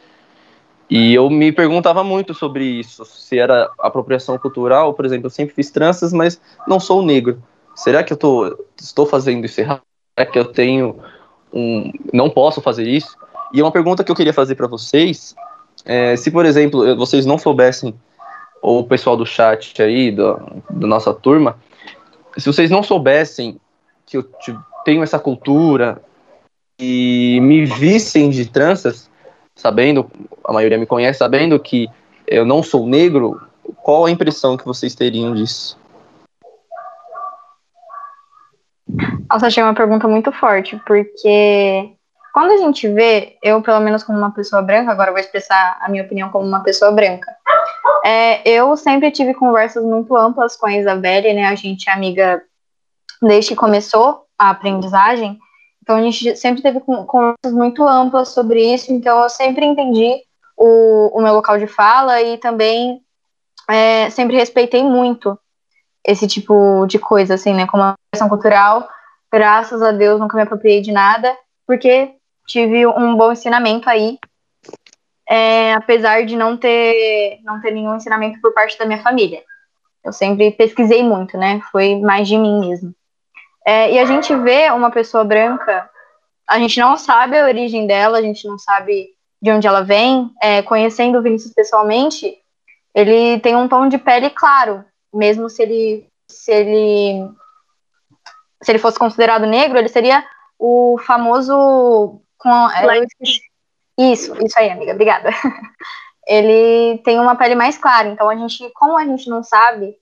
E 0.90 1.14
eu 1.14 1.30
me 1.30 1.52
perguntava 1.52 2.06
muito 2.06 2.34
sobre 2.34 2.64
isso, 2.64 3.04
se 3.04 3.38
era 3.38 3.70
apropriação 3.78 4.38
cultural, 4.38 4.94
por 4.94 5.04
exemplo, 5.04 5.26
eu 5.26 5.30
sempre 5.30 5.54
fiz 5.54 5.70
tranças, 5.70 6.14
mas 6.14 6.40
não 6.66 6.80
sou 6.80 7.04
negro. 7.04 7.44
Será 7.84 8.04
que 8.04 8.14
eu 8.14 8.18
tô, 8.18 8.58
estou 8.80 9.06
fazendo 9.08 9.46
isso 9.46 9.60
errado? 9.60 9.82
Será 10.18 10.30
que 10.30 10.38
eu 10.38 10.46
tenho 10.46 11.00
um. 11.52 11.92
não 12.14 12.30
posso 12.30 12.62
fazer 12.62 12.88
isso? 12.88 13.18
E 13.52 13.62
uma 13.62 13.72
pergunta 13.72 14.04
que 14.04 14.12
eu 14.12 14.16
queria 14.16 14.34
fazer 14.34 14.56
para 14.56 14.68
vocês 14.68 15.36
é, 15.84 16.16
se, 16.16 16.30
por 16.30 16.46
exemplo, 16.46 16.96
vocês 16.96 17.26
não 17.26 17.40
soubessem, 17.40 17.96
ou 18.62 18.82
o 18.82 18.84
pessoal 18.84 19.18
do 19.18 19.26
chat 19.26 19.82
aí, 19.82 20.12
do, 20.12 20.40
da 20.70 20.86
nossa 20.86 21.12
turma, 21.12 21.58
se 22.38 22.46
vocês 22.46 22.70
não 22.70 22.84
soubessem 22.84 23.60
que 24.06 24.18
eu 24.18 24.30
tenho 24.86 25.02
essa 25.02 25.18
cultura 25.18 26.00
e 26.80 27.40
me 27.42 27.66
vissem 27.66 28.30
de 28.30 28.46
tranças, 28.46 29.10
sabendo, 29.56 30.10
a 30.44 30.54
maioria 30.54 30.78
me 30.78 30.86
conhece, 30.86 31.18
sabendo 31.18 31.60
que 31.60 31.90
eu 32.28 32.46
não 32.46 32.62
sou 32.62 32.86
negro, 32.86 33.42
qual 33.82 34.06
a 34.06 34.12
impressão 34.12 34.56
que 34.56 34.66
vocês 34.66 34.94
teriam 34.94 35.34
disso? 35.34 35.81
Nossa, 39.30 39.48
achei 39.48 39.64
uma 39.64 39.74
pergunta 39.74 40.08
muito 40.08 40.32
forte, 40.32 40.80
porque 40.86 41.94
quando 42.34 42.52
a 42.52 42.58
gente 42.58 42.88
vê, 42.88 43.38
eu 43.42 43.62
pelo 43.62 43.80
menos 43.80 44.04
como 44.04 44.18
uma 44.18 44.32
pessoa 44.32 44.62
branca, 44.62 44.92
agora 44.92 45.12
vou 45.12 45.20
expressar 45.20 45.78
a 45.82 45.90
minha 45.90 46.04
opinião 46.04 46.30
como 46.30 46.46
uma 46.46 46.64
pessoa 46.64 46.92
branca, 46.92 47.34
é, 48.06 48.48
eu 48.48 48.76
sempre 48.76 49.12
tive 49.12 49.34
conversas 49.34 49.84
muito 49.84 50.16
amplas 50.16 50.56
com 50.56 50.66
a 50.66 50.78
Isabelle, 50.78 51.34
né, 51.34 51.46
a 51.46 51.56
gente 51.56 51.90
é 51.90 51.94
amiga 51.94 52.42
desde 53.22 53.52
que 53.52 53.56
começou 53.56 54.26
a 54.38 54.50
aprendizagem, 54.50 55.38
então 55.82 55.96
a 55.96 56.02
gente 56.02 56.36
sempre 56.36 56.62
teve 56.62 56.80
conversas 56.80 57.54
muito 57.54 57.88
amplas 57.88 58.30
sobre 58.30 58.74
isso, 58.74 58.92
então 58.92 59.22
eu 59.24 59.30
sempre 59.30 59.66
entendi 59.66 60.16
o, 60.58 61.18
o 61.18 61.22
meu 61.22 61.34
local 61.34 61.58
de 61.58 61.68
fala 61.68 62.22
e 62.22 62.38
também 62.38 63.02
é, 63.70 64.10
sempre 64.10 64.36
respeitei 64.36 64.84
muito 64.84 65.38
esse 66.06 66.28
tipo 66.28 66.86
de 66.88 67.00
coisa, 67.00 67.36
assim, 67.36 67.54
né? 67.54 67.68
Como 67.68 67.84
a 67.84 67.96
questão 68.12 68.30
cultural, 68.30 68.88
graças 69.32 69.82
a 69.82 69.92
Deus 69.92 70.20
nunca 70.20 70.36
me 70.36 70.44
apropriei 70.44 70.82
de 70.82 70.92
nada, 70.92 71.36
porque 71.66 72.14
tive 72.48 72.86
um 72.88 73.16
bom 73.16 73.32
ensinamento 73.32 73.90
aí, 73.90 74.18
é, 75.30 75.74
apesar 75.74 76.26
de 76.26 76.36
não 76.36 76.58
ter, 76.58 77.40
não 77.44 77.62
ter 77.62 77.72
nenhum 77.72 77.96
ensinamento 77.96 78.42
por 78.42 78.54
parte 78.54 78.78
da 78.78 78.86
minha 78.86 79.02
família. 79.02 79.42
Eu 80.04 80.12
sempre 80.12 80.52
pesquisei 80.52 81.04
muito, 81.04 81.38
né? 81.38 81.62
Foi 81.72 82.00
mais 82.00 82.28
de 82.28 82.38
mim 82.38 82.68
mesmo. 82.68 82.94
É, 83.66 83.94
e 83.94 84.00
a 84.00 84.06
gente 84.06 84.36
vê 84.36 84.70
uma 84.72 84.90
pessoa 84.90 85.24
branca, 85.24 85.90
a 86.50 86.58
gente 86.58 86.80
não 86.80 86.98
sabe 86.98 87.38
a 87.38 87.46
origem 87.46 87.86
dela, 87.86 88.18
a 88.18 88.22
gente 88.22 88.48
não 88.48 88.58
sabe 88.58 89.10
de 89.42 89.52
onde 89.52 89.68
ela 89.68 89.82
vem. 89.82 90.32
É, 90.42 90.62
conhecendo 90.64 91.20
o 91.20 91.22
Vinícius 91.22 91.54
pessoalmente, 91.54 92.36
ele 92.94 93.40
tem 93.40 93.56
um 93.56 93.68
tom 93.68 93.88
de 93.88 93.98
pele 93.98 94.30
claro, 94.30 94.84
mesmo 95.14 95.50
se 95.50 95.62
ele 95.62 96.08
se 96.30 96.52
ele 96.52 97.30
se 98.64 98.72
ele 98.72 98.80
fosse 98.80 98.98
considerado 98.98 99.46
negro, 99.46 99.78
ele 99.78 99.90
seria 99.90 100.24
o 100.58 100.98
famoso 101.00 102.22
com 102.38 102.68
isso, 103.98 104.34
isso 104.46 104.58
aí, 104.58 104.70
amiga, 104.70 104.94
obrigada. 104.94 105.30
Ele 106.28 107.00
tem 107.00 107.20
uma 107.20 107.36
pele 107.36 107.56
mais 107.56 107.78
clara, 107.78 108.08
então 108.08 108.30
a 108.30 108.36
gente, 108.36 108.70
como 108.76 108.98
a 108.98 109.04
gente 109.04 109.28
não 109.28 109.44
sabe 109.44 109.98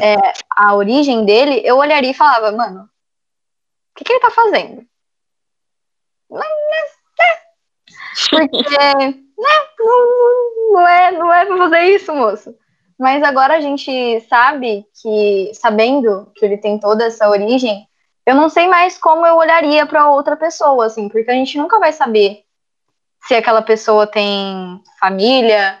é, 0.00 0.16
a 0.50 0.74
origem 0.74 1.24
dele, 1.24 1.62
eu 1.64 1.76
olharia 1.76 2.10
e 2.10 2.14
falava, 2.14 2.52
mano, 2.52 2.82
o 2.82 2.88
que, 3.96 4.04
que 4.04 4.12
ele 4.12 4.20
tá 4.20 4.30
fazendo? 4.30 4.84
Mas, 6.28 6.48
né? 7.18 7.40
Porque, 8.30 8.76
né, 8.76 9.20
não, 9.78 10.72
não, 10.72 10.86
é, 10.88 11.10
não 11.12 11.32
é 11.32 11.46
pra 11.46 11.56
fazer 11.56 11.82
isso, 11.84 12.12
moço. 12.14 12.54
Mas 12.98 13.22
agora 13.22 13.56
a 13.56 13.60
gente 13.60 14.20
sabe 14.28 14.86
que, 15.00 15.50
sabendo 15.54 16.30
que 16.34 16.44
ele 16.44 16.56
tem 16.56 16.78
toda 16.78 17.04
essa 17.04 17.28
origem, 17.28 17.86
eu 18.26 18.34
não 18.34 18.48
sei 18.48 18.66
mais 18.66 18.96
como 18.96 19.26
eu 19.26 19.36
olharia 19.36 19.84
para 19.84 20.08
outra 20.08 20.36
pessoa, 20.36 20.86
assim, 20.86 21.08
porque 21.08 21.30
a 21.30 21.34
gente 21.34 21.58
nunca 21.58 21.78
vai 21.78 21.92
saber 21.92 22.44
se 23.26 23.34
aquela 23.34 23.62
pessoa 23.62 24.06
tem 24.06 24.80
família 24.98 25.78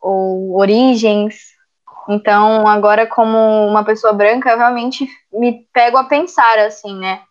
ou 0.00 0.56
origens. 0.56 1.54
Então, 2.08 2.66
agora, 2.66 3.06
como 3.06 3.36
uma 3.66 3.84
pessoa 3.84 4.12
branca, 4.12 4.50
eu 4.50 4.58
realmente 4.58 5.08
me 5.32 5.66
pego 5.72 5.96
a 5.96 6.04
pensar, 6.04 6.58
assim, 6.60 6.94
né? 6.98 7.22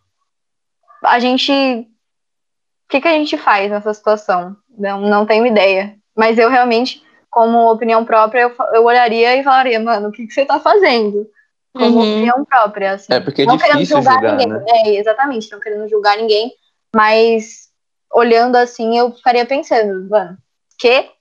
A 1.04 1.20
gente. 1.20 1.52
O 1.52 2.88
que, 2.90 3.02
que 3.02 3.08
a 3.08 3.14
gente 3.14 3.38
faz 3.38 3.72
nessa 3.72 3.94
situação? 3.94 4.56
Não, 4.78 5.02
não 5.02 5.26
tenho 5.26 5.46
ideia. 5.46 5.96
Mas 6.16 6.38
eu 6.38 6.50
realmente, 6.50 7.04
como 7.36 7.70
opinião 7.70 8.06
própria, 8.06 8.44
eu, 8.44 8.56
eu 8.76 8.86
olharia 8.86 9.36
e 9.36 9.44
falaria, 9.44 9.78
mano, 9.78 10.08
o 10.08 10.12
que, 10.12 10.26
que 10.26 10.34
você 10.34 10.46
tá 10.46 10.58
fazendo? 10.58 11.30
Como 11.74 12.00
uhum. 12.00 12.14
opinião 12.14 12.46
própria, 12.46 12.94
assim. 12.94 13.12
É 13.12 13.20
porque 13.20 13.42
é 13.42 13.46
não 13.46 13.58
difícil 13.58 13.98
julgar, 13.98 14.14
julgar 14.14 14.38
ninguém. 14.38 14.48
Né? 14.48 14.64
É, 14.70 14.96
exatamente, 14.96 15.52
não 15.52 15.60
querendo 15.60 15.90
julgar 15.90 16.16
ninguém, 16.16 16.54
mas 16.96 17.68
olhando 18.10 18.56
assim, 18.56 18.98
eu 18.98 19.12
ficaria 19.12 19.46
pensando, 19.46 20.10
mano, 20.10 20.38
que? 20.80 21.12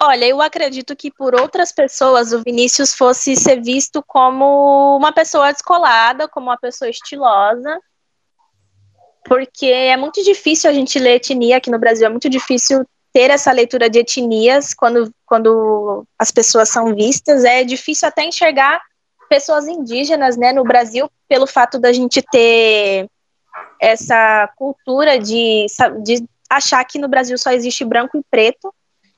Olha, 0.00 0.26
eu 0.26 0.40
acredito 0.40 0.94
que 0.94 1.10
por 1.10 1.34
outras 1.34 1.72
pessoas 1.72 2.32
o 2.32 2.40
Vinícius 2.40 2.94
fosse 2.94 3.34
ser 3.34 3.60
visto 3.60 4.00
como 4.06 4.96
uma 4.96 5.10
pessoa 5.10 5.52
descolada, 5.52 6.28
como 6.28 6.50
uma 6.50 6.58
pessoa 6.58 6.88
estilosa, 6.88 7.80
porque 9.24 9.66
é 9.66 9.96
muito 9.96 10.22
difícil 10.22 10.70
a 10.70 10.72
gente 10.72 11.00
ler 11.00 11.16
etnia 11.16 11.56
aqui 11.56 11.68
no 11.68 11.80
Brasil, 11.80 12.06
é 12.06 12.10
muito 12.10 12.30
difícil 12.30 12.86
ter 13.12 13.30
essa 13.30 13.52
leitura 13.52 13.90
de 13.90 13.98
etnias 13.98 14.72
quando, 14.72 15.12
quando 15.26 16.04
as 16.18 16.30
pessoas 16.30 16.68
são 16.68 16.94
vistas, 16.94 17.44
é 17.44 17.62
difícil 17.62 18.08
até 18.08 18.24
enxergar 18.24 18.80
pessoas 19.28 19.66
indígenas, 19.66 20.36
né, 20.36 20.52
no 20.52 20.64
Brasil, 20.64 21.10
pelo 21.28 21.46
fato 21.46 21.78
da 21.78 21.92
gente 21.92 22.22
ter 22.22 23.08
essa 23.80 24.48
cultura 24.56 25.18
de, 25.18 25.66
de 26.02 26.24
achar 26.48 26.84
que 26.84 26.98
no 26.98 27.08
Brasil 27.08 27.36
só 27.38 27.50
existe 27.50 27.84
branco 27.84 28.16
e 28.18 28.22
preto. 28.30 28.72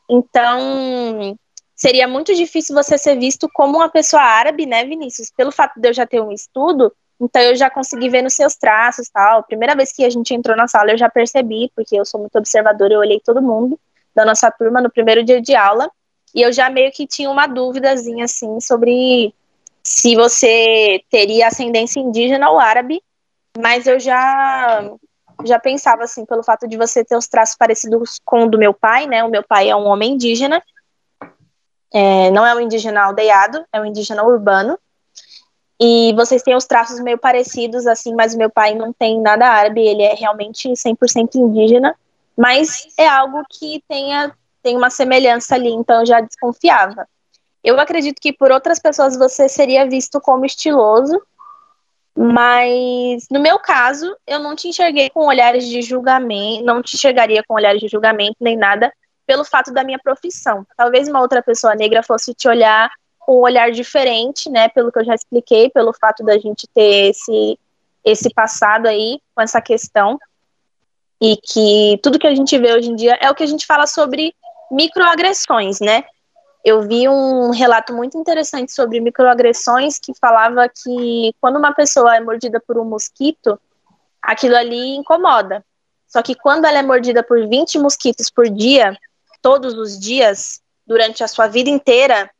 Então, 0.08 1.36
seria 1.74 2.06
muito 2.06 2.34
difícil 2.34 2.74
você 2.74 2.96
ser 2.96 3.18
visto 3.18 3.48
como 3.52 3.78
uma 3.78 3.88
pessoa 3.88 4.22
árabe, 4.22 4.66
né, 4.66 4.84
Vinícius? 4.84 5.32
Pelo 5.36 5.50
fato 5.50 5.80
de 5.80 5.88
eu 5.88 5.92
já 5.92 6.06
ter 6.06 6.20
um 6.20 6.32
estudo, 6.32 6.92
então 7.20 7.40
eu 7.40 7.56
já 7.56 7.70
consegui 7.70 8.08
ver 8.08 8.22
nos 8.22 8.34
seus 8.34 8.56
traços, 8.56 9.08
tal. 9.08 9.42
Primeira 9.44 9.74
vez 9.74 9.92
que 9.92 10.04
a 10.04 10.10
gente 10.10 10.34
entrou 10.34 10.56
na 10.56 10.66
sala, 10.66 10.90
eu 10.90 10.98
já 10.98 11.08
percebi, 11.08 11.70
porque 11.74 11.96
eu 11.96 12.04
sou 12.04 12.20
muito 12.20 12.36
observadora, 12.36 12.94
eu 12.94 13.00
olhei 13.00 13.20
todo 13.20 13.40
mundo 13.40 13.78
da 14.14 14.24
nossa 14.24 14.50
turma 14.50 14.80
no 14.80 14.90
primeiro 14.90 15.24
dia 15.24 15.40
de 15.40 15.54
aula, 15.54 15.90
e 16.34 16.42
eu 16.42 16.52
já 16.52 16.68
meio 16.70 16.90
que 16.92 17.06
tinha 17.06 17.30
uma 17.30 17.46
dúvidazinha 17.46 18.24
assim 18.24 18.60
sobre 18.60 19.34
se 19.82 20.16
você 20.16 21.02
teria 21.10 21.48
ascendência 21.48 22.00
indígena 22.00 22.50
ou 22.50 22.58
árabe, 22.58 23.02
mas 23.58 23.86
eu 23.86 24.00
já 24.00 24.90
já 25.44 25.58
pensava 25.58 26.04
assim, 26.04 26.24
pelo 26.24 26.42
fato 26.42 26.66
de 26.68 26.76
você 26.76 27.04
ter 27.04 27.16
os 27.16 27.26
traços 27.26 27.56
parecidos 27.56 28.20
com 28.24 28.44
o 28.44 28.48
do 28.48 28.56
meu 28.56 28.72
pai, 28.72 29.06
né? 29.06 29.24
O 29.24 29.28
meu 29.28 29.42
pai 29.42 29.68
é 29.68 29.76
um 29.76 29.84
homem 29.84 30.12
indígena, 30.12 30.62
é, 31.92 32.30
não 32.30 32.46
é 32.46 32.54
um 32.54 32.60
indígena 32.60 33.04
aldeado, 33.04 33.64
é 33.72 33.80
um 33.80 33.84
indígena 33.84 34.22
urbano. 34.22 34.78
E 35.80 36.12
vocês 36.14 36.42
têm 36.42 36.54
os 36.54 36.66
traços 36.66 37.00
meio 37.00 37.18
parecidos, 37.18 37.86
assim, 37.86 38.14
mas 38.14 38.34
o 38.34 38.38
meu 38.38 38.48
pai 38.48 38.74
não 38.74 38.92
tem 38.92 39.20
nada 39.20 39.48
árabe, 39.48 39.80
ele 39.80 40.02
é 40.02 40.14
realmente 40.14 40.68
100% 40.68 41.34
indígena, 41.34 41.94
mas 42.36 42.86
é 42.96 43.08
algo 43.08 43.42
que 43.50 43.82
tenha, 43.88 44.32
tem 44.62 44.76
uma 44.76 44.90
semelhança 44.90 45.54
ali, 45.54 45.70
então 45.70 46.00
eu 46.00 46.06
já 46.06 46.20
desconfiava. 46.20 47.06
Eu 47.62 47.78
acredito 47.80 48.20
que 48.20 48.32
por 48.32 48.52
outras 48.52 48.78
pessoas 48.78 49.16
você 49.16 49.48
seria 49.48 49.88
visto 49.88 50.20
como 50.20 50.44
estiloso, 50.44 51.20
mas 52.16 53.26
no 53.30 53.40
meu 53.40 53.58
caso, 53.58 54.16
eu 54.26 54.38
não 54.38 54.54
te 54.54 54.68
enxerguei 54.68 55.10
com 55.10 55.26
olhares 55.26 55.66
de 55.66 55.82
julgamento, 55.82 56.64
não 56.64 56.80
te 56.80 56.94
enxergaria 56.94 57.42
com 57.46 57.54
olhares 57.54 57.80
de 57.80 57.88
julgamento 57.88 58.36
nem 58.40 58.56
nada 58.56 58.92
pelo 59.26 59.44
fato 59.44 59.72
da 59.72 59.82
minha 59.82 59.98
profissão. 59.98 60.64
Talvez 60.76 61.08
uma 61.08 61.20
outra 61.20 61.42
pessoa 61.42 61.74
negra 61.74 62.02
fosse 62.02 62.32
te 62.32 62.46
olhar 62.46 62.90
com 63.24 63.38
um 63.38 63.42
olhar 63.42 63.70
diferente, 63.70 64.50
né, 64.50 64.68
pelo 64.68 64.92
que 64.92 64.98
eu 64.98 65.04
já 65.04 65.14
expliquei, 65.14 65.70
pelo 65.70 65.92
fato 65.92 66.24
da 66.24 66.38
gente 66.38 66.66
ter 66.68 67.10
esse 67.10 67.58
esse 68.04 68.28
passado 68.34 68.86
aí 68.86 69.18
com 69.34 69.40
essa 69.40 69.62
questão 69.62 70.18
e 71.18 71.38
que 71.38 71.98
tudo 72.02 72.18
que 72.18 72.26
a 72.26 72.34
gente 72.34 72.58
vê 72.58 72.74
hoje 72.74 72.90
em 72.90 72.94
dia 72.94 73.16
é 73.18 73.30
o 73.30 73.34
que 73.34 73.42
a 73.42 73.46
gente 73.46 73.64
fala 73.64 73.86
sobre 73.86 74.34
microagressões, 74.70 75.80
né? 75.80 76.04
eu 76.64 76.80
vi 76.80 77.06
um 77.06 77.50
relato 77.50 77.92
muito 77.92 78.16
interessante 78.16 78.72
sobre 78.72 78.98
microagressões 78.98 79.98
que 79.98 80.14
falava 80.18 80.66
que 80.66 81.34
quando 81.38 81.58
uma 81.58 81.74
pessoa 81.74 82.16
é 82.16 82.20
mordida 82.20 82.58
por 82.58 82.78
um 82.78 82.84
mosquito, 82.84 83.60
aquilo 84.22 84.56
ali 84.56 84.96
incomoda. 84.96 85.62
Só 86.08 86.22
que 86.22 86.34
quando 86.34 86.64
ela 86.64 86.78
é 86.78 86.82
mordida 86.82 87.22
por 87.22 87.46
20 87.46 87.78
mosquitos 87.78 88.30
por 88.30 88.48
dia, 88.48 88.96
todos 89.42 89.74
os 89.74 89.98
dias, 89.98 90.62
durante 90.86 91.22
a 91.22 91.28
sua 91.28 91.48
vida 91.48 91.68
inteira, 91.68 92.30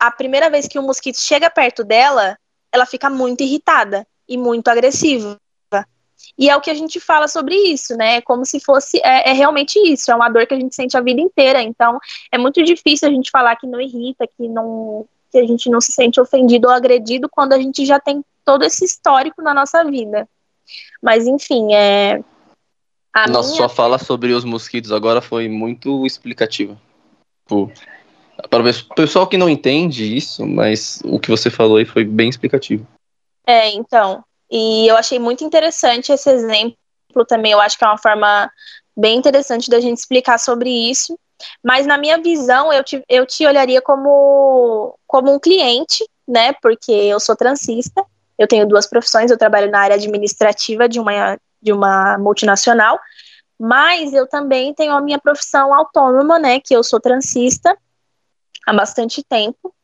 a 0.00 0.10
primeira 0.10 0.48
vez 0.48 0.66
que 0.66 0.78
um 0.78 0.86
mosquito 0.86 1.20
chega 1.20 1.50
perto 1.50 1.84
dela, 1.84 2.38
ela 2.72 2.86
fica 2.86 3.10
muito 3.10 3.42
irritada 3.42 4.06
e 4.26 4.38
muito 4.38 4.68
agressiva. 4.68 5.38
E 6.38 6.48
é 6.48 6.56
o 6.56 6.60
que 6.60 6.70
a 6.70 6.74
gente 6.74 6.98
fala 6.98 7.28
sobre 7.28 7.54
isso, 7.54 7.94
né? 7.96 8.16
É 8.16 8.20
como 8.20 8.46
se 8.46 8.60
fosse, 8.60 8.98
é, 9.04 9.30
é, 9.30 9.32
realmente 9.32 9.78
isso, 9.78 10.10
é 10.10 10.14
uma 10.14 10.28
dor 10.28 10.46
que 10.46 10.54
a 10.54 10.58
gente 10.58 10.74
sente 10.74 10.96
a 10.96 11.00
vida 11.00 11.20
inteira. 11.20 11.62
Então, 11.62 11.98
é 12.32 12.38
muito 12.38 12.62
difícil 12.62 13.08
a 13.08 13.10
gente 13.10 13.30
falar 13.30 13.56
que 13.56 13.66
não 13.66 13.80
irrita, 13.80 14.26
que 14.26 14.48
não 14.48 15.06
que 15.30 15.38
a 15.38 15.46
gente 15.46 15.70
não 15.70 15.80
se 15.80 15.92
sente 15.92 16.20
ofendido 16.20 16.66
ou 16.66 16.74
agredido 16.74 17.28
quando 17.28 17.52
a 17.52 17.58
gente 17.58 17.86
já 17.86 18.00
tem 18.00 18.24
todo 18.44 18.64
esse 18.64 18.84
histórico 18.84 19.40
na 19.40 19.54
nossa 19.54 19.84
vida. 19.84 20.28
Mas, 21.00 21.26
enfim, 21.26 21.72
é. 21.72 22.22
A 23.12 23.28
Nossa, 23.28 23.50
minha... 23.50 23.58
sua 23.58 23.68
fala 23.68 23.98
sobre 23.98 24.32
os 24.32 24.44
mosquitos 24.44 24.90
agora 24.90 25.20
foi 25.20 25.48
muito 25.48 26.06
explicativa. 26.06 26.76
Pô, 27.46 27.70
para 28.50 28.62
o 28.62 28.94
pessoal 28.94 29.28
que 29.28 29.38
não 29.38 29.48
entende 29.48 30.16
isso, 30.16 30.44
mas 30.44 31.00
o 31.04 31.20
que 31.20 31.30
você 31.30 31.48
falou 31.48 31.76
aí 31.76 31.84
foi 31.84 32.04
bem 32.04 32.28
explicativo. 32.28 32.84
É, 33.46 33.70
então, 33.70 34.24
e 34.50 34.88
eu 34.88 34.96
achei 34.96 35.18
muito 35.18 35.44
interessante 35.44 36.12
esse 36.12 36.28
exemplo 36.28 36.76
também. 37.28 37.52
Eu 37.52 37.60
acho 37.60 37.78
que 37.78 37.84
é 37.84 37.86
uma 37.86 37.96
forma 37.96 38.50
bem 38.96 39.16
interessante 39.16 39.70
da 39.70 39.78
gente 39.78 39.98
explicar 39.98 40.38
sobre 40.38 40.68
isso. 40.68 41.16
Mas 41.64 41.86
na 41.86 41.96
minha 41.96 42.18
visão, 42.20 42.72
eu 42.72 42.82
te, 42.82 43.02
eu 43.08 43.24
te 43.24 43.46
olharia 43.46 43.80
como, 43.80 44.98
como 45.06 45.32
um 45.32 45.38
cliente, 45.38 46.04
né? 46.28 46.52
Porque 46.60 46.92
eu 46.92 47.18
sou 47.20 47.36
transista, 47.36 48.04
eu 48.38 48.48
tenho 48.48 48.66
duas 48.66 48.86
profissões, 48.86 49.30
eu 49.30 49.38
trabalho 49.38 49.70
na 49.70 49.80
área 49.80 49.96
administrativa 49.96 50.88
de 50.88 51.00
uma, 51.00 51.38
de 51.62 51.72
uma 51.72 52.18
multinacional, 52.18 52.98
mas 53.58 54.12
eu 54.12 54.26
também 54.26 54.74
tenho 54.74 54.92
a 54.92 55.00
minha 55.00 55.18
profissão 55.18 55.72
autônoma, 55.72 56.38
né? 56.38 56.60
Que 56.60 56.74
eu 56.74 56.82
sou 56.82 57.00
transista 57.00 57.76
há 58.70 58.72
bastante 58.72 59.22
tempo. 59.24 59.74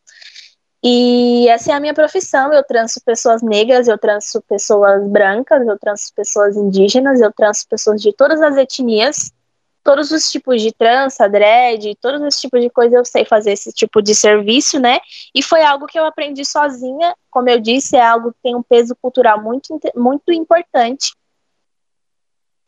E 0.82 1.48
essa 1.48 1.72
é 1.72 1.74
a 1.74 1.80
minha 1.80 1.92
profissão. 1.94 2.52
Eu 2.52 2.62
transo 2.62 3.00
pessoas 3.04 3.42
negras, 3.42 3.88
eu 3.88 3.98
transo 3.98 4.40
pessoas 4.48 5.06
brancas, 5.08 5.66
eu 5.66 5.76
transo 5.78 6.12
pessoas 6.14 6.56
indígenas, 6.56 7.20
eu 7.20 7.32
transo 7.32 7.66
pessoas 7.68 8.00
de 8.00 8.12
todas 8.12 8.40
as 8.40 8.56
etnias, 8.56 9.32
todos 9.82 10.12
os 10.12 10.30
tipos 10.30 10.62
de 10.62 10.72
trança, 10.72 11.28
dread, 11.28 11.96
todos 12.00 12.22
os 12.22 12.40
tipos 12.40 12.60
de 12.60 12.70
coisa 12.70 12.96
eu 12.96 13.04
sei 13.04 13.24
fazer 13.24 13.52
esse 13.52 13.72
tipo 13.72 14.00
de 14.00 14.14
serviço, 14.14 14.78
né? 14.78 15.00
E 15.34 15.42
foi 15.42 15.62
algo 15.62 15.86
que 15.86 15.98
eu 15.98 16.04
aprendi 16.04 16.44
sozinha. 16.44 17.14
Como 17.28 17.48
eu 17.48 17.60
disse, 17.60 17.96
é 17.96 18.04
algo 18.04 18.30
que 18.30 18.38
tem 18.42 18.54
um 18.54 18.62
peso 18.62 18.94
cultural 19.02 19.42
muito, 19.42 19.80
muito 19.96 20.32
importante. 20.32 21.12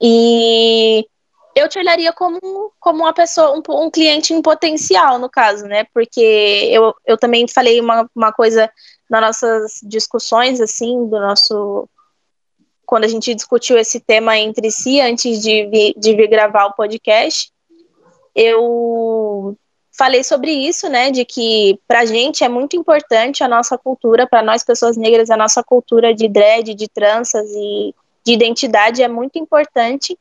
E 0.00 1.07
eu 1.58 1.68
te 1.68 1.78
olharia 1.78 2.12
como, 2.12 2.72
como 2.78 3.00
uma 3.04 3.12
pessoa, 3.12 3.52
um, 3.56 3.62
um, 3.84 3.90
cliente 3.90 4.32
em 4.32 4.40
potencial, 4.42 5.18
no 5.18 5.28
caso, 5.28 5.64
né? 5.66 5.84
Porque 5.92 6.68
eu, 6.70 6.94
eu 7.06 7.16
também 7.16 7.46
falei 7.48 7.80
uma, 7.80 8.08
uma 8.14 8.32
coisa 8.32 8.70
nas 9.08 9.20
nossas 9.20 9.80
discussões, 9.82 10.60
assim, 10.60 11.06
do 11.08 11.18
nosso. 11.18 11.88
Quando 12.86 13.04
a 13.04 13.08
gente 13.08 13.34
discutiu 13.34 13.76
esse 13.76 14.00
tema 14.00 14.38
entre 14.38 14.70
si, 14.70 15.00
antes 15.00 15.42
de 15.42 15.66
vir, 15.66 15.94
de 15.96 16.14
vir 16.14 16.28
gravar 16.28 16.66
o 16.66 16.72
podcast, 16.72 17.52
eu 18.34 19.56
falei 19.96 20.22
sobre 20.22 20.52
isso, 20.52 20.88
né? 20.88 21.10
De 21.10 21.24
que 21.24 21.78
pra 21.86 22.06
gente 22.06 22.44
é 22.44 22.48
muito 22.48 22.76
importante 22.76 23.42
a 23.42 23.48
nossa 23.48 23.76
cultura, 23.76 24.26
para 24.26 24.42
nós 24.42 24.64
pessoas 24.64 24.96
negras, 24.96 25.28
a 25.28 25.36
nossa 25.36 25.62
cultura 25.62 26.14
de 26.14 26.28
dread, 26.28 26.74
de 26.74 26.88
tranças 26.88 27.46
e 27.50 27.94
de 28.24 28.32
identidade 28.32 29.02
é 29.02 29.08
muito 29.08 29.38
importante 29.38 30.16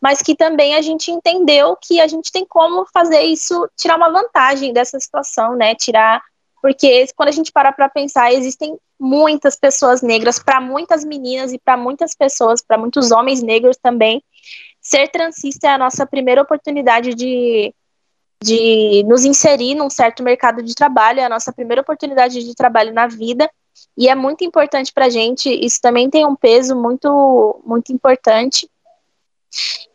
mas 0.00 0.22
que 0.22 0.34
também 0.34 0.74
a 0.74 0.82
gente 0.82 1.10
entendeu 1.10 1.76
que 1.76 2.00
a 2.00 2.06
gente 2.06 2.30
tem 2.30 2.44
como 2.44 2.86
fazer 2.92 3.22
isso, 3.22 3.68
tirar 3.76 3.96
uma 3.96 4.10
vantagem 4.10 4.72
dessa 4.72 4.98
situação, 5.00 5.56
né? 5.56 5.74
Tirar. 5.74 6.22
Porque 6.62 7.06
quando 7.16 7.28
a 7.28 7.32
gente 7.32 7.52
para 7.52 7.72
para 7.72 7.88
pensar, 7.88 8.32
existem 8.32 8.78
muitas 8.98 9.56
pessoas 9.56 10.02
negras, 10.02 10.38
para 10.38 10.60
muitas 10.60 11.04
meninas 11.04 11.52
e 11.52 11.58
para 11.58 11.76
muitas 11.76 12.14
pessoas, 12.14 12.60
para 12.60 12.78
muitos 12.78 13.10
homens 13.10 13.42
negros 13.42 13.76
também. 13.76 14.22
Ser 14.80 15.08
transista 15.08 15.66
é 15.68 15.70
a 15.70 15.78
nossa 15.78 16.06
primeira 16.06 16.42
oportunidade 16.42 17.14
de, 17.14 17.74
de 18.42 19.04
nos 19.06 19.24
inserir 19.24 19.74
num 19.74 19.90
certo 19.90 20.22
mercado 20.22 20.62
de 20.62 20.74
trabalho, 20.74 21.20
é 21.20 21.24
a 21.24 21.28
nossa 21.28 21.52
primeira 21.52 21.82
oportunidade 21.82 22.42
de 22.42 22.54
trabalho 22.54 22.92
na 22.92 23.06
vida, 23.06 23.50
e 23.96 24.08
é 24.08 24.14
muito 24.14 24.44
importante 24.44 24.92
para 24.92 25.06
a 25.06 25.10
gente, 25.10 25.48
isso 25.48 25.80
também 25.80 26.08
tem 26.10 26.26
um 26.26 26.34
peso 26.34 26.74
muito, 26.74 27.60
muito 27.64 27.92
importante 27.92 28.68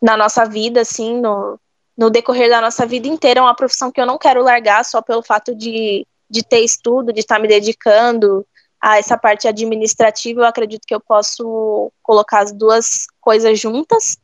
na 0.00 0.16
nossa 0.16 0.44
vida, 0.44 0.80
assim, 0.80 1.20
no, 1.20 1.58
no 1.96 2.10
decorrer 2.10 2.48
da 2.48 2.60
nossa 2.60 2.86
vida 2.86 3.08
inteira, 3.08 3.40
é 3.40 3.42
uma 3.42 3.56
profissão 3.56 3.90
que 3.90 4.00
eu 4.00 4.06
não 4.06 4.18
quero 4.18 4.42
largar 4.42 4.84
só 4.84 5.00
pelo 5.00 5.22
fato 5.22 5.54
de, 5.54 6.06
de 6.28 6.42
ter 6.42 6.60
estudo, 6.60 7.12
de 7.12 7.20
estar 7.20 7.38
me 7.38 7.48
dedicando 7.48 8.46
a 8.84 8.98
essa 8.98 9.16
parte 9.16 9.48
administrativa, 9.48 10.42
eu 10.42 10.44
acredito 10.44 10.86
que 10.86 10.94
eu 10.94 11.00
posso 11.00 11.90
colocar 12.02 12.40
as 12.40 12.52
duas 12.52 13.06
coisas 13.18 13.58
juntas, 13.58 14.18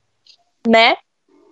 né? 0.69 0.97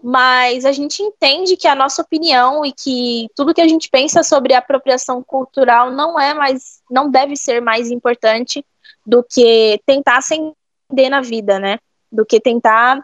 Mas 0.03 0.67
a 0.67 0.73
gente 0.73 1.03
entende 1.03 1.57
que 1.57 1.67
a 1.67 1.75
nossa 1.75 2.03
opinião 2.03 2.67
e 2.67 2.73
que 2.73 3.27
tudo 3.35 3.55
que 3.55 3.63
a 3.63 3.67
gente 3.67 3.89
pensa 3.89 4.23
sobre 4.23 4.53
apropriação 4.53 5.23
cultural 5.23 5.91
não 5.91 6.21
é 6.21 6.35
mais, 6.35 6.83
não 6.91 7.11
deve 7.11 7.35
ser 7.35 7.63
mais 7.63 7.91
importante 7.91 8.63
do 9.07 9.25
que 9.25 9.81
tentar 9.87 10.19
ascender 10.19 11.09
na 11.09 11.23
vida, 11.23 11.59
né? 11.59 11.79
Do 12.13 12.27
que 12.27 12.39
tentar 12.39 13.03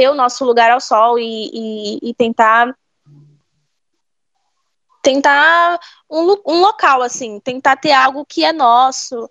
ter 0.00 0.08
o 0.08 0.14
nosso 0.14 0.46
lugar 0.46 0.70
ao 0.70 0.80
sol 0.80 1.18
e, 1.18 1.50
e, 1.52 2.10
e 2.10 2.14
tentar 2.14 2.74
tentar 5.02 5.78
um, 6.10 6.36
um 6.46 6.60
local 6.60 7.02
assim, 7.02 7.38
tentar 7.38 7.76
ter 7.76 7.92
algo 7.92 8.24
que 8.24 8.42
é 8.42 8.50
nosso, 8.50 9.28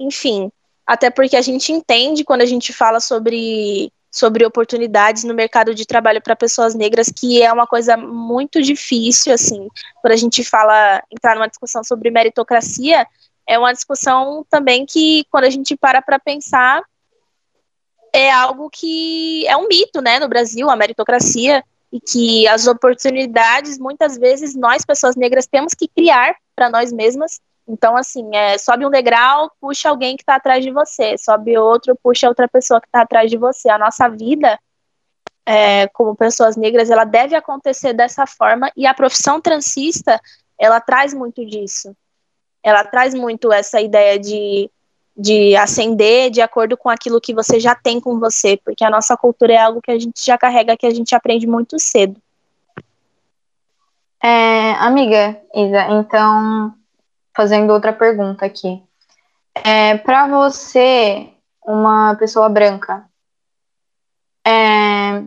enfim, 0.00 0.50
até 0.84 1.08
porque 1.08 1.36
a 1.36 1.40
gente 1.40 1.72
entende 1.72 2.24
quando 2.24 2.42
a 2.42 2.46
gente 2.46 2.72
fala 2.72 2.98
sobre 2.98 3.92
sobre 4.10 4.44
oportunidades 4.44 5.22
no 5.22 5.34
mercado 5.34 5.72
de 5.72 5.86
trabalho 5.86 6.20
para 6.20 6.34
pessoas 6.34 6.74
negras, 6.74 7.08
que 7.14 7.40
é 7.40 7.52
uma 7.52 7.66
coisa 7.66 7.96
muito 7.96 8.60
difícil, 8.60 9.32
assim, 9.32 9.68
quando 10.00 10.14
a 10.14 10.16
gente 10.16 10.42
fala, 10.42 11.00
entrar 11.12 11.36
numa 11.36 11.46
discussão 11.46 11.84
sobre 11.84 12.10
meritocracia, 12.10 13.06
é 13.46 13.56
uma 13.56 13.72
discussão 13.72 14.44
também 14.50 14.84
que, 14.84 15.24
quando 15.30 15.44
a 15.44 15.50
gente 15.50 15.76
para 15.76 16.02
para 16.02 16.18
pensar, 16.18 16.82
é 18.18 18.32
algo 18.32 18.68
que 18.68 19.46
é 19.46 19.56
um 19.56 19.68
mito, 19.68 20.00
né, 20.00 20.18
no 20.18 20.28
Brasil, 20.28 20.68
a 20.68 20.74
meritocracia, 20.74 21.64
e 21.92 22.00
que 22.00 22.48
as 22.48 22.66
oportunidades, 22.66 23.78
muitas 23.78 24.18
vezes, 24.18 24.56
nós, 24.56 24.84
pessoas 24.84 25.14
negras, 25.14 25.46
temos 25.46 25.72
que 25.72 25.86
criar 25.86 26.34
para 26.54 26.68
nós 26.68 26.92
mesmas. 26.92 27.40
Então, 27.66 27.96
assim, 27.96 28.34
é, 28.34 28.58
sobe 28.58 28.84
um 28.84 28.90
degrau, 28.90 29.52
puxa 29.60 29.88
alguém 29.88 30.16
que 30.16 30.22
está 30.22 30.34
atrás 30.34 30.64
de 30.64 30.72
você, 30.72 31.16
sobe 31.16 31.56
outro, 31.56 31.96
puxa 32.02 32.28
outra 32.28 32.48
pessoa 32.48 32.80
que 32.80 32.88
está 32.88 33.02
atrás 33.02 33.30
de 33.30 33.36
você. 33.36 33.70
A 33.70 33.78
nossa 33.78 34.08
vida, 34.08 34.58
é, 35.46 35.86
como 35.88 36.16
pessoas 36.16 36.56
negras, 36.56 36.90
ela 36.90 37.04
deve 37.04 37.36
acontecer 37.36 37.92
dessa 37.92 38.26
forma, 38.26 38.70
e 38.76 38.84
a 38.84 38.92
profissão 38.92 39.40
transista, 39.40 40.20
ela 40.58 40.80
traz 40.80 41.14
muito 41.14 41.46
disso. 41.46 41.94
Ela 42.64 42.82
traz 42.84 43.14
muito 43.14 43.52
essa 43.52 43.80
ideia 43.80 44.18
de 44.18 44.68
de 45.18 45.56
ascender 45.56 46.30
de 46.30 46.40
acordo 46.40 46.76
com 46.76 46.88
aquilo 46.88 47.20
que 47.20 47.34
você 47.34 47.58
já 47.58 47.74
tem 47.74 48.00
com 48.00 48.20
você, 48.20 48.56
porque 48.64 48.84
a 48.84 48.90
nossa 48.90 49.16
cultura 49.16 49.52
é 49.52 49.58
algo 49.58 49.82
que 49.82 49.90
a 49.90 49.98
gente 49.98 50.24
já 50.24 50.38
carrega, 50.38 50.76
que 50.76 50.86
a 50.86 50.94
gente 50.94 51.12
aprende 51.12 51.44
muito 51.44 51.76
cedo. 51.80 52.22
É, 54.22 54.72
amiga 54.74 55.40
Isa, 55.52 55.88
então, 55.90 56.72
fazendo 57.36 57.72
outra 57.72 57.92
pergunta 57.92 58.46
aqui. 58.46 58.80
É, 59.64 59.96
Para 59.98 60.28
você, 60.28 61.28
uma 61.66 62.14
pessoa 62.14 62.48
branca, 62.48 63.04
é, 64.46 65.24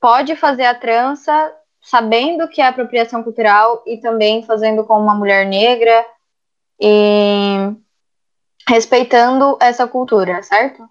pode 0.00 0.36
fazer 0.36 0.66
a 0.66 0.74
trança 0.74 1.52
sabendo 1.82 2.48
que 2.48 2.60
é 2.60 2.66
apropriação 2.68 3.24
cultural 3.24 3.82
e 3.86 3.96
também 3.96 4.44
fazendo 4.44 4.84
com 4.84 4.96
uma 4.98 5.14
mulher 5.14 5.44
negra 5.46 6.06
e 6.80 7.74
respeitando 8.68 9.56
essa 9.60 9.86
cultura, 9.86 10.42
certo? 10.42 10.88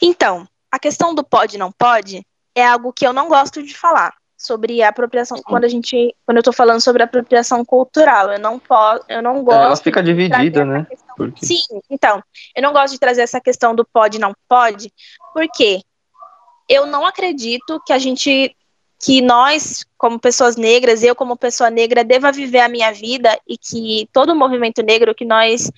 Então, 0.00 0.46
a 0.70 0.78
questão 0.78 1.14
do 1.14 1.24
pode 1.24 1.58
não 1.58 1.72
pode 1.72 2.24
é 2.54 2.64
algo 2.64 2.92
que 2.92 3.06
eu 3.06 3.12
não 3.12 3.28
gosto 3.28 3.62
de 3.62 3.76
falar 3.76 4.14
sobre 4.36 4.82
a 4.82 4.88
apropriação 4.88 5.36
Sim. 5.36 5.42
quando 5.44 5.64
a 5.64 5.68
gente 5.68 6.16
quando 6.24 6.38
eu 6.38 6.42
tô 6.42 6.52
falando 6.52 6.80
sobre 6.80 7.02
apropriação 7.02 7.62
cultural 7.62 8.32
eu 8.32 8.38
não 8.38 8.58
posso 8.58 9.04
eu 9.06 9.20
não 9.20 9.44
gosto 9.44 9.60
é, 9.60 9.64
ela 9.64 9.76
fica 9.76 10.02
dividida 10.02 10.64
né 10.64 10.86
Porque... 11.14 11.44
sim 11.44 11.60
então 11.90 12.22
eu 12.56 12.62
não 12.62 12.72
gosto 12.72 12.94
de 12.94 12.98
trazer 12.98 13.20
essa 13.20 13.38
questão 13.38 13.74
do 13.74 13.84
pode 13.84 14.18
não 14.18 14.32
pode 14.48 14.90
porque 15.34 15.82
eu 16.66 16.86
não 16.86 17.04
acredito 17.04 17.82
que 17.84 17.92
a 17.92 17.98
gente 17.98 18.56
que 19.02 19.22
nós, 19.22 19.86
como 19.96 20.20
pessoas 20.20 20.56
negras, 20.56 21.02
eu 21.02 21.16
como 21.16 21.34
pessoa 21.34 21.70
negra, 21.70 22.04
deva 22.04 22.30
viver 22.30 22.60
a 22.60 22.68
minha 22.68 22.92
vida 22.92 23.38
e 23.48 23.56
que 23.56 24.06
todo 24.12 24.32
o 24.32 24.36
movimento 24.36 24.82
negro, 24.82 25.14
que 25.14 25.24
nós 25.24 25.70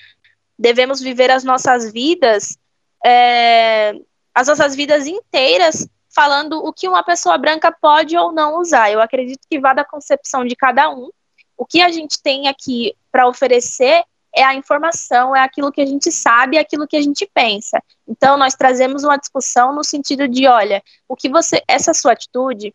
devemos 0.59 1.01
viver 1.01 1.31
as 1.31 1.45
nossas 1.45 1.93
vidas, 1.93 2.59
é, 3.05 3.95
as 4.35 4.49
nossas 4.49 4.75
vidas 4.75 5.07
inteiras, 5.07 5.87
falando 6.13 6.59
o 6.59 6.73
que 6.73 6.89
uma 6.89 7.05
pessoa 7.05 7.39
branca 7.39 7.71
pode 7.71 8.17
ou 8.17 8.33
não 8.33 8.59
usar. 8.59 8.91
Eu 8.91 9.01
acredito 9.01 9.47
que 9.49 9.61
vá 9.61 9.73
da 9.73 9.85
concepção 9.85 10.45
de 10.45 10.57
cada 10.57 10.91
um. 10.91 11.09
O 11.57 11.65
que 11.65 11.81
a 11.81 11.91
gente 11.91 12.21
tem 12.21 12.49
aqui 12.49 12.93
para 13.11 13.29
oferecer 13.29 14.03
é 14.35 14.43
a 14.43 14.55
informação, 14.55 15.37
é 15.37 15.41
aquilo 15.41 15.71
que 15.71 15.81
a 15.81 15.87
gente 15.87 16.11
sabe, 16.11 16.57
é 16.57 16.61
aquilo 16.61 16.89
que 16.89 16.97
a 16.97 17.03
gente 17.03 17.29
pensa. 17.33 17.81
Então, 18.09 18.37
nós 18.37 18.55
trazemos 18.55 19.05
uma 19.05 19.17
discussão 19.17 19.75
no 19.75 19.85
sentido 19.85 20.27
de, 20.27 20.47
olha, 20.47 20.83
o 21.09 21.15
que 21.15 21.29
você, 21.29 21.63
essa 21.69 21.95
sua 21.95 22.13
atitude, 22.13 22.75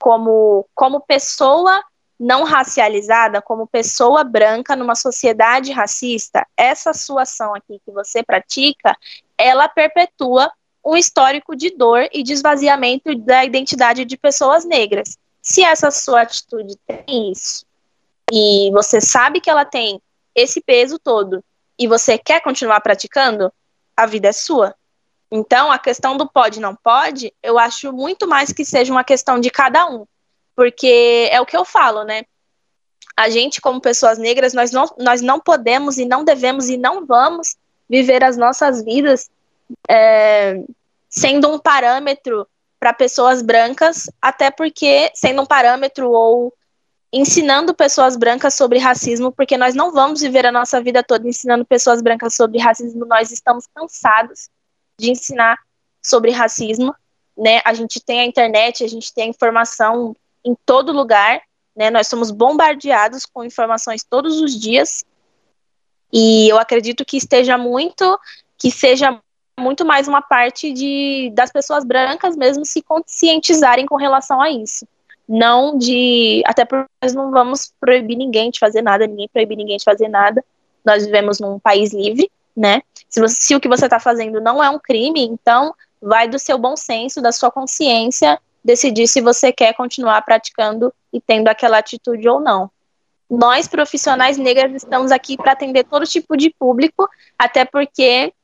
como, 0.00 0.66
como 0.74 1.00
pessoa 1.00 1.84
não 2.18 2.44
racializada, 2.44 3.40
como 3.40 3.66
pessoa 3.66 4.24
branca 4.24 4.74
numa 4.74 4.94
sociedade 4.94 5.72
racista, 5.72 6.46
essa 6.56 6.92
sua 6.92 7.22
ação 7.22 7.54
aqui 7.54 7.80
que 7.84 7.92
você 7.92 8.22
pratica, 8.22 8.96
ela 9.38 9.68
perpetua 9.68 10.50
um 10.84 10.96
histórico 10.96 11.54
de 11.54 11.70
dor 11.70 12.08
e 12.12 12.22
de 12.22 12.32
esvaziamento 12.32 13.14
da 13.14 13.44
identidade 13.44 14.04
de 14.04 14.16
pessoas 14.16 14.64
negras. 14.64 15.16
Se 15.40 15.62
essa 15.62 15.90
sua 15.90 16.22
atitude 16.22 16.76
tem 16.86 17.32
isso, 17.32 17.64
e 18.32 18.70
você 18.72 19.00
sabe 19.00 19.40
que 19.40 19.50
ela 19.50 19.64
tem 19.64 20.00
esse 20.34 20.60
peso 20.60 20.98
todo, 20.98 21.42
e 21.78 21.86
você 21.86 22.18
quer 22.18 22.42
continuar 22.42 22.80
praticando, 22.80 23.52
a 23.96 24.06
vida 24.06 24.28
é 24.28 24.32
sua. 24.32 24.74
Então, 25.30 25.70
a 25.70 25.78
questão 25.78 26.16
do 26.16 26.28
pode 26.28 26.60
não 26.60 26.74
pode, 26.74 27.32
eu 27.42 27.58
acho 27.58 27.92
muito 27.92 28.26
mais 28.26 28.52
que 28.52 28.64
seja 28.64 28.92
uma 28.92 29.04
questão 29.04 29.38
de 29.38 29.48
cada 29.48 29.86
um. 29.88 30.04
Porque 30.56 31.28
é 31.30 31.40
o 31.40 31.46
que 31.46 31.56
eu 31.56 31.64
falo, 31.64 32.02
né? 32.02 32.24
A 33.16 33.30
gente, 33.30 33.60
como 33.60 33.80
pessoas 33.80 34.18
negras, 34.18 34.52
nós 34.52 34.72
não, 34.72 34.86
nós 34.98 35.20
não 35.20 35.38
podemos 35.38 35.98
e 35.98 36.04
não 36.04 36.24
devemos 36.24 36.68
e 36.68 36.76
não 36.76 37.06
vamos 37.06 37.56
viver 37.88 38.24
as 38.24 38.36
nossas 38.36 38.82
vidas 38.82 39.30
é, 39.88 40.62
sendo 41.08 41.48
um 41.48 41.58
parâmetro 41.58 42.46
para 42.78 42.92
pessoas 42.92 43.42
brancas, 43.42 44.10
até 44.20 44.50
porque 44.50 45.12
sendo 45.14 45.42
um 45.42 45.46
parâmetro 45.46 46.10
ou 46.10 46.52
ensinando 47.12 47.74
pessoas 47.74 48.16
brancas 48.16 48.54
sobre 48.54 48.78
racismo, 48.78 49.32
porque 49.32 49.56
nós 49.56 49.74
não 49.74 49.92
vamos 49.92 50.20
viver 50.20 50.46
a 50.46 50.52
nossa 50.52 50.80
vida 50.80 51.02
toda 51.02 51.28
ensinando 51.28 51.64
pessoas 51.64 52.00
brancas 52.00 52.34
sobre 52.34 52.58
racismo, 52.58 53.04
nós 53.04 53.30
estamos 53.30 53.66
cansados 53.74 54.48
de 55.00 55.10
ensinar 55.10 55.58
sobre 56.02 56.30
racismo, 56.30 56.94
né? 57.36 57.60
A 57.64 57.72
gente 57.72 58.00
tem 58.00 58.20
a 58.20 58.24
internet, 58.24 58.84
a 58.84 58.88
gente 58.88 59.12
tem 59.12 59.24
a 59.24 59.28
informação 59.28 60.14
em 60.44 60.54
todo 60.66 60.92
lugar, 60.92 61.40
né? 61.76 61.90
Nós 61.90 62.06
somos 62.06 62.30
bombardeados 62.30 63.26
com 63.26 63.44
informações 63.44 64.04
todos 64.04 64.40
os 64.40 64.58
dias. 64.58 65.04
E 66.12 66.48
eu 66.48 66.58
acredito 66.58 67.04
que 67.04 67.16
esteja 67.16 67.56
muito, 67.56 68.18
que 68.58 68.70
seja 68.70 69.20
muito 69.58 69.84
mais 69.84 70.08
uma 70.08 70.22
parte 70.22 70.72
de 70.72 71.30
das 71.34 71.52
pessoas 71.52 71.84
brancas 71.84 72.36
mesmo 72.36 72.64
se 72.64 72.82
conscientizarem 72.82 73.86
com 73.86 73.96
relação 73.96 74.40
a 74.40 74.50
isso. 74.50 74.86
Não 75.28 75.78
de. 75.78 76.42
Até 76.44 76.64
porque 76.64 76.88
nós 77.02 77.14
não 77.14 77.30
vamos 77.30 77.72
proibir 77.78 78.16
ninguém 78.16 78.50
de 78.50 78.58
fazer 78.58 78.82
nada, 78.82 79.06
ninguém 79.06 79.28
proibir 79.28 79.56
ninguém 79.56 79.76
de 79.76 79.84
fazer 79.84 80.08
nada. 80.08 80.44
Nós 80.84 81.04
vivemos 81.04 81.38
num 81.38 81.58
país 81.58 81.92
livre, 81.92 82.28
né? 82.60 82.82
Se, 83.08 83.18
você, 83.20 83.36
se 83.36 83.54
o 83.54 83.60
que 83.60 83.68
você 83.68 83.86
está 83.86 83.98
fazendo 83.98 84.38
não 84.38 84.62
é 84.62 84.68
um 84.68 84.78
crime, 84.78 85.24
então 85.24 85.74
vai 86.00 86.28
do 86.28 86.38
seu 86.38 86.58
bom 86.58 86.76
senso, 86.76 87.22
da 87.22 87.32
sua 87.32 87.50
consciência, 87.50 88.38
decidir 88.62 89.08
se 89.08 89.22
você 89.22 89.50
quer 89.50 89.72
continuar 89.72 90.20
praticando 90.22 90.92
e 91.10 91.20
tendo 91.20 91.48
aquela 91.48 91.78
atitude 91.78 92.28
ou 92.28 92.38
não. 92.38 92.70
Nós, 93.30 93.66
profissionais 93.66 94.36
negras, 94.36 94.74
estamos 94.74 95.10
aqui 95.10 95.38
para 95.38 95.52
atender 95.52 95.84
todo 95.84 96.04
tipo 96.04 96.36
de 96.36 96.50
público, 96.50 97.08
até 97.38 97.64
porque 97.64 98.34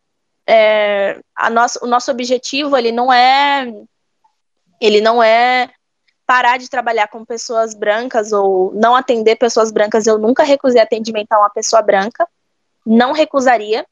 é, 0.46 1.20
a 1.34 1.50
nosso, 1.50 1.78
o 1.82 1.86
nosso 1.86 2.10
objetivo 2.10 2.74
ele 2.74 2.92
não 2.92 3.12
é 3.12 3.70
ele 4.80 5.00
não 5.00 5.22
é 5.22 5.70
parar 6.26 6.56
de 6.56 6.70
trabalhar 6.70 7.08
com 7.08 7.24
pessoas 7.24 7.74
brancas 7.74 8.32
ou 8.32 8.72
não 8.74 8.96
atender 8.96 9.36
pessoas 9.36 9.70
brancas. 9.70 10.06
Eu 10.06 10.18
nunca 10.18 10.42
recusei 10.42 10.80
atendimento 10.80 11.32
a 11.32 11.38
uma 11.38 11.50
pessoa 11.50 11.82
branca, 11.82 12.26
não 12.84 13.12
recusaria, 13.12 13.84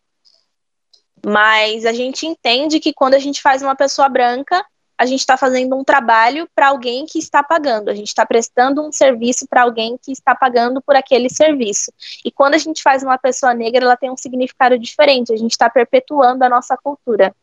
mas 1.25 1.87
a 1.87 1.93
gente 1.93 2.27
entende 2.27 2.81
que 2.81 2.93
quando 2.93 3.15
a 3.15 3.19
gente 3.19 3.41
faz 3.41 3.63
uma 3.63 3.75
pessoa 3.75 4.09
branca, 4.09 4.65
a 4.97 5.07
gente 5.07 5.21
está 5.21 5.37
fazendo 5.37 5.77
um 5.77 5.83
trabalho 5.83 6.49
para 6.55 6.69
alguém 6.69 7.05
que 7.05 7.19
está 7.19 7.43
pagando, 7.43 7.89
a 7.89 7.95
gente 7.95 8.09
está 8.09 8.25
prestando 8.25 8.87
um 8.87 8.93
serviço 8.93 9.47
para 9.49 9.63
alguém 9.63 9.99
que 10.01 10.13
está 10.13 10.35
pagando 10.35 10.81
por 10.81 10.95
aquele 10.95 11.29
serviço. 11.29 11.93
E 12.25 12.31
quando 12.31 12.55
a 12.55 12.59
gente 12.59 12.83
faz 12.83 13.03
uma 13.03 13.19
pessoa 13.19 13.53
negra, 13.53 13.85
ela 13.85 13.97
tem 13.97 14.11
um 14.11 14.17
significado 14.17 14.79
diferente, 14.79 15.33
a 15.33 15.37
gente 15.37 15.53
está 15.53 15.69
perpetuando 15.69 16.45
a 16.45 16.49
nossa 16.49 16.77
cultura. 16.77 17.35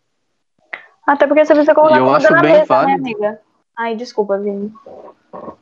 Até 1.05 1.27
porque 1.27 1.43
você 1.43 1.53
precisa 1.53 1.75
colocar 1.75 1.97
eu 1.97 2.05
comida 2.05 2.17
acho 2.17 2.31
na 2.31 2.41
bem 2.41 2.51
mesa, 2.51 2.61
né, 2.61 2.65
válido. 2.65 3.01
amiga? 3.01 3.41
Ai, 3.77 3.95
desculpa, 3.95 4.37
Vini. 4.37 4.71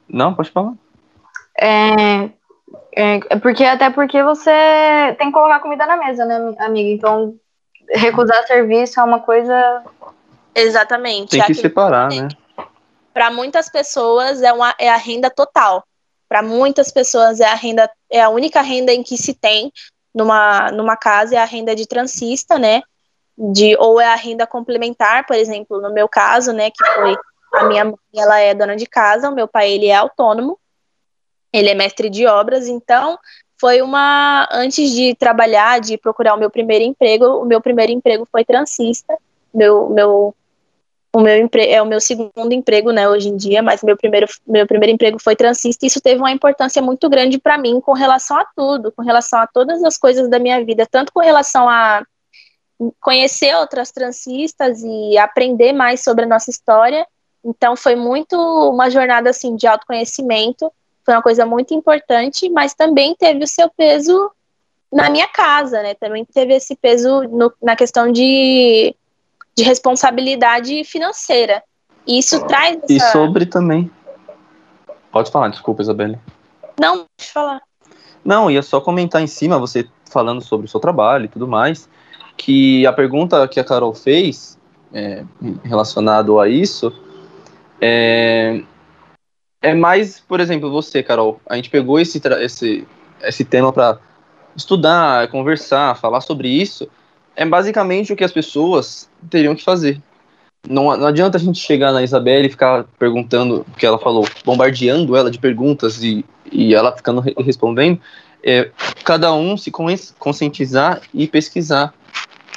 Não, 0.07 0.33
pode 0.33 0.51
falar. 0.51 0.73
É, 1.59 2.25
é, 2.95 3.19
é 3.29 3.39
porque 3.39 3.63
até 3.63 3.89
porque 3.89 4.21
você 4.21 4.51
tem 5.17 5.27
que 5.27 5.33
colocar 5.33 5.59
comida 5.59 5.85
na 5.85 5.97
mesa, 5.97 6.25
né, 6.25 6.53
amiga? 6.59 6.89
Então, 6.89 7.35
recusar 7.91 8.45
serviço 8.47 8.99
é 8.99 9.03
uma 9.03 9.19
coisa. 9.19 9.83
Exatamente. 10.55 11.31
Tem 11.31 11.41
é 11.41 11.45
que 11.45 11.53
separar, 11.53 12.09
né? 12.09 12.27
para 13.19 13.31
muitas 13.31 13.69
pessoas 13.69 14.41
é, 14.41 14.53
uma, 14.53 14.73
é 14.79 14.89
a 14.89 14.95
renda 14.95 15.29
total. 15.29 15.83
Para 16.29 16.41
muitas 16.41 16.89
pessoas 16.89 17.41
é 17.41 17.45
a 17.45 17.53
renda 17.53 17.91
é 18.09 18.21
a 18.21 18.29
única 18.29 18.61
renda 18.61 18.93
em 18.93 19.03
que 19.03 19.17
se 19.17 19.33
tem 19.33 19.73
numa, 20.15 20.71
numa 20.71 20.95
casa 20.95 21.35
é 21.35 21.37
a 21.37 21.43
renda 21.43 21.75
de 21.75 21.85
transista, 21.85 22.57
né? 22.57 22.81
De 23.37 23.75
ou 23.77 23.99
é 23.99 24.07
a 24.07 24.15
renda 24.15 24.47
complementar, 24.47 25.25
por 25.25 25.35
exemplo, 25.35 25.81
no 25.81 25.93
meu 25.93 26.07
caso, 26.07 26.53
né, 26.53 26.69
que 26.71 26.85
foi 26.93 27.17
a 27.55 27.63
minha 27.65 27.83
mãe, 27.83 27.95
ela 28.15 28.39
é 28.39 28.53
dona 28.53 28.75
de 28.75 28.85
casa, 28.85 29.29
o 29.29 29.35
meu 29.35 29.49
pai 29.49 29.71
ele 29.71 29.87
é 29.87 29.95
autônomo. 29.95 30.57
Ele 31.51 31.69
é 31.69 31.73
mestre 31.73 32.09
de 32.09 32.25
obras, 32.25 32.67
então 32.67 33.17
foi 33.59 33.81
uma 33.81 34.47
antes 34.51 34.91
de 34.91 35.13
trabalhar, 35.15 35.79
de 35.79 35.97
procurar 35.97 36.33
o 36.35 36.39
meu 36.39 36.49
primeiro 36.49 36.83
emprego, 36.85 37.25
o 37.25 37.45
meu 37.45 37.59
primeiro 37.59 37.91
emprego 37.91 38.27
foi 38.31 38.45
transista. 38.45 39.17
Meu 39.53 39.89
meu 39.89 40.35
o 41.11 41.19
meu 41.21 41.37
emprego 41.37 41.73
é 41.73 41.81
o 41.81 41.87
meu 41.87 41.99
segundo 41.99 42.53
emprego, 42.53 42.91
né, 42.91 43.09
hoje 43.09 43.29
em 43.29 43.35
dia, 43.35 43.63
mas 43.63 43.81
meu 43.81 43.97
primeiro 43.97 44.27
meu 44.45 44.67
primeiro 44.67 44.93
emprego 44.93 45.17
foi 45.19 45.35
transista, 45.35 45.85
e 45.85 45.87
isso 45.87 45.99
teve 45.99 46.19
uma 46.19 46.31
importância 46.31 46.81
muito 46.81 47.09
grande 47.09 47.39
para 47.39 47.57
mim 47.57 47.81
com 47.81 47.93
relação 47.93 48.37
a 48.37 48.45
tudo, 48.55 48.91
com 48.91 49.01
relação 49.01 49.39
a 49.39 49.47
todas 49.47 49.83
as 49.83 49.97
coisas 49.97 50.29
da 50.29 50.37
minha 50.37 50.63
vida, 50.63 50.87
tanto 50.89 51.11
com 51.11 51.19
relação 51.19 51.67
a 51.67 52.03
conhecer 53.01 53.55
outras 53.55 53.91
transistas 53.91 54.81
e 54.83 55.17
aprender 55.17 55.73
mais 55.73 56.03
sobre 56.03 56.25
a 56.25 56.27
nossa 56.27 56.49
história. 56.49 57.05
Então 57.43 57.75
foi 57.75 57.95
muito 57.95 58.35
uma 58.69 58.89
jornada 58.89 59.31
assim 59.31 59.55
de 59.55 59.65
autoconhecimento, 59.65 60.71
foi 61.05 61.15
uma 61.15 61.21
coisa 61.23 61.45
muito 61.45 61.73
importante, 61.73 62.49
mas 62.49 62.73
também 62.73 63.15
teve 63.15 63.43
o 63.43 63.47
seu 63.47 63.69
peso 63.69 64.31
na 64.91 65.09
minha 65.09 65.27
casa, 65.27 65.83
né? 65.83 65.93
Também 65.93 66.25
teve 66.25 66.55
esse 66.55 66.75
peso 66.75 67.21
no, 67.23 67.53
na 67.61 67.75
questão 67.75 68.11
de 68.11 68.95
de 69.59 69.63
responsabilidade 69.65 70.85
financeira. 70.85 71.61
E 72.07 72.17
isso 72.17 72.45
traz 72.47 72.77
essa... 72.77 72.93
E 72.93 72.99
sobre 73.11 73.45
também. 73.45 73.91
Pode 75.11 75.29
falar, 75.29 75.49
desculpa, 75.49 75.81
Isabelle. 75.81 76.17
Não, 76.79 76.99
eu 76.99 77.05
falar. 77.33 77.61
Não, 78.23 78.49
ia 78.49 78.61
só 78.61 78.79
comentar 78.79 79.21
em 79.21 79.27
cima, 79.27 79.59
você 79.59 79.85
falando 80.09 80.41
sobre 80.41 80.65
o 80.65 80.69
seu 80.69 80.79
trabalho 80.79 81.25
e 81.25 81.27
tudo 81.27 81.47
mais, 81.47 81.89
que 82.37 82.85
a 82.87 82.93
pergunta 82.93 83.45
que 83.49 83.59
a 83.59 83.63
Carol 83.63 83.93
fez, 83.93 84.57
é, 84.93 85.25
relacionado 85.63 86.39
a 86.39 86.47
isso, 86.47 86.93
é, 87.81 88.63
é 89.61 89.73
mais, 89.73 90.19
por 90.19 90.39
exemplo, 90.39 90.71
você, 90.71 91.03
Carol, 91.03 91.39
a 91.47 91.55
gente 91.55 91.69
pegou 91.69 91.99
esse, 91.99 92.21
esse, 92.41 92.87
esse 93.21 93.45
tema 93.45 93.73
para 93.73 93.99
estudar, 94.55 95.27
conversar, 95.29 95.95
falar 95.95 96.21
sobre 96.21 96.47
isso, 96.49 96.89
é 97.35 97.45
basicamente 97.45 98.11
o 98.11 98.15
que 98.15 98.23
as 98.23 98.31
pessoas 98.31 99.09
teriam 99.29 99.55
que 99.55 99.63
fazer. 99.63 100.01
Não, 100.67 100.95
não 100.97 101.07
adianta 101.07 101.37
a 101.37 101.39
gente 101.39 101.59
chegar 101.59 101.91
na 101.93 102.03
Isabelle 102.03 102.47
e 102.47 102.51
ficar 102.51 102.85
perguntando 102.97 103.65
o 103.67 103.77
que 103.77 103.85
ela 103.85 103.97
falou, 103.97 104.25
bombardeando 104.43 105.15
ela 105.15 105.31
de 105.31 105.39
perguntas 105.39 106.03
e, 106.03 106.25
e 106.51 106.75
ela 106.75 106.95
ficando 106.95 107.21
re- 107.21 107.33
respondendo. 107.39 107.99
É, 108.43 108.69
cada 109.03 109.33
um 109.33 109.55
se 109.57 109.71
con- 109.71 109.87
conscientizar 110.17 111.01
e 111.13 111.27
pesquisar. 111.27 111.93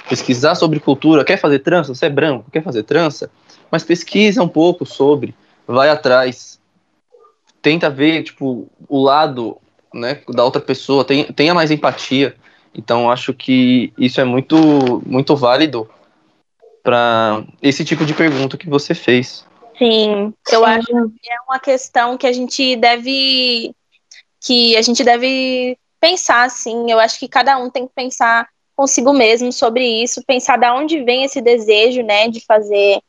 Pesquisar 0.08 0.56
sobre 0.56 0.80
cultura. 0.80 1.24
Quer 1.24 1.38
fazer 1.38 1.60
trança? 1.60 1.94
Você 1.94 2.06
é 2.06 2.10
branco, 2.10 2.50
quer 2.50 2.62
fazer 2.62 2.82
trança? 2.82 3.30
Mas 3.70 3.84
pesquisa 3.84 4.42
um 4.42 4.48
pouco 4.48 4.84
sobre, 4.84 5.34
vai 5.66 5.88
atrás. 5.88 6.51
Tenta 7.62 7.88
ver, 7.88 8.24
tipo, 8.24 8.68
o 8.88 9.02
lado 9.02 9.56
né, 9.94 10.20
da 10.28 10.44
outra 10.44 10.60
pessoa, 10.60 11.04
tem, 11.04 11.24
tenha 11.32 11.54
mais 11.54 11.70
empatia. 11.70 12.34
Então, 12.74 13.10
acho 13.10 13.32
que 13.32 13.92
isso 13.96 14.20
é 14.20 14.24
muito, 14.24 14.56
muito 15.06 15.36
válido 15.36 15.88
para 16.82 17.44
esse 17.62 17.84
tipo 17.84 18.04
de 18.04 18.14
pergunta 18.14 18.56
que 18.56 18.68
você 18.68 18.94
fez. 18.94 19.46
Sim, 19.78 20.32
eu 20.50 20.60
Sim. 20.60 20.70
acho 20.70 20.86
que 20.86 21.30
é 21.30 21.40
uma 21.46 21.58
questão 21.58 22.16
que 22.16 22.26
a 22.26 22.32
gente 22.32 22.76
deve 22.76 23.74
que 24.40 24.76
a 24.76 24.82
gente 24.82 25.04
deve 25.04 25.78
pensar 26.00 26.44
assim. 26.44 26.90
Eu 26.90 26.98
acho 26.98 27.18
que 27.18 27.28
cada 27.28 27.56
um 27.58 27.70
tem 27.70 27.86
que 27.86 27.92
pensar 27.94 28.48
consigo 28.74 29.12
mesmo 29.12 29.52
sobre 29.52 29.84
isso, 30.02 30.24
pensar 30.26 30.56
da 30.56 30.74
onde 30.74 31.02
vem 31.04 31.24
esse 31.24 31.40
desejo, 31.40 32.02
né, 32.02 32.28
de 32.28 32.44
fazer 32.44 33.00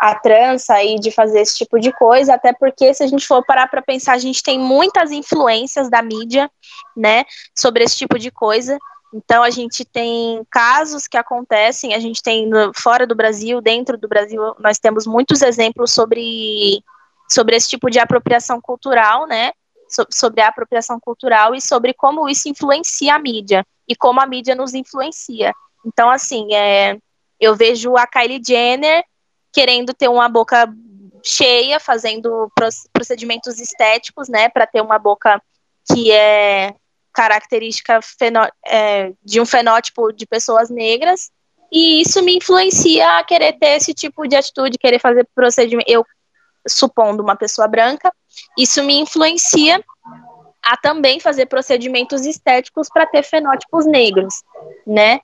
a 0.00 0.14
trança 0.14 0.82
e 0.82 0.96
de 0.98 1.10
fazer 1.10 1.40
esse 1.40 1.56
tipo 1.56 1.78
de 1.80 1.92
coisa, 1.92 2.34
até 2.34 2.52
porque 2.52 2.92
se 2.92 3.02
a 3.02 3.06
gente 3.06 3.26
for 3.26 3.44
parar 3.44 3.68
para 3.68 3.82
pensar, 3.82 4.12
a 4.14 4.18
gente 4.18 4.42
tem 4.42 4.58
muitas 4.58 5.10
influências 5.10 5.88
da 5.88 6.02
mídia, 6.02 6.50
né, 6.96 7.24
sobre 7.54 7.84
esse 7.84 7.96
tipo 7.96 8.18
de 8.18 8.30
coisa. 8.30 8.76
Então 9.14 9.42
a 9.42 9.50
gente 9.50 9.84
tem 9.84 10.44
casos 10.50 11.06
que 11.06 11.16
acontecem, 11.16 11.94
a 11.94 11.98
gente 11.98 12.22
tem 12.22 12.46
no- 12.46 12.72
fora 12.74 13.06
do 13.06 13.14
Brasil, 13.14 13.60
dentro 13.60 13.96
do 13.96 14.08
Brasil, 14.08 14.54
nós 14.58 14.78
temos 14.78 15.06
muitos 15.06 15.42
exemplos 15.42 15.92
sobre 15.92 16.82
sobre 17.28 17.56
esse 17.56 17.68
tipo 17.68 17.90
de 17.90 17.98
apropriação 17.98 18.60
cultural, 18.60 19.26
né? 19.26 19.50
So- 19.88 20.06
sobre 20.12 20.40
a 20.42 20.48
apropriação 20.48 21.00
cultural 21.00 21.54
e 21.54 21.60
sobre 21.60 21.92
como 21.92 22.28
isso 22.28 22.48
influencia 22.48 23.14
a 23.14 23.18
mídia 23.18 23.64
e 23.88 23.96
como 23.96 24.20
a 24.20 24.26
mídia 24.26 24.54
nos 24.54 24.74
influencia. 24.74 25.52
Então, 25.84 26.08
assim, 26.08 26.54
é, 26.54 26.96
eu 27.40 27.56
vejo 27.56 27.96
a 27.96 28.06
Kylie 28.06 28.40
Jenner 28.46 29.04
querendo 29.56 29.94
ter 29.94 30.06
uma 30.08 30.28
boca 30.28 30.70
cheia, 31.24 31.80
fazendo 31.80 32.52
pro- 32.54 32.68
procedimentos 32.92 33.58
estéticos, 33.58 34.28
né, 34.28 34.50
para 34.50 34.66
ter 34.66 34.82
uma 34.82 34.98
boca 34.98 35.42
que 35.90 36.12
é 36.12 36.74
característica 37.10 37.98
é, 38.66 39.14
de 39.24 39.40
um 39.40 39.46
fenótipo 39.46 40.12
de 40.12 40.26
pessoas 40.26 40.68
negras, 40.68 41.30
e 41.72 42.02
isso 42.02 42.22
me 42.22 42.36
influencia 42.36 43.16
a 43.16 43.24
querer 43.24 43.54
ter 43.54 43.78
esse 43.78 43.94
tipo 43.94 44.28
de 44.28 44.36
atitude, 44.36 44.76
querer 44.76 44.98
fazer 44.98 45.26
procedimento. 45.34 45.90
Eu, 45.90 46.04
supondo 46.68 47.22
uma 47.22 47.34
pessoa 47.34 47.66
branca, 47.66 48.12
isso 48.58 48.82
me 48.82 48.98
influencia 48.98 49.82
a 50.62 50.76
também 50.76 51.18
fazer 51.18 51.46
procedimentos 51.46 52.26
estéticos 52.26 52.88
para 52.92 53.06
ter 53.06 53.22
fenótipos 53.22 53.86
negros, 53.86 54.34
né? 54.86 55.20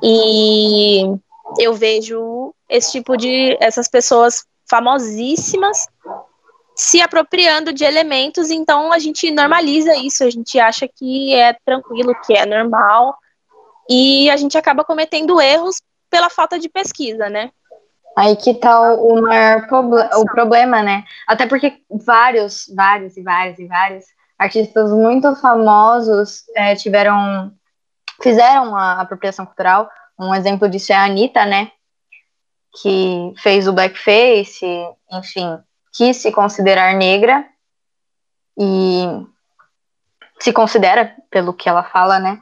E 0.00 1.02
eu 1.58 1.74
vejo 1.74 2.54
esse 2.68 2.92
tipo 2.92 3.16
de 3.16 3.56
essas 3.60 3.88
pessoas 3.88 4.44
famosíssimas 4.68 5.88
se 6.74 7.00
apropriando 7.00 7.72
de 7.72 7.84
elementos, 7.84 8.50
então 8.50 8.92
a 8.92 8.98
gente 8.98 9.30
normaliza 9.30 9.96
isso, 9.96 10.22
a 10.22 10.30
gente 10.30 10.58
acha 10.60 10.86
que 10.86 11.34
é 11.34 11.54
tranquilo, 11.64 12.14
que 12.26 12.34
é 12.34 12.44
normal, 12.44 13.16
e 13.88 14.28
a 14.28 14.36
gente 14.36 14.58
acaba 14.58 14.84
cometendo 14.84 15.40
erros 15.40 15.80
pela 16.10 16.28
falta 16.28 16.58
de 16.58 16.68
pesquisa, 16.68 17.30
né? 17.30 17.50
Aí 18.14 18.36
que 18.36 18.54
tá 18.54 18.94
o 18.94 19.18
o 19.18 19.22
maior 19.22 19.66
o 20.16 20.24
problema, 20.26 20.82
né? 20.82 21.04
Até 21.26 21.46
porque 21.46 21.80
vários, 21.90 22.70
vários 22.74 23.16
e 23.16 23.22
vários 23.22 23.58
e 23.58 23.66
vários 23.66 24.04
artistas 24.38 24.90
muito 24.90 25.34
famosos 25.36 26.44
é, 26.54 26.74
tiveram, 26.74 27.52
fizeram 28.22 28.76
a 28.76 29.00
apropriação 29.00 29.46
cultural. 29.46 29.88
Um 30.18 30.34
exemplo 30.34 30.68
disso 30.68 30.92
é 30.92 30.96
a 30.96 31.04
Anitta, 31.04 31.44
né? 31.46 31.70
Que 32.80 33.32
fez 33.38 33.66
o 33.66 33.72
blackface, 33.72 34.66
enfim, 35.12 35.58
quis 35.92 36.16
se 36.18 36.30
considerar 36.30 36.94
negra 36.94 37.46
e 38.58 39.06
se 40.38 40.52
considera, 40.52 41.16
pelo 41.30 41.54
que 41.54 41.68
ela 41.68 41.82
fala, 41.82 42.18
né? 42.18 42.40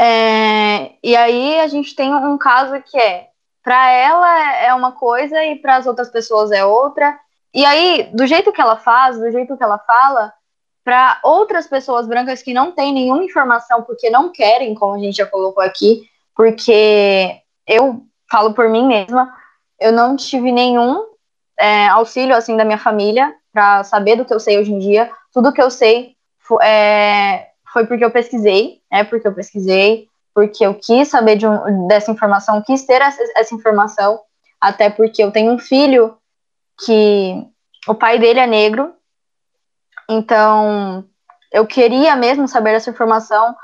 É, 0.00 0.92
e 1.02 1.16
aí 1.16 1.60
a 1.60 1.66
gente 1.66 1.94
tem 1.94 2.14
um 2.14 2.38
caso 2.38 2.80
que 2.82 2.98
é 2.98 3.28
para 3.62 3.90
ela 3.90 4.56
é 4.56 4.74
uma 4.74 4.92
coisa 4.92 5.42
e 5.42 5.56
para 5.56 5.76
as 5.76 5.86
outras 5.86 6.10
pessoas 6.10 6.52
é 6.52 6.64
outra. 6.64 7.18
E 7.52 7.64
aí, 7.64 8.10
do 8.12 8.26
jeito 8.26 8.52
que 8.52 8.60
ela 8.60 8.76
faz, 8.76 9.18
do 9.18 9.30
jeito 9.30 9.56
que 9.56 9.62
ela 9.62 9.78
fala, 9.78 10.32
para 10.84 11.18
outras 11.24 11.66
pessoas 11.66 12.06
brancas 12.06 12.42
que 12.42 12.52
não 12.52 12.72
têm 12.72 12.92
nenhuma 12.92 13.24
informação 13.24 13.82
porque 13.82 14.10
não 14.10 14.30
querem, 14.30 14.74
como 14.74 14.94
a 14.94 14.98
gente 14.98 15.16
já 15.16 15.26
colocou 15.26 15.62
aqui, 15.62 16.02
porque 16.36 17.40
eu 17.66 18.04
falo 18.30 18.54
por 18.54 18.68
mim 18.68 18.86
mesma, 18.86 19.32
eu 19.80 19.92
não 19.92 20.16
tive 20.16 20.50
nenhum 20.52 21.04
é, 21.58 21.86
auxílio 21.88 22.34
assim 22.36 22.56
da 22.56 22.64
minha 22.64 22.78
família 22.78 23.34
para 23.52 23.84
saber 23.84 24.16
do 24.16 24.24
que 24.24 24.34
eu 24.34 24.40
sei 24.40 24.58
hoje 24.58 24.72
em 24.72 24.78
dia. 24.78 25.10
Tudo 25.32 25.52
que 25.52 25.62
eu 25.62 25.70
sei 25.70 26.16
fo- 26.40 26.60
é, 26.62 27.48
foi 27.72 27.86
porque 27.86 28.04
eu 28.04 28.10
pesquisei, 28.10 28.80
né? 28.90 29.04
Porque 29.04 29.26
eu 29.26 29.34
pesquisei, 29.34 30.08
porque 30.34 30.64
eu 30.66 30.74
quis 30.74 31.08
saber 31.08 31.36
de 31.36 31.46
um- 31.46 31.86
dessa 31.86 32.10
informação, 32.10 32.62
quis 32.62 32.84
ter 32.84 33.00
essa, 33.00 33.22
essa 33.36 33.54
informação. 33.54 34.20
até 34.60 34.88
porque 34.88 35.22
eu 35.22 35.30
tenho 35.30 35.52
um 35.52 35.58
filho 35.58 36.16
que 36.84 37.46
o 37.86 37.94
pai 37.94 38.18
dele 38.18 38.40
é 38.40 38.46
negro, 38.46 38.94
então 40.08 41.04
eu 41.52 41.66
queria 41.66 42.16
mesmo 42.16 42.48
saber 42.48 42.74
essa 42.74 42.90
informação 42.90 43.54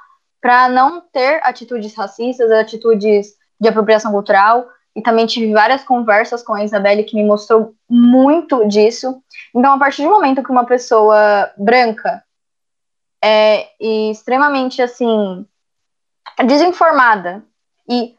para 0.40 0.68
não 0.68 1.00
ter 1.00 1.40
atitudes 1.42 1.94
racistas, 1.94 2.50
atitudes 2.50 3.34
de 3.60 3.68
apropriação 3.68 4.12
cultural, 4.12 4.66
e 4.94 5.02
também 5.02 5.26
tive 5.26 5.52
várias 5.52 5.84
conversas 5.84 6.42
com 6.42 6.54
a 6.54 6.64
Isabelle 6.64 7.04
que 7.04 7.14
me 7.14 7.24
mostrou 7.24 7.74
muito 7.88 8.66
disso. 8.66 9.22
Então, 9.54 9.74
a 9.74 9.78
partir 9.78 10.02
do 10.02 10.10
momento 10.10 10.42
que 10.42 10.50
uma 10.50 10.64
pessoa 10.64 11.50
branca 11.56 12.22
é 13.22 13.68
extremamente 13.78 14.80
assim 14.80 15.46
desinformada 16.44 17.44
e 17.88 18.14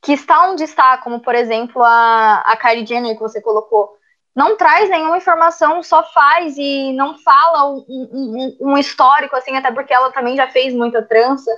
que 0.00 0.12
está 0.12 0.48
onde 0.48 0.62
está, 0.62 0.96
como 0.98 1.20
por 1.20 1.34
exemplo 1.34 1.82
a, 1.82 2.42
a 2.46 2.56
Kylie 2.56 2.86
Jenner 2.86 3.14
que 3.14 3.20
você 3.20 3.40
colocou, 3.40 3.98
não 4.34 4.56
traz 4.56 4.88
nenhuma 4.88 5.16
informação, 5.18 5.82
só 5.82 6.04
faz 6.12 6.56
e 6.56 6.92
não 6.92 7.18
fala 7.18 7.68
um, 7.68 7.84
um, 7.88 8.56
um, 8.60 8.78
histórico, 8.78 9.34
assim, 9.34 9.56
até 9.56 9.72
porque 9.72 9.92
ela 9.92 10.12
também 10.12 10.36
já 10.36 10.46
fez 10.46 10.72
muita 10.72 11.02
trança, 11.02 11.50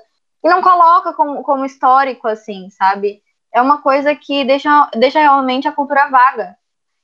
e 0.42 0.48
não 0.48 0.62
coloca 0.62 1.12
como, 1.12 1.42
como 1.42 1.64
histórico, 1.64 2.26
assim, 2.28 2.68
sabe? 2.70 3.22
É 3.52 3.60
uma 3.60 3.82
coisa 3.82 4.14
que 4.14 4.44
deixa, 4.44 4.90
deixa 4.94 5.20
realmente 5.20 5.68
a 5.68 5.72
cultura 5.72 6.08
vaga 6.08 6.56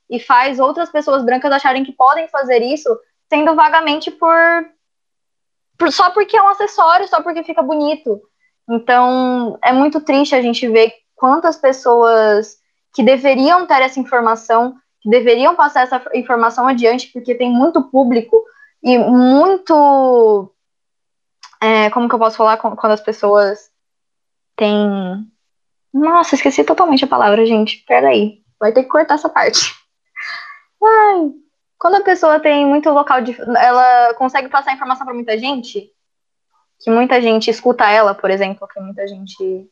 e 0.09 0.19
faz 0.19 0.59
outras 0.59 0.89
pessoas 0.89 1.23
brancas 1.23 1.51
acharem 1.51 1.83
que 1.83 1.91
podem 1.91 2.27
fazer 2.29 2.61
isso, 2.61 2.89
sendo 3.29 3.55
vagamente 3.55 4.09
por, 4.09 4.35
por 5.77 5.91
só 5.91 6.09
porque 6.11 6.37
é 6.37 6.41
um 6.41 6.47
acessório, 6.47 7.07
só 7.07 7.21
porque 7.21 7.43
fica 7.43 7.61
bonito. 7.61 8.21
Então, 8.69 9.57
é 9.61 9.71
muito 9.71 10.01
triste 10.01 10.35
a 10.35 10.41
gente 10.41 10.67
ver 10.67 10.93
quantas 11.15 11.57
pessoas 11.57 12.57
que 12.93 13.03
deveriam 13.03 13.65
ter 13.65 13.81
essa 13.81 13.99
informação 13.99 14.75
que 15.01 15.09
deveriam 15.09 15.55
passar 15.55 15.83
essa 15.83 16.01
informação 16.13 16.67
adiante, 16.67 17.11
porque 17.13 17.35
tem 17.35 17.49
muito 17.51 17.81
público 17.83 18.43
e 18.83 18.97
muito. 18.97 20.51
É, 21.61 21.89
como 21.89 22.07
que 22.07 22.15
eu 22.15 22.19
posso 22.19 22.37
falar 22.37 22.57
quando 22.57 22.91
as 22.91 23.01
pessoas 23.01 23.69
têm. 24.55 25.25
Nossa, 25.93 26.35
esqueci 26.35 26.63
totalmente 26.63 27.03
a 27.05 27.07
palavra, 27.07 27.45
gente. 27.45 27.83
Peraí. 27.87 28.41
Vai 28.59 28.71
ter 28.71 28.83
que 28.83 28.89
cortar 28.89 29.15
essa 29.15 29.29
parte. 29.29 29.73
Ai, 30.83 31.31
quando 31.79 31.95
a 31.95 32.03
pessoa 32.03 32.39
tem 32.39 32.65
muito 32.65 32.89
local 32.89 33.21
de. 33.21 33.35
Ela 33.39 34.13
consegue 34.15 34.49
passar 34.49 34.73
informação 34.73 35.05
para 35.05 35.15
muita 35.15 35.37
gente, 35.37 35.91
que 36.79 36.91
muita 36.91 37.21
gente 37.21 37.49
escuta 37.49 37.89
ela, 37.89 38.13
por 38.13 38.29
exemplo, 38.29 38.67
que 38.67 38.79
muita 38.79 39.07
gente. 39.07 39.69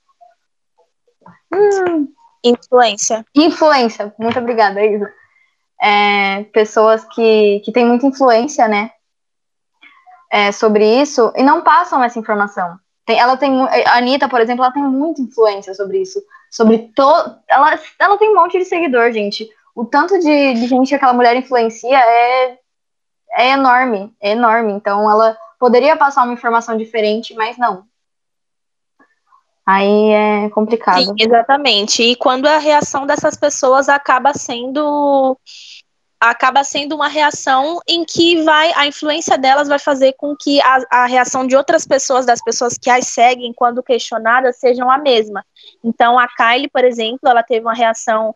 Hum, 1.53 2.07
Influência. 2.45 3.25
Influência, 3.33 4.13
muito 4.19 4.38
obrigada, 4.38 4.86
Isa. 4.86 5.11
É, 5.81 6.43
pessoas 6.53 7.03
que, 7.05 7.59
que 7.65 7.71
têm 7.71 7.86
muita 7.86 8.05
influência, 8.05 8.67
né? 8.67 8.91
É, 10.32 10.51
sobre 10.51 11.01
isso 11.01 11.32
e 11.36 11.43
não 11.43 11.61
passam 11.61 12.03
essa 12.03 12.19
informação. 12.19 12.78
Tem, 13.05 13.19
ela 13.19 13.38
tem, 13.38 13.61
a 13.61 13.97
Anitta, 13.97 14.28
por 14.28 14.41
exemplo, 14.41 14.63
ela 14.63 14.73
tem 14.73 14.84
muita 14.84 15.21
influência 15.21 15.73
sobre 15.76 16.01
isso. 16.01 16.21
Sobre 16.49 16.91
todo. 16.95 17.38
Ela, 17.47 17.80
ela 17.99 18.17
tem 18.17 18.32
um 18.32 18.36
monte 18.36 18.57
de 18.57 18.65
seguidor, 18.65 19.11
gente. 19.11 19.47
O 19.76 19.86
tanto 19.86 20.17
de, 20.19 20.53
de 20.53 20.67
gente 20.67 20.89
que 20.89 20.95
aquela 20.95 21.13
mulher 21.13 21.36
influencia 21.36 21.99
é, 21.99 22.57
é 23.38 23.51
enorme. 23.51 24.11
É 24.19 24.32
enorme. 24.32 24.73
Então 24.73 25.09
ela 25.09 25.38
poderia 25.59 25.95
passar 25.95 26.23
uma 26.23 26.34
informação 26.34 26.76
diferente, 26.76 27.36
mas 27.36 27.57
não. 27.57 27.84
Aí 29.65 30.11
é 30.11 30.49
complicado. 30.49 31.03
Sim, 31.03 31.15
exatamente. 31.17 32.03
E 32.03 32.15
quando 32.15 32.45
a 32.45 32.59
reação 32.59 33.05
dessas 33.05 33.36
pessoas 33.36 33.89
acaba 33.89 34.34
sendo 34.34 35.38
acaba 36.20 36.63
sendo 36.63 36.95
uma 36.95 37.07
reação 37.07 37.80
em 37.88 38.03
que 38.05 38.41
vai 38.43 38.72
a 38.74 38.88
influência 38.88 39.38
delas 39.38 39.68
vai 39.68 39.80
fazer 39.80 40.13
com 40.13 40.36
que 40.36 40.61
a, 40.61 40.80
a 40.89 41.05
reação 41.05 41.45
de 41.45 41.55
outras 41.55 41.86
pessoas, 41.86 42.26
das 42.26 42.41
pessoas 42.41 42.78
que 42.78 42.89
as 42.89 43.07
seguem, 43.07 43.53
quando 43.53 43.84
questionadas, 43.84 44.57
sejam 44.57 44.89
a 44.89 44.97
mesma. 44.97 45.45
Então, 45.84 46.18
a 46.18 46.28
Kylie, 46.28 46.70
por 46.70 46.84
exemplo, 46.84 47.30
ela 47.30 47.43
teve 47.43 47.66
uma 47.66 47.74
reação 47.74 48.34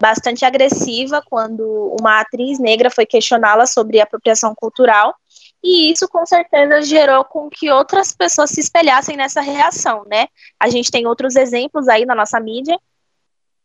bastante 0.00 0.44
agressiva 0.44 1.22
quando 1.28 1.96
uma 2.00 2.20
atriz 2.20 2.58
negra 2.58 2.90
foi 2.90 3.06
questioná-la 3.06 3.66
sobre 3.66 4.00
apropriação 4.00 4.54
cultural 4.54 5.14
e 5.64 5.90
isso 5.90 6.06
com 6.08 6.26
certeza 6.26 6.82
gerou 6.82 7.24
com 7.24 7.48
que 7.48 7.70
outras 7.70 8.12
pessoas 8.12 8.50
se 8.50 8.60
espelhassem 8.60 9.16
nessa 9.16 9.40
reação, 9.40 10.04
né? 10.06 10.26
A 10.60 10.68
gente 10.68 10.90
tem 10.90 11.06
outros 11.06 11.36
exemplos 11.36 11.88
aí 11.88 12.04
na 12.04 12.14
nossa 12.14 12.38
mídia. 12.38 12.78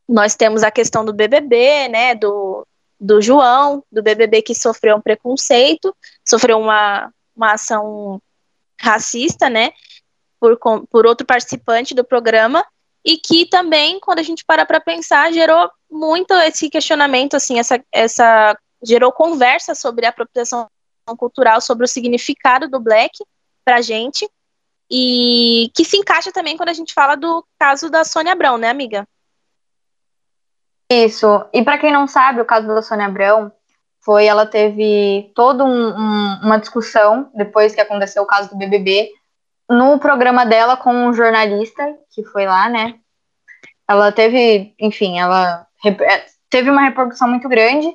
Nós 0.08 0.34
temos 0.34 0.64
a 0.64 0.72
questão 0.72 1.04
do 1.04 1.14
BBB, 1.14 1.90
né, 1.90 2.16
do, 2.16 2.66
do 3.00 3.22
João, 3.22 3.84
do 3.92 4.04
BBB 4.04 4.42
que 4.42 4.54
sofreu 4.54 4.98
um 4.98 5.02
preconceito, 5.02 5.96
sofreu 6.28 6.60
uma, 6.60 7.12
uma 7.36 7.54
ação 7.54 8.22
racista, 8.80 9.50
né, 9.50 9.72
por, 10.40 10.58
por 10.90 11.06
outro 11.06 11.26
participante 11.26 11.94
do 11.94 12.04
programa, 12.04 12.66
e 13.04 13.18
que 13.18 13.46
também, 13.46 14.00
quando 14.00 14.20
a 14.20 14.24
gente 14.24 14.44
para 14.46 14.66
para 14.66 14.80
pensar, 14.80 15.32
gerou 15.32 15.70
muito 15.90 16.34
esse 16.34 16.70
questionamento, 16.70 17.36
assim, 17.36 17.58
essa, 17.58 17.82
essa 17.92 18.58
gerou 18.84 19.12
conversa 19.12 19.74
sobre 19.74 20.06
a 20.06 20.10
apropriação 20.10 20.68
cultural 21.18 21.60
sobre 21.60 21.86
o 21.86 21.88
significado 21.88 22.70
do 22.70 22.80
black 22.80 23.18
pra 23.66 23.82
gente 23.82 24.30
e 24.90 25.72
que 25.76 25.86
se 25.86 25.98
encaixa 25.98 26.32
também 26.32 26.58
quando 26.58 26.70
a 26.70 26.74
gente 26.74 26.94
fala 26.94 27.16
do 27.16 27.46
caso 27.60 27.90
da 27.90 28.04
Sônia 28.04 28.34
Abrão, 28.34 28.58
né, 28.58 28.70
amiga? 28.70 29.08
Isso. 30.92 31.46
E 31.54 31.64
para 31.64 31.78
quem 31.78 31.92
não 31.92 32.08
sabe, 32.08 32.42
o 32.42 32.46
caso 32.46 32.68
da 32.68 32.82
Sônia 32.82 33.06
Abrão 33.06 33.52
foi 34.02 34.26
ela 34.26 34.46
teve 34.46 35.32
toda 35.36 35.64
um, 35.64 35.90
um, 35.90 36.40
uma 36.44 36.58
discussão 36.58 37.30
depois 37.36 37.76
que 37.76 37.82
aconteceu 37.82 38.24
o 38.24 38.28
caso 38.28 38.50
do 38.50 38.58
BBB 38.58 39.10
no 39.70 40.00
programa 40.00 40.46
dela 40.46 40.76
com 40.76 40.92
um 40.92 41.14
jornalista 41.14 41.96
que 42.10 42.24
foi 42.24 42.46
lá, 42.46 42.68
né? 42.70 42.96
Ela 43.88 44.12
teve, 44.12 44.74
enfim, 44.80 45.20
ela 45.20 45.68
é, 45.86 46.26
teve 46.50 46.70
uma 46.70 46.82
repercussão 46.82 47.28
muito 47.28 47.48
grande 47.48 47.88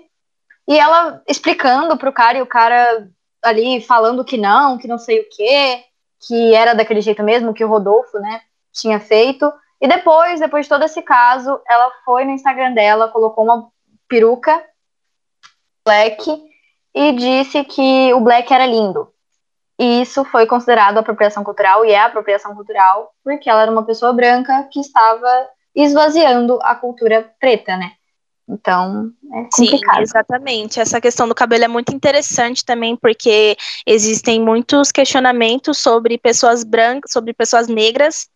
e 0.69 0.79
ela 0.79 1.23
explicando 1.29 1.97
pro 1.97 2.13
cara, 2.13 2.39
e 2.39 2.43
o 2.43 2.47
cara 2.47 3.09
ali 3.43 3.81
falando 3.81 4.25
que 4.25 4.37
não, 4.37 4.79
que 4.79 4.89
não 4.89 4.99
sei 4.99 5.21
o 5.21 5.29
quê, 5.29 5.85
que 6.27 6.55
era 6.55 6.75
daquele 6.75 7.01
jeito 7.01 7.23
mesmo, 7.23 7.53
que 7.53 7.65
o 7.65 7.69
Rodolfo, 7.69 8.19
né, 8.19 8.41
tinha 8.73 8.99
feito. 8.99 9.53
E 9.85 9.87
depois, 9.87 10.41
depois 10.41 10.65
de 10.65 10.71
todo 10.71 10.83
esse 10.83 11.03
caso, 11.03 11.61
ela 11.69 11.93
foi 12.07 12.25
no 12.25 12.31
Instagram 12.31 12.73
dela, 12.73 13.09
colocou 13.09 13.45
uma 13.45 13.69
peruca 14.09 14.65
black 15.85 16.43
e 16.95 17.13
disse 17.13 17.63
que 17.65 18.11
o 18.15 18.21
black 18.21 18.51
era 18.51 18.65
lindo. 18.65 19.13
E 19.79 20.01
isso 20.01 20.25
foi 20.25 20.47
considerado 20.47 20.97
apropriação 20.97 21.45
cultural 21.45 21.85
e 21.85 21.91
é 21.91 22.01
apropriação 22.01 22.55
cultural 22.55 23.13
porque 23.23 23.51
ela 23.51 23.61
era 23.61 23.71
uma 23.71 23.85
pessoa 23.85 24.11
branca 24.15 24.67
que 24.73 24.81
estava 24.81 25.51
esvaziando 25.75 26.59
a 26.63 26.75
cultura 26.75 27.31
preta, 27.39 27.77
né? 27.77 27.93
Então, 28.49 29.11
é 29.35 29.49
complicado. 29.55 29.97
Sim, 29.97 30.03
exatamente. 30.03 30.81
Essa 30.81 30.99
questão 30.99 31.29
do 31.29 31.35
cabelo 31.35 31.65
é 31.65 31.69
muito 31.69 31.95
interessante 31.95 32.65
também, 32.65 32.97
porque 32.97 33.55
existem 33.87 34.41
muitos 34.41 34.91
questionamentos 34.91 35.77
sobre 35.77 36.17
pessoas 36.17 36.65
brancas, 36.65 37.13
sobre 37.13 37.35
pessoas 37.35 37.69
negras 37.69 38.31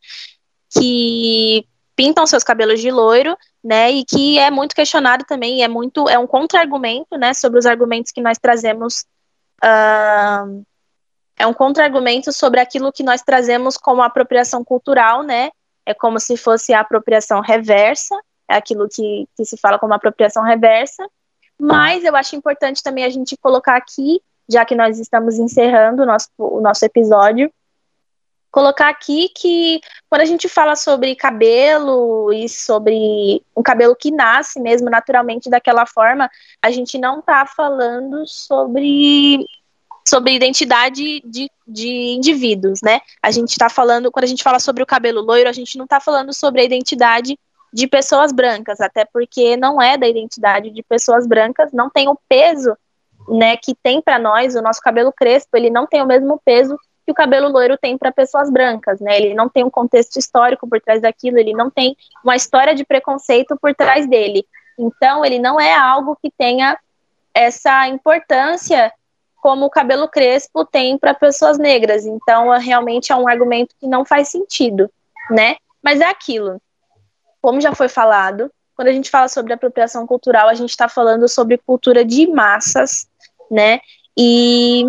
que 0.71 1.67
pintam 1.97 2.27
seus 2.27 2.45
cabelos 2.45 2.81
de 2.81 2.91
loiro, 2.91 3.37
né? 3.63 3.91
E 3.91 4.05
que 4.05 4.39
é 4.39 4.51
muito 4.51 4.75
questionado 4.75 5.25
também, 5.25 5.63
é 5.63 5.69
muito, 5.69 6.09
é 6.09 6.19
um 6.19 6.27
contra-argumento, 6.27 7.17
né? 7.19 7.35
Sobre 7.35 7.59
os 7.59 7.67
argumentos 7.67 8.13
que 8.13 8.21
nós 8.21 8.39
trazemos. 8.39 9.05
Uh, 9.63 10.65
é 11.37 11.47
um 11.47 11.55
contra-argumento 11.55 12.33
sobre 12.33 12.61
aquilo 12.61 12.93
que 12.93 13.03
nós 13.03 13.23
trazemos 13.23 13.77
como 13.77 14.03
apropriação 14.03 14.65
cultural, 14.65 15.23
né? 15.23 15.51
É 15.87 15.95
como 15.95 16.19
se 16.21 16.37
fosse 16.37 16.73
a 16.73 16.81
apropriação 16.81 17.41
reversa, 17.41 18.15
é 18.49 18.57
aquilo 18.57 18.89
que, 18.89 19.27
que 19.37 19.45
se 19.45 19.57
fala 19.57 19.79
como 19.79 19.95
apropriação 19.95 20.43
reversa, 20.43 21.09
mas 21.61 22.05
eu 22.05 22.15
acho 22.15 22.37
importante 22.37 22.83
também 22.83 23.05
a 23.05 23.09
gente 23.09 23.37
colocar 23.37 23.77
aqui, 23.77 24.21
já 24.49 24.65
que 24.65 24.75
nós 24.75 24.99
estamos 24.99 25.39
encerrando 25.39 26.03
o 26.03 26.07
nosso, 26.07 26.29
o 26.39 26.61
nosso 26.61 26.85
episódio, 26.85 27.53
colocar 28.59 28.89
aqui 28.89 29.29
que 29.29 29.81
quando 30.11 30.23
a 30.23 30.25
gente 30.25 30.49
fala 30.49 30.75
sobre 30.75 31.15
cabelo 31.15 32.33
e 32.33 32.49
sobre 32.49 33.41
um 33.57 33.63
cabelo 33.63 33.95
que 33.95 34.11
nasce 34.11 34.59
mesmo 34.59 34.91
naturalmente 34.91 35.49
daquela 35.49 35.87
forma, 35.87 36.29
a 36.61 36.69
gente 36.69 36.99
não 36.99 37.21
está 37.21 37.47
falando 37.47 38.27
sobre 38.27 39.47
sobre 40.05 40.33
identidade 40.35 41.21
de, 41.25 41.49
de 41.69 41.89
indivíduos, 42.17 42.81
né? 42.83 43.01
A 43.23 43.31
gente 43.31 43.51
está 43.51 43.69
falando, 43.69 44.11
quando 44.11 44.25
a 44.25 44.29
gente 44.29 44.43
fala 44.43 44.59
sobre 44.59 44.83
o 44.83 44.87
cabelo 44.87 45.21
loiro, 45.21 45.49
a 45.49 45.53
gente 45.53 45.79
não 45.79 45.85
está 45.85 46.01
falando 46.01 46.35
sobre 46.35 46.61
a 46.61 46.65
identidade 46.65 47.39
de 47.73 47.87
pessoas 47.87 48.33
brancas, 48.33 48.81
até 48.81 49.05
porque 49.05 49.57
não 49.57 49.81
é 49.81 49.97
da 49.97 50.09
identidade 50.09 50.71
de 50.71 50.83
pessoas 50.83 51.29
brancas, 51.29 51.71
não 51.73 51.89
tem 51.89 52.09
o 52.09 52.19
peso, 52.29 52.77
né, 53.29 53.57
que 53.57 53.73
tem 53.75 54.01
para 54.01 54.19
nós, 54.19 54.57
o 54.57 54.63
nosso 54.63 54.81
cabelo 54.81 55.13
crespo, 55.13 55.57
ele 55.57 55.71
não 55.71 55.87
tem 55.87 56.03
o 56.03 56.07
mesmo 56.07 56.41
peso 56.45 56.77
que 57.09 57.13
o 57.13 57.15
cabelo 57.15 57.49
loiro 57.49 57.79
tem 57.79 57.97
para 57.97 58.13
pessoas 58.13 58.51
brancas, 58.51 59.01
né? 59.01 59.17
Ele 59.17 59.33
não 59.33 59.49
tem 59.49 59.65
um 59.65 59.71
contexto 59.71 60.19
histórico 60.19 60.69
por 60.69 60.79
trás 60.79 61.01
daquilo, 61.01 61.39
ele 61.39 61.55
não 61.55 61.71
tem 61.71 61.97
uma 62.23 62.37
história 62.37 62.75
de 62.75 62.85
preconceito 62.85 63.57
por 63.59 63.75
trás 63.75 64.07
dele. 64.07 64.45
Então, 64.79 65.25
ele 65.25 65.39
não 65.39 65.59
é 65.59 65.75
algo 65.75 66.19
que 66.23 66.31
tenha 66.31 66.79
essa 67.33 67.89
importância 67.89 68.93
como 69.41 69.65
o 69.65 69.71
cabelo 69.71 70.07
crespo 70.07 70.67
tem 70.67 70.99
para 70.99 71.15
pessoas 71.15 71.57
negras. 71.57 72.05
Então, 72.05 72.53
é, 72.53 72.59
realmente 72.59 73.11
é 73.11 73.17
um 73.17 73.27
argumento 73.27 73.75
que 73.81 73.87
não 73.87 74.05
faz 74.05 74.29
sentido, 74.29 74.91
né? 75.31 75.57
Mas 75.83 76.03
é 76.03 76.07
aquilo. 76.07 76.61
Como 77.41 77.59
já 77.59 77.75
foi 77.75 77.89
falado, 77.89 78.53
quando 78.77 78.89
a 78.89 78.93
gente 78.93 79.09
fala 79.09 79.29
sobre 79.29 79.55
apropriação 79.55 80.07
cultural, 80.07 80.47
a 80.47 80.55
gente 80.55 80.71
está 80.71 80.91
falando 80.91 81.27
sobre 81.27 81.57
cultura 81.57 82.05
de 82.05 82.27
massas, 82.27 83.09
né? 83.51 83.81
E 84.15 84.85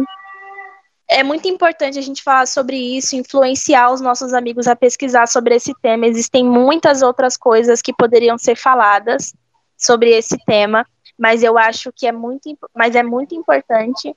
é 1.10 1.24
muito 1.24 1.48
importante 1.48 1.98
a 1.98 2.02
gente 2.02 2.22
falar 2.22 2.46
sobre 2.46 2.78
isso, 2.78 3.16
influenciar 3.16 3.92
os 3.92 4.00
nossos 4.00 4.32
amigos 4.32 4.68
a 4.68 4.76
pesquisar 4.76 5.28
sobre 5.28 5.56
esse 5.56 5.74
tema. 5.82 6.06
Existem 6.06 6.46
muitas 6.46 7.02
outras 7.02 7.36
coisas 7.36 7.82
que 7.82 7.92
poderiam 7.92 8.38
ser 8.38 8.56
faladas 8.56 9.34
sobre 9.76 10.12
esse 10.12 10.38
tema, 10.46 10.86
mas 11.18 11.42
eu 11.42 11.58
acho 11.58 11.92
que 11.92 12.06
é 12.06 12.12
muito, 12.12 12.56
mas 12.76 12.96
é 12.96 13.02
muito 13.02 13.34
importante 13.34 14.16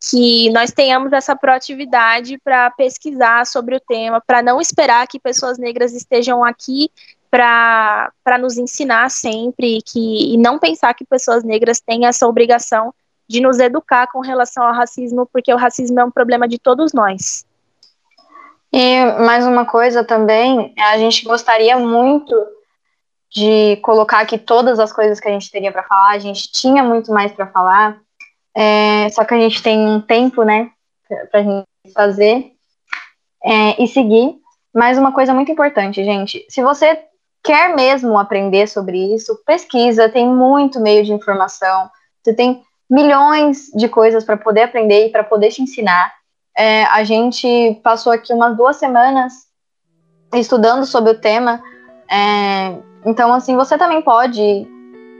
que 0.00 0.48
nós 0.50 0.70
tenhamos 0.70 1.12
essa 1.12 1.34
proatividade 1.34 2.38
para 2.38 2.70
pesquisar 2.70 3.44
sobre 3.44 3.74
o 3.74 3.80
tema, 3.80 4.22
para 4.24 4.40
não 4.40 4.60
esperar 4.60 5.08
que 5.08 5.18
pessoas 5.18 5.58
negras 5.58 5.92
estejam 5.92 6.44
aqui 6.44 6.88
para 7.28 8.38
nos 8.40 8.56
ensinar 8.56 9.10
sempre 9.10 9.80
que, 9.82 10.34
e 10.34 10.36
não 10.36 10.56
pensar 10.56 10.94
que 10.94 11.04
pessoas 11.04 11.42
negras 11.42 11.80
têm 11.80 12.06
essa 12.06 12.28
obrigação 12.28 12.94
de 13.28 13.40
nos 13.40 13.58
educar 13.58 14.06
com 14.06 14.20
relação 14.20 14.64
ao 14.64 14.72
racismo, 14.72 15.28
porque 15.32 15.52
o 15.52 15.56
racismo 15.56 16.00
é 16.00 16.04
um 16.04 16.10
problema 16.10 16.48
de 16.48 16.58
todos 16.58 16.92
nós. 16.92 17.46
E 18.72 19.04
mais 19.24 19.46
uma 19.46 19.64
coisa 19.64 20.04
também, 20.04 20.74
a 20.78 20.98
gente 20.98 21.24
gostaria 21.24 21.76
muito 21.78 22.34
de 23.30 23.76
colocar 23.82 24.20
aqui 24.20 24.38
todas 24.38 24.78
as 24.78 24.92
coisas 24.92 25.20
que 25.20 25.28
a 25.28 25.32
gente 25.32 25.50
teria 25.50 25.72
para 25.72 25.82
falar, 25.82 26.10
a 26.10 26.18
gente 26.18 26.50
tinha 26.50 26.82
muito 26.82 27.12
mais 27.12 27.32
para 27.32 27.46
falar, 27.46 27.98
é, 28.54 29.08
só 29.10 29.24
que 29.24 29.34
a 29.34 29.40
gente 29.40 29.62
tem 29.62 29.78
um 29.78 30.00
tempo, 30.00 30.42
né, 30.42 30.70
para 31.30 31.40
a 31.40 31.42
gente 31.42 31.66
fazer 31.94 32.52
é, 33.44 33.82
e 33.82 33.86
seguir. 33.86 34.36
Mais 34.74 34.98
uma 34.98 35.12
coisa 35.12 35.34
muito 35.34 35.50
importante, 35.50 36.04
gente, 36.04 36.44
se 36.48 36.62
você 36.62 37.04
quer 37.42 37.74
mesmo 37.74 38.18
aprender 38.18 38.66
sobre 38.66 39.14
isso, 39.14 39.42
pesquisa, 39.46 40.08
tem 40.08 40.26
muito 40.26 40.80
meio 40.80 41.04
de 41.04 41.12
informação, 41.12 41.90
você 42.22 42.34
tem 42.34 42.62
milhões 42.90 43.70
de 43.74 43.88
coisas 43.88 44.24
para 44.24 44.36
poder 44.36 44.62
aprender 44.62 45.06
e 45.06 45.10
para 45.10 45.22
poder 45.22 45.50
te 45.50 45.62
ensinar. 45.62 46.12
É, 46.56 46.84
a 46.84 47.04
gente 47.04 47.80
passou 47.84 48.12
aqui 48.12 48.32
umas 48.32 48.56
duas 48.56 48.76
semanas 48.76 49.46
estudando 50.34 50.84
sobre 50.84 51.12
o 51.12 51.20
tema. 51.20 51.62
É, 52.10 52.74
então, 53.04 53.32
assim, 53.32 53.56
você 53.56 53.76
também 53.76 54.02
pode 54.02 54.66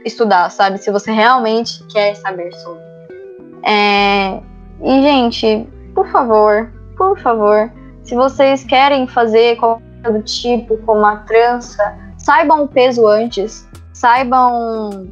estudar, 0.05 0.49
sabe? 0.49 0.77
Se 0.79 0.91
você 0.91 1.11
realmente 1.11 1.83
quer 1.87 2.15
saber 2.15 2.53
sobre. 2.55 2.81
É, 3.63 4.41
e, 4.81 5.01
gente, 5.01 5.67
por 5.93 6.07
favor, 6.09 6.71
por 6.97 7.19
favor, 7.19 7.71
se 8.03 8.15
vocês 8.15 8.63
querem 8.63 9.07
fazer 9.07 9.57
qualquer 9.57 10.23
tipo, 10.23 10.77
como 10.79 11.05
a 11.05 11.17
trança, 11.17 11.97
saibam 12.17 12.63
o 12.63 12.67
peso 12.67 13.07
antes, 13.07 13.67
saibam 13.93 15.07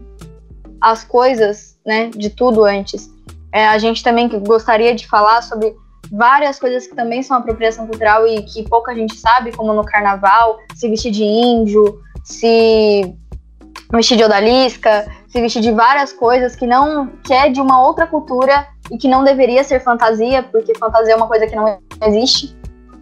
as 0.81 1.03
coisas 1.03 1.76
né, 1.87 2.09
de 2.09 2.29
tudo 2.29 2.65
antes. 2.65 3.09
É, 3.53 3.65
a 3.65 3.77
gente 3.77 4.03
também 4.03 4.27
gostaria 4.27 4.93
de 4.93 5.07
falar 5.07 5.41
sobre 5.41 5.73
várias 6.11 6.59
coisas 6.59 6.85
que 6.85 6.93
também 6.93 7.23
são 7.23 7.37
apropriação 7.37 7.87
cultural 7.87 8.27
e 8.27 8.43
que 8.43 8.67
pouca 8.67 8.93
gente 8.93 9.15
sabe, 9.15 9.55
como 9.55 9.73
no 9.73 9.85
carnaval, 9.85 10.59
se 10.75 10.89
vestir 10.89 11.11
de 11.11 11.23
índio, 11.23 12.01
se 12.25 13.15
vestir 13.91 14.17
de 14.17 14.23
odalisca, 14.23 15.09
se 15.29 15.39
vestir 15.39 15.61
de 15.61 15.71
várias 15.71 16.11
coisas 16.11 16.55
que 16.55 16.67
não 16.67 17.07
que 17.23 17.33
é 17.33 17.49
de 17.49 17.61
uma 17.61 17.81
outra 17.81 18.05
cultura 18.05 18.67
e 18.91 18.97
que 18.97 19.07
não 19.07 19.23
deveria 19.23 19.63
ser 19.63 19.79
fantasia, 19.79 20.43
porque 20.43 20.77
fantasia 20.77 21.13
é 21.13 21.15
uma 21.15 21.27
coisa 21.27 21.47
que 21.47 21.55
não 21.55 21.79
existe, 22.05 22.55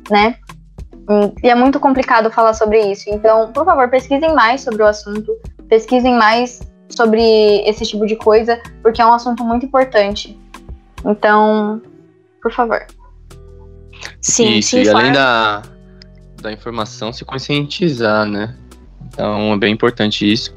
né? 0.09 0.35
E 1.43 1.49
é 1.49 1.55
muito 1.55 1.79
complicado 1.79 2.31
falar 2.31 2.53
sobre 2.53 2.81
isso. 2.91 3.09
Então, 3.09 3.51
por 3.51 3.65
favor, 3.65 3.89
pesquisem 3.89 4.33
mais 4.33 4.61
sobre 4.61 4.81
o 4.81 4.87
assunto, 4.87 5.31
pesquisem 5.69 6.15
mais 6.15 6.59
sobre 6.89 7.21
esse 7.67 7.85
tipo 7.85 8.05
de 8.05 8.15
coisa, 8.15 8.61
porque 8.81 9.01
é 9.01 9.05
um 9.05 9.13
assunto 9.13 9.43
muito 9.43 9.65
importante. 9.65 10.39
Então, 11.03 11.81
por 12.41 12.51
favor. 12.51 12.85
Sim, 14.21 14.57
Isso, 14.57 14.69
sim, 14.69 14.83
e 14.83 14.89
além 14.89 15.11
da, 15.11 15.61
da 16.41 16.51
informação, 16.51 17.11
se 17.11 17.23
conscientizar, 17.23 18.25
né? 18.25 18.55
Então, 19.07 19.53
é 19.53 19.57
bem 19.57 19.73
importante 19.73 20.31
isso. 20.31 20.55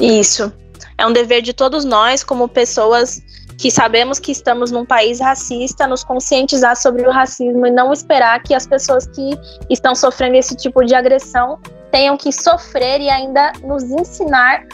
Isso. 0.00 0.52
É 0.98 1.06
um 1.06 1.12
dever 1.12 1.42
de 1.42 1.52
todos 1.52 1.84
nós, 1.84 2.22
como 2.22 2.48
pessoas 2.48 3.22
que 3.62 3.70
sabemos 3.70 4.18
que 4.18 4.32
estamos 4.32 4.72
num 4.72 4.84
país 4.84 5.20
racista, 5.20 5.86
nos 5.86 6.02
conscientizar 6.02 6.74
sobre 6.74 7.06
o 7.06 7.12
racismo 7.12 7.64
e 7.64 7.70
não 7.70 7.92
esperar 7.92 8.42
que 8.42 8.52
as 8.54 8.66
pessoas 8.66 9.06
que 9.06 9.38
estão 9.70 9.94
sofrendo 9.94 10.34
esse 10.34 10.56
tipo 10.56 10.84
de 10.84 10.96
agressão 10.96 11.60
tenham 11.92 12.16
que 12.16 12.32
sofrer 12.32 13.00
e 13.00 13.08
ainda 13.08 13.52
nos 13.62 13.84
ensinar, 13.84 14.64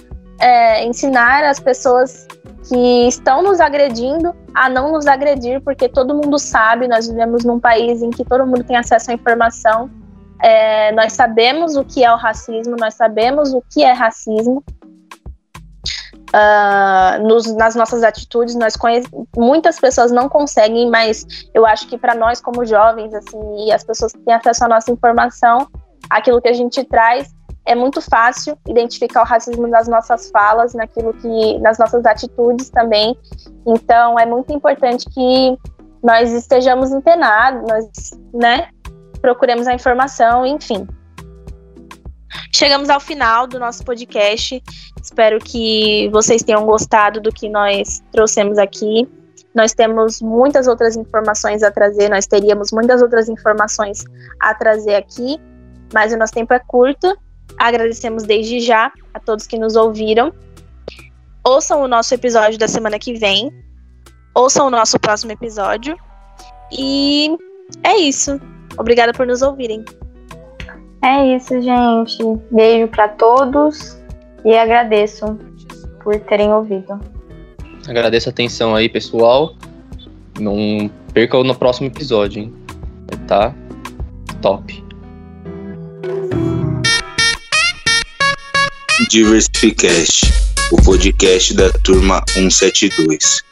é, 0.40 0.86
ensinar 0.86 1.44
as 1.44 1.60
pessoas 1.60 2.26
que 2.66 3.06
estão 3.06 3.42
nos 3.42 3.60
agredindo 3.60 4.34
a 4.54 4.70
não 4.70 4.92
nos 4.92 5.06
agredir, 5.06 5.60
porque 5.60 5.86
todo 5.86 6.14
mundo 6.14 6.38
sabe, 6.38 6.88
nós 6.88 7.06
vivemos 7.06 7.44
num 7.44 7.60
país 7.60 8.00
em 8.00 8.08
que 8.08 8.24
todo 8.24 8.46
mundo 8.46 8.64
tem 8.64 8.78
acesso 8.78 9.10
à 9.10 9.14
informação, 9.14 9.90
é, 10.42 10.92
nós 10.92 11.12
sabemos 11.12 11.76
o 11.76 11.84
que 11.84 12.02
é 12.02 12.10
o 12.10 12.16
racismo, 12.16 12.74
nós 12.80 12.94
sabemos 12.94 13.52
o 13.52 13.62
que 13.70 13.82
é 13.82 13.92
racismo. 13.92 14.64
Uh, 16.28 17.26
nos, 17.26 17.46
nas 17.54 17.74
nossas 17.74 18.02
atitudes, 18.02 18.54
nós 18.54 18.74
muitas 19.34 19.80
pessoas 19.80 20.12
não 20.12 20.28
conseguem, 20.28 20.90
mas 20.90 21.26
eu 21.54 21.64
acho 21.64 21.88
que 21.88 21.96
para 21.96 22.14
nós 22.14 22.40
como 22.40 22.66
jovens, 22.66 23.14
assim, 23.14 23.66
e 23.66 23.72
as 23.72 23.82
pessoas 23.82 24.12
que 24.12 24.18
têm 24.18 24.34
acesso 24.34 24.64
à 24.64 24.68
nossa 24.68 24.92
informação, 24.92 25.66
aquilo 26.10 26.40
que 26.42 26.48
a 26.48 26.52
gente 26.52 26.84
traz, 26.84 27.34
é 27.64 27.74
muito 27.74 28.00
fácil 28.00 28.58
identificar 28.66 29.22
o 29.22 29.24
racismo 29.26 29.66
nas 29.66 29.88
nossas 29.88 30.30
falas, 30.30 30.74
naquilo 30.74 31.12
que, 31.12 31.58
nas 31.58 31.78
nossas 31.78 32.04
atitudes 32.06 32.70
também. 32.70 33.16
Então, 33.66 34.18
é 34.18 34.24
muito 34.24 34.52
importante 34.52 35.08
que 35.10 35.56
nós 36.02 36.32
estejamos 36.32 36.92
antenados, 36.92 37.62
nós, 37.68 38.10
né, 38.32 38.68
procuremos 39.20 39.66
a 39.66 39.74
informação, 39.74 40.46
enfim. 40.46 40.86
Chegamos 42.54 42.88
ao 42.88 43.00
final 43.00 43.46
do 43.46 43.58
nosso 43.58 43.84
podcast. 43.84 44.62
Espero 45.02 45.38
que 45.38 46.08
vocês 46.12 46.42
tenham 46.42 46.64
gostado 46.66 47.20
do 47.20 47.32
que 47.32 47.48
nós 47.48 48.02
trouxemos 48.12 48.58
aqui. 48.58 49.08
Nós 49.54 49.72
temos 49.72 50.20
muitas 50.20 50.66
outras 50.66 50.96
informações 50.96 51.62
a 51.62 51.70
trazer, 51.70 52.08
nós 52.08 52.26
teríamos 52.26 52.70
muitas 52.70 53.02
outras 53.02 53.28
informações 53.28 54.04
a 54.40 54.54
trazer 54.54 54.94
aqui, 54.94 55.40
mas 55.92 56.12
o 56.12 56.16
nosso 56.16 56.32
tempo 56.32 56.52
é 56.52 56.58
curto. 56.58 57.16
Agradecemos 57.58 58.24
desde 58.24 58.60
já 58.60 58.92
a 59.12 59.18
todos 59.18 59.46
que 59.46 59.58
nos 59.58 59.74
ouviram. 59.74 60.32
Ouçam 61.42 61.82
o 61.82 61.88
nosso 61.88 62.14
episódio 62.14 62.58
da 62.58 62.68
semana 62.68 62.98
que 62.98 63.14
vem. 63.14 63.50
Ouçam 64.34 64.66
o 64.66 64.70
nosso 64.70 64.98
próximo 65.00 65.32
episódio. 65.32 65.96
E 66.70 67.36
é 67.82 67.96
isso. 67.96 68.38
Obrigada 68.76 69.12
por 69.12 69.26
nos 69.26 69.42
ouvirem. 69.42 69.84
É 71.02 71.36
isso, 71.36 71.60
gente. 71.62 72.18
Beijo 72.50 72.88
para 72.88 73.08
todos 73.08 73.98
e 74.44 74.56
agradeço 74.56 75.38
por 76.02 76.18
terem 76.20 76.52
ouvido. 76.52 77.00
Agradeço 77.88 78.28
a 78.28 78.32
atenção 78.32 78.74
aí, 78.74 78.88
pessoal. 78.88 79.54
Não 80.38 80.90
perca 81.12 81.42
no 81.42 81.54
próximo 81.54 81.86
episódio, 81.86 82.42
hein? 82.42 82.52
Tá 83.26 83.54
top. 84.40 84.84
Diversificast, 89.10 90.26
o 90.72 90.82
podcast 90.82 91.54
da 91.54 91.70
turma 91.82 92.22
172. 92.28 93.47